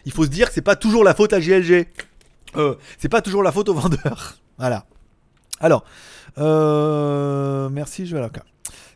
[0.05, 1.86] Il faut se dire que c'est pas toujours la faute à GLG.
[2.57, 4.36] Euh, c'est pas toujours la faute au vendeur.
[4.59, 4.85] Voilà.
[5.61, 5.85] Alors,
[6.39, 8.39] euh, merci, je vais ok.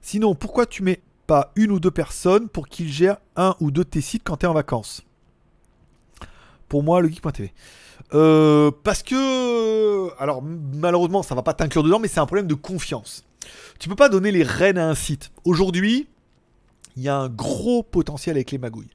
[0.03, 3.83] Sinon, pourquoi tu mets pas une ou deux personnes pour qu'ils gèrent un ou deux
[3.83, 5.03] de tes sites quand t'es en vacances?
[6.69, 7.53] Pour moi, le geek.tv.
[8.11, 13.25] Parce que, alors malheureusement, ça va pas t'inclure dedans, mais c'est un problème de confiance.
[13.79, 15.31] Tu peux pas donner les rênes à un site.
[15.45, 16.09] Aujourd'hui,
[16.97, 18.91] il y a un gros potentiel avec les magouilles.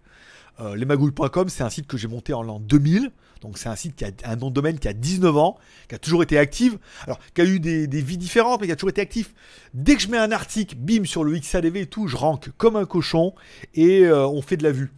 [0.59, 3.11] Euh, lesmagouilles.com, c'est un site que j'ai monté en l'an 2000.
[3.41, 5.57] Donc c'est un site qui a un nom de domaine qui a 19 ans,
[5.89, 6.77] qui a toujours été actif.
[7.05, 9.33] Alors, qui a eu des, vies différentes, mais qui a toujours été actif.
[9.73, 12.75] Dès que je mets un article, bim, sur le XADV et tout, je rank comme
[12.75, 13.33] un cochon
[13.73, 14.91] et euh, on fait de la vue.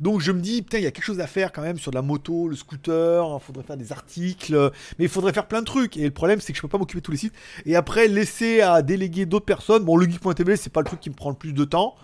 [0.00, 1.90] Donc je me dis, putain, il y a quelque chose à faire quand même sur
[1.90, 5.60] de la moto, le scooter, il faudrait faire des articles, mais il faudrait faire plein
[5.60, 5.96] de trucs.
[5.96, 7.34] Et le problème, c'est que je peux pas m'occuper de tous les sites.
[7.64, 9.84] Et après, laisser à déléguer d'autres personnes.
[9.84, 11.94] Bon, le geek.tv, c'est pas le truc qui me prend le plus de temps.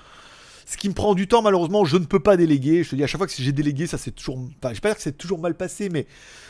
[0.64, 2.84] Ce qui me prend du temps, malheureusement, je ne peux pas déléguer.
[2.84, 4.38] Je te dis, à chaque fois que j'ai délégué, ça c'est toujours.
[4.38, 6.06] Enfin, je vais pas dire que c'est toujours mal passé, mais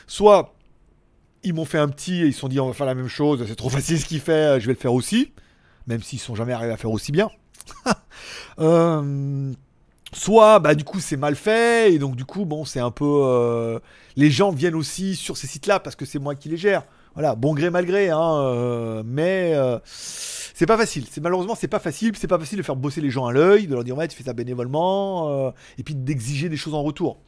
[0.07, 0.55] soit
[1.43, 3.09] ils m'ont fait un petit et ils se sont dit, on va faire la même
[3.09, 5.33] chose, c'est trop facile ce qu'il fait, je vais le faire aussi.
[5.87, 7.31] Même s'ils sont jamais arrivés à faire aussi bien.
[8.59, 9.53] Euh,
[10.13, 13.23] soit bah du coup c'est mal fait et donc du coup bon c'est un peu
[13.25, 13.79] euh,
[14.17, 16.85] les gens viennent aussi sur ces sites là parce que c'est moi qui les gère.
[17.15, 21.07] Voilà bon gré mal gré hein, euh, mais euh, c'est pas facile.
[21.11, 22.13] C'est malheureusement c'est pas facile.
[22.17, 24.17] C'est pas facile de faire bosser les gens à l'œil de leur dire ouais tu
[24.17, 27.21] fais ça bénévolement et puis d'exiger des choses en retour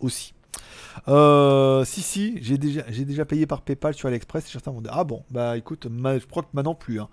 [0.00, 0.34] aussi.
[1.84, 5.56] Si si j'ai déjà payé par PayPal sur AliExpress certains vont dire ah bon bah
[5.56, 7.08] écoute ma- je crois que maintenant plus hein.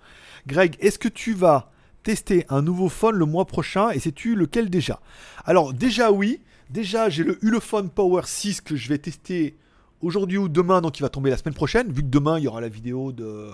[0.46, 1.70] Greg est-ce que tu vas
[2.06, 5.00] tester un nouveau phone le mois prochain et sais-tu lequel déjà?
[5.44, 9.56] Alors déjà oui, déjà j'ai le Ulefone Power 6 que je vais tester
[10.02, 12.46] aujourd'hui ou demain, donc il va tomber la semaine prochaine, vu que demain il y
[12.46, 13.50] aura la vidéo de,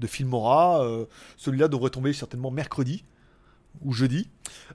[0.00, 1.06] de Filmora, euh,
[1.38, 3.04] celui-là devrait tomber certainement mercredi
[3.82, 4.28] ou jeudi.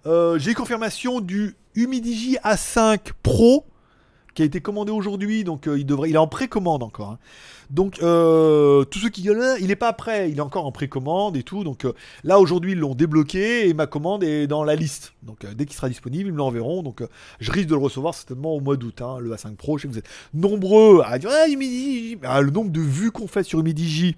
[0.07, 3.63] Euh, j'ai confirmation du Humidigi A5 Pro
[4.33, 7.11] qui a été commandé aujourd'hui, donc euh, il devrait, il est en précommande encore.
[7.11, 7.19] hein.
[7.69, 10.71] Donc euh, tous ceux qui gueulent, Ah, il est pas prêt, il est encore en
[10.71, 11.63] précommande et tout.
[11.63, 11.93] Donc euh,
[12.23, 15.13] là aujourd'hui ils l'ont débloqué et ma commande est dans la liste.
[15.23, 16.83] Donc euh, dès qu'il sera disponible ils me l'enverront.
[16.83, 17.07] Donc euh,
[17.39, 19.01] je risque de le recevoir certainement au mois d'août.
[19.01, 22.17] hein, le A5 Pro, je sais que vous êtes nombreux à dire ah, Humidigi.
[22.23, 24.15] Ah, le nombre de vues qu'on fait sur Humidigi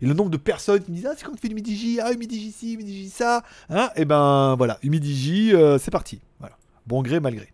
[0.00, 2.12] et le nombre de personnes qui me disent ah c'est quand tu fais Humidigi, ah
[2.12, 6.20] Humidigi ci, Humidigi ça, hein et ben voilà Humidigi euh, c'est parti.
[6.40, 6.56] Voilà
[6.86, 7.48] bon gré mal gré.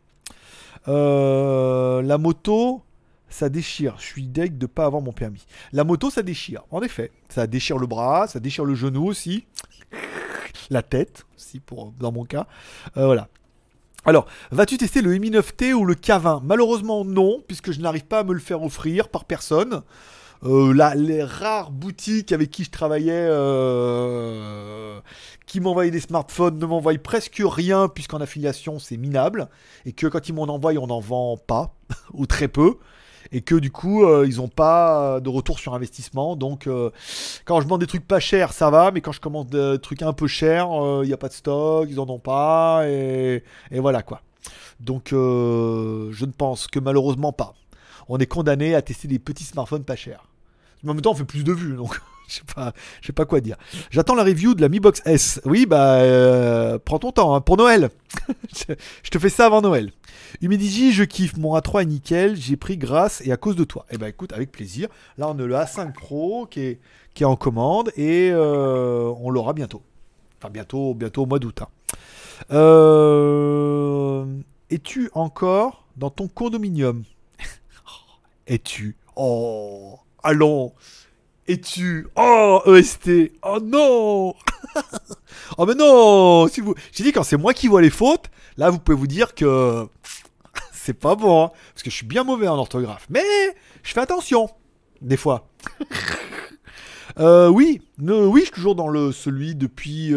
[0.87, 2.83] Euh, la moto,
[3.29, 3.97] ça déchire.
[3.99, 5.47] Je suis deg de pas avoir mon permis.
[5.73, 6.65] La moto, ça déchire.
[6.71, 9.47] En effet, ça déchire le bras, ça déchire le genou aussi,
[10.71, 12.47] la tête aussi pour dans mon cas.
[12.97, 13.29] Euh, voilà.
[14.05, 18.21] Alors, vas-tu tester le Mi 9T ou le K20 Malheureusement non, puisque je n'arrive pas
[18.21, 19.83] à me le faire offrir par personne.
[20.45, 25.01] Euh, les rares boutiques avec qui je travaillais, euh,
[25.47, 29.49] qui m'envoyaient des smartphones, ne m'envoient presque rien, puisqu'en affiliation c'est minable,
[29.87, 31.75] et que quand ils m'en envoient, on n'en vend pas,
[32.13, 32.77] ou très peu,
[33.33, 36.37] et que du coup, euh, ils n'ont pas de retour sur investissement.
[36.37, 36.91] Donc, euh,
[37.45, 40.03] quand je vends des trucs pas chers, ça va, mais quand je commande des trucs
[40.03, 43.43] un peu chers, euh, il n'y a pas de stock, ils en ont pas, et,
[43.71, 44.23] et voilà quoi.
[44.81, 47.55] Donc, euh, je ne pense que malheureusement pas.
[48.09, 50.28] on est condamné à tester des petits smartphones pas chers.
[50.85, 52.73] En même temps, on fait plus de vues, donc je sais pas,
[53.15, 53.57] pas quoi dire.
[53.91, 55.41] J'attends la review de la Mi Box S.
[55.45, 57.91] Oui, bah, euh, prends ton temps, hein, pour Noël.
[59.03, 59.93] je te fais ça avant Noël.
[60.41, 61.37] Humidigi, je kiffe.
[61.37, 62.37] Mon A3 est nickel.
[62.37, 63.87] J'ai pris grâce et à cause de toi.
[63.91, 64.89] Eh ben, écoute, avec plaisir.
[65.17, 66.81] Là, on a le A5 Pro qui est,
[67.15, 69.83] qui est en commande et euh, on l'aura bientôt.
[70.39, 71.63] Enfin, bientôt, bientôt au mois d'août.
[71.63, 71.69] hein.
[72.53, 74.25] Euh,
[74.71, 77.03] Es-tu encore dans ton condominium?
[78.47, 78.97] Es-tu?
[79.17, 80.73] Oh Allons
[81.47, 82.07] Es-tu?
[82.17, 84.35] Oh EST Oh non
[85.59, 86.75] Oh mais non si vous...
[86.93, 88.27] J'ai dit quand c'est moi qui vois les fautes,
[88.57, 89.87] là vous pouvez vous dire que
[90.73, 91.45] c'est pas bon.
[91.47, 93.07] hein, parce que je suis bien mauvais en orthographe.
[93.11, 93.25] Mais
[93.83, 94.51] je fais attention.
[95.01, 95.49] Des fois.
[97.19, 100.13] Euh, oui, oui, je suis toujours dans le celui depuis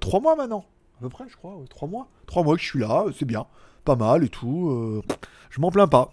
[0.00, 0.64] 3 mois maintenant.
[0.98, 1.56] À peu près, je crois.
[1.70, 2.08] 3 mois.
[2.26, 3.46] 3 mois que je suis là, c'est bien.
[3.84, 4.68] Pas mal et tout.
[4.70, 5.02] euh,
[5.50, 6.12] je m'en plains pas.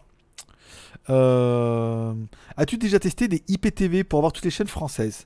[1.10, 2.14] Euh,
[2.58, 5.26] As-tu déjà testé des IPTV pour avoir toutes les chaînes françaises?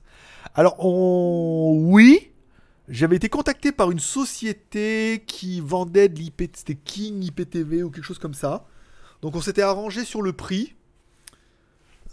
[0.54, 2.28] Alors, oui.
[2.88, 8.04] J'avais été contacté par une société qui vendait de l'IP, c'était King IPTV ou quelque
[8.04, 8.66] chose comme ça.
[9.22, 10.74] Donc on s'était arrangé sur le prix.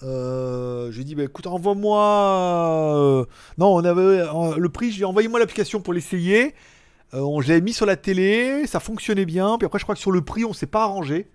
[0.03, 2.93] Euh, je lui ai dit, bah, écoute, envoie-moi.
[2.95, 3.25] euh,
[3.57, 4.23] Non, on avait
[4.57, 4.91] le prix.
[4.91, 6.53] Je lui ai envoyé moi l'application pour l'essayer.
[7.15, 9.57] Euh, on je mis sur la télé, ça fonctionnait bien.
[9.57, 11.27] Puis après, je crois que sur le prix, on s'est pas arrangé.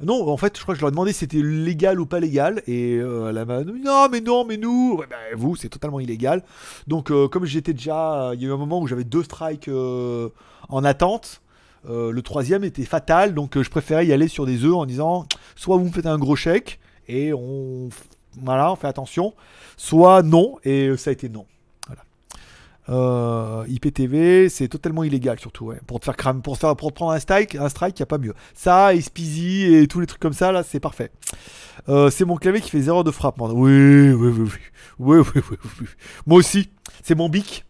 [0.00, 2.20] Non, en fait, je crois que je leur ai demandé si c'était légal ou pas
[2.20, 2.62] légal.
[2.66, 6.42] Et euh, elle m'a dit non, mais non, mais nous, bah, vous, c'est totalement illégal.
[6.86, 9.68] Donc, euh, comme j'étais déjà, il y a eu un moment où j'avais deux strikes
[9.68, 10.28] euh,
[10.68, 11.40] en attente.
[11.88, 15.76] le troisième était fatal, donc je préférais y aller sur des œufs en disant soit
[15.76, 17.88] vous me faites un gros chèque et on,
[18.42, 19.34] voilà, on fait attention,
[19.76, 21.46] soit non et ça a été non.
[22.88, 25.80] Euh, IPTV, c'est totalement illégal surtout, ouais.
[25.86, 28.34] pour te faire cramer, pour te prendre un strike, un strike, a pas mieux.
[28.54, 31.10] Ça, et Speezy et tous les trucs comme ça, là, c'est parfait.
[31.88, 33.48] Euh, c'est mon clavier qui fait erreurs de frappement.
[33.48, 34.50] Oui, oui, oui,
[34.98, 35.86] oui, oui, oui, oui, oui.
[36.26, 36.70] Moi aussi,
[37.02, 37.64] c'est mon bic.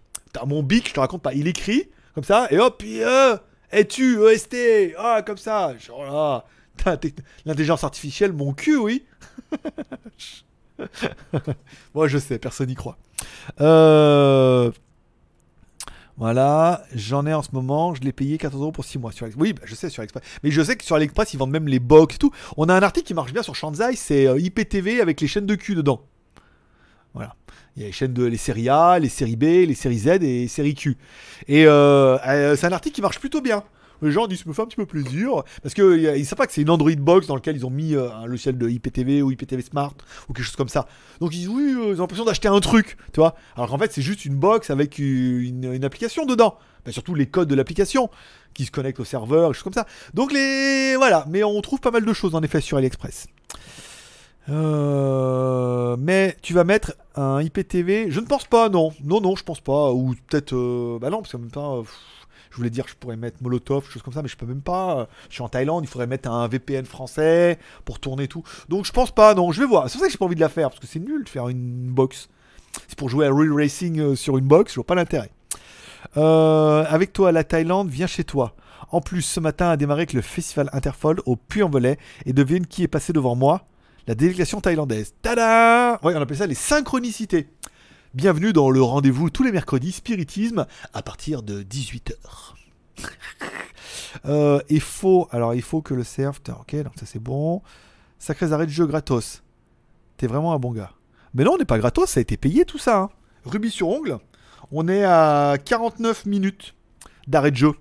[0.47, 3.36] Mon bic, je te raconte pas, il écrit comme ça et hop, puis euh,
[3.70, 6.44] es-tu EST, ah comme ça, genre là,
[7.44, 9.06] l'intelligence artificielle, mon cul, oui.
[11.94, 12.98] Moi, je sais, personne n'y croit.
[13.60, 14.70] Euh,
[16.18, 19.28] Voilà, j'en ai en ce moment, je l'ai payé 14 euros pour 6 mois sur.
[19.36, 20.22] Oui, bah, je sais sur AliExpress.
[20.43, 22.32] Mais je sais que sur AliExpress, ils vendent même les box et tout.
[22.56, 25.44] On a un article qui marche bien sur Shanzai, c'est euh, IPTV avec les chaînes
[25.44, 26.01] de cul dedans.
[27.12, 27.34] Voilà.
[27.76, 30.06] Il y a les chaînes de les séries A, les séries B, les séries Z
[30.06, 30.97] et les séries Q.
[31.48, 33.62] Et euh, euh, c'est un article qui marche plutôt bien.
[34.02, 35.43] Les gens disent, me fait un petit peu plaisir.
[35.62, 37.94] Parce qu'ils ne savent pas que c'est une Android box dans laquelle ils ont mis
[37.94, 39.94] euh, un logiciel de IPTV ou IPTV Smart
[40.28, 40.86] ou quelque chose comme ça.
[41.20, 43.35] Donc ils disent, oui, euh, ils ont l'impression d'acheter un truc, tu vois.
[43.56, 46.59] Alors qu'en fait, c'est juste une box avec une, application dedans.
[46.85, 48.10] Bah, surtout les codes de l'application
[48.55, 49.86] qui se connectent au serveur, choses comme ça.
[50.14, 50.94] Donc les.
[50.97, 51.24] Voilà.
[51.28, 53.27] Mais on trouve pas mal de choses en effet sur AliExpress.
[54.48, 58.93] Euh, mais tu vas mettre un IPTV Je ne pense pas, non.
[59.02, 59.93] Non, non, je pense pas.
[59.93, 60.55] Ou peut-être.
[61.01, 61.85] bah non, parce qu'en même temps.
[62.56, 64.62] Je voulais dire que je pourrais mettre Molotov, choses comme ça, mais je peux même
[64.62, 65.08] pas.
[65.28, 68.42] Je suis en Thaïlande, il faudrait mettre un VPN français pour tourner tout.
[68.70, 69.52] Donc je pense pas, non.
[69.52, 69.90] Je vais voir.
[69.90, 71.28] C'est pour ça que j'ai pas envie de la faire, parce que c'est nul de
[71.28, 72.30] faire une box.
[72.88, 75.30] C'est pour jouer à Real Racing euh, sur une box, je vois pas l'intérêt.
[76.16, 78.54] Euh, avec toi, la Thaïlande, viens chez toi.
[78.90, 81.98] En plus, ce matin a démarré avec le festival Interfol au Puy-en-Velay.
[82.24, 83.66] Et devine qui est passé devant moi?
[84.06, 85.12] La délégation thaïlandaise.
[85.20, 87.48] Tada Ouais, on appelle ça les synchronicités.
[88.14, 92.14] Bienvenue dans le rendez-vous tous les mercredis Spiritisme à partir de 18h.
[94.26, 96.38] euh, il faut, alors il faut que le serve.
[96.48, 97.62] Ok, donc ça c'est bon.
[98.18, 99.42] Sacrés arrêts de jeu gratos.
[100.16, 100.92] T'es vraiment un bon gars.
[101.34, 102.98] Mais non, on n'est pas gratos, ça a été payé tout ça.
[102.98, 103.10] hein.
[103.44, 104.18] Rubis sur ongle,
[104.72, 106.74] on est à 49 minutes
[107.26, 107.72] d'arrêt de jeu.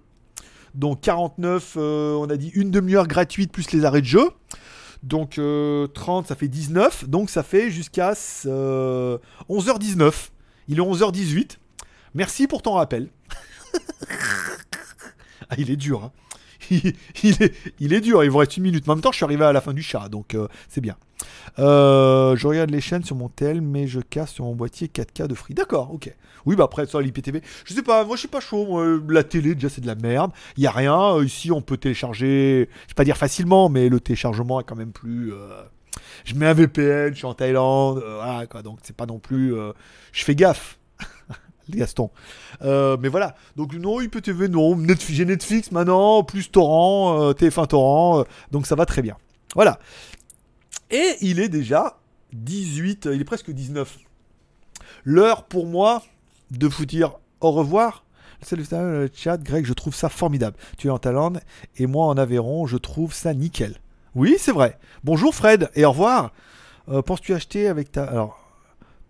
[0.73, 4.29] Donc 49, euh, on a dit une demi-heure gratuite plus les arrêts de jeu.
[5.03, 7.07] Donc euh, 30, ça fait 19.
[7.07, 8.13] Donc ça fait jusqu'à
[8.45, 9.17] euh,
[9.49, 10.13] 11h19.
[10.67, 11.57] Il est 11h18.
[12.13, 13.09] Merci pour ton rappel.
[15.49, 16.03] ah, il est dur.
[16.03, 16.11] hein.
[16.71, 16.93] Il,
[17.23, 18.87] il est, il est dur, il vous reste une minute.
[18.89, 20.95] En même temps, je suis arrivé à la fin du chat, donc euh, c'est bien.
[21.59, 25.27] Euh, je regarde les chaînes sur mon tel, mais je casse sur mon boîtier 4K
[25.27, 25.53] de free.
[25.53, 26.13] D'accord, ok.
[26.45, 27.41] Oui, bah après, ça, l'IPTV.
[27.65, 28.99] Je sais pas, moi je suis pas chaud.
[29.09, 30.31] la télé, déjà, c'est de la merde.
[30.57, 31.15] Il y a rien.
[31.15, 32.69] Euh, Ici, on peut télécharger.
[32.83, 35.33] Je vais pas dire facilement, mais le téléchargement est quand même plus.
[35.33, 35.63] euh,
[36.25, 37.97] Je mets un VPN, je suis en Thaïlande.
[37.97, 38.61] euh, voilà, quoi.
[38.61, 39.55] Donc, c'est pas non plus.
[40.11, 40.77] Je fais gaffe.
[41.69, 42.11] Gaston.
[42.61, 43.33] Mais voilà.
[43.55, 44.75] Donc, non, IPTV, non.
[44.75, 48.23] Netflix, j'ai Netflix maintenant, plus Torrent, euh, TF1 Torrent.
[48.51, 49.17] donc, ça va très bien.
[49.55, 49.79] Voilà.
[50.91, 51.97] Et il est déjà
[52.33, 53.97] 18, il est presque 19.
[55.03, 56.03] L'heure pour moi
[56.51, 58.03] de vous dire au revoir.
[58.41, 60.57] Salut le chat, Greg, je trouve ça formidable.
[60.77, 61.41] Tu es en Thaïlande
[61.77, 63.77] et moi en Aveyron, je trouve ça nickel.
[64.13, 64.77] Oui, c'est vrai.
[65.03, 66.31] Bonjour Fred et au revoir.
[66.89, 68.03] Euh, Penses-tu acheter avec ta.
[68.03, 68.39] Alors,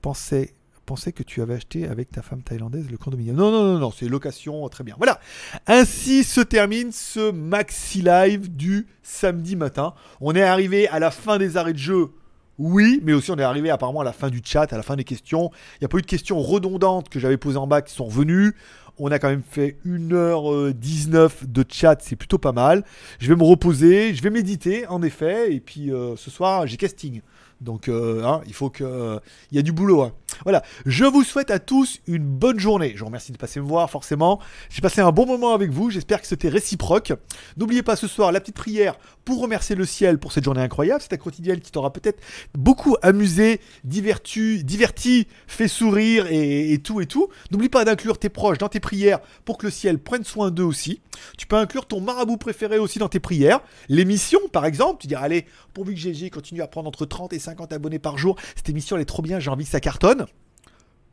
[0.01, 0.53] pensais,
[0.85, 3.35] pensais que tu avais acheté avec ta femme thaïlandaise le condominium.
[3.35, 4.95] Non, non, non, non, c'est location, très bien.
[4.97, 5.19] Voilà.
[5.67, 9.93] Ainsi se termine ce maxi live du samedi matin.
[10.21, 12.09] On est arrivé à la fin des arrêts de jeu.
[12.57, 14.95] Oui, mais aussi on est arrivé apparemment à la fin du chat, à la fin
[14.95, 15.51] des questions.
[15.73, 18.05] Il n'y a pas eu de questions redondantes que j'avais posées en bas qui sont
[18.05, 18.55] revenues.
[18.97, 22.85] On a quand même fait 1h19 de chat, c'est plutôt pas mal.
[23.19, 26.77] Je vais me reposer, je vais méditer en effet, et puis euh, ce soir j'ai
[26.77, 27.21] casting.
[27.61, 29.19] Donc euh, hein, il faut que
[29.51, 30.01] il y a du boulot.
[30.03, 30.13] hein.
[30.43, 32.91] Voilà, je vous souhaite à tous une bonne journée.
[32.95, 34.39] Je vous remercie de passer me voir forcément.
[34.69, 37.13] J'ai passé un bon moment avec vous, j'espère que c'était réciproque.
[37.55, 41.01] N'oubliez pas ce soir la petite prière pour remercier le ciel pour cette journée incroyable.
[41.01, 42.21] C'est un quotidien qui t'aura peut-être
[42.53, 47.29] beaucoup amusé, diverti, diverti, fait sourire et, et tout et tout.
[47.51, 50.63] N'oublie pas d'inclure tes proches dans tes prières pour que le ciel prenne soin d'eux
[50.63, 50.99] aussi.
[51.37, 53.61] Tu peux inclure ton marabout préféré aussi dans tes prières.
[53.87, 57.39] L'émission, par exemple, tu diras allez, pourvu que GG continue à prendre entre 30 et
[57.45, 60.25] 50 abonnés par jour, cette émission elle est trop bien, j'ai envie que ça cartonne.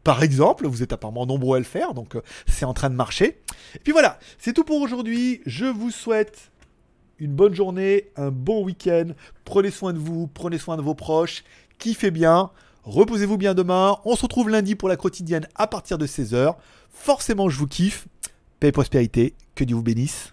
[0.04, 2.96] Par exemple, vous êtes apparemment nombreux à le faire, donc euh, c'est en train de
[2.96, 3.40] marcher.
[3.76, 5.40] Et puis voilà, c'est tout pour aujourd'hui.
[5.46, 6.50] Je vous souhaite
[7.18, 9.10] une bonne journée, un bon week-end.
[9.44, 11.44] Prenez soin de vous, prenez soin de vos proches,
[11.78, 12.50] kiffez bien.
[12.84, 13.98] Reposez-vous bien demain.
[14.04, 16.56] On se retrouve lundi pour la quotidienne à partir de 16h.
[16.90, 18.08] Forcément, je vous kiffe.
[18.58, 19.34] Paix et prospérité.
[19.54, 20.31] Que Dieu vous bénisse.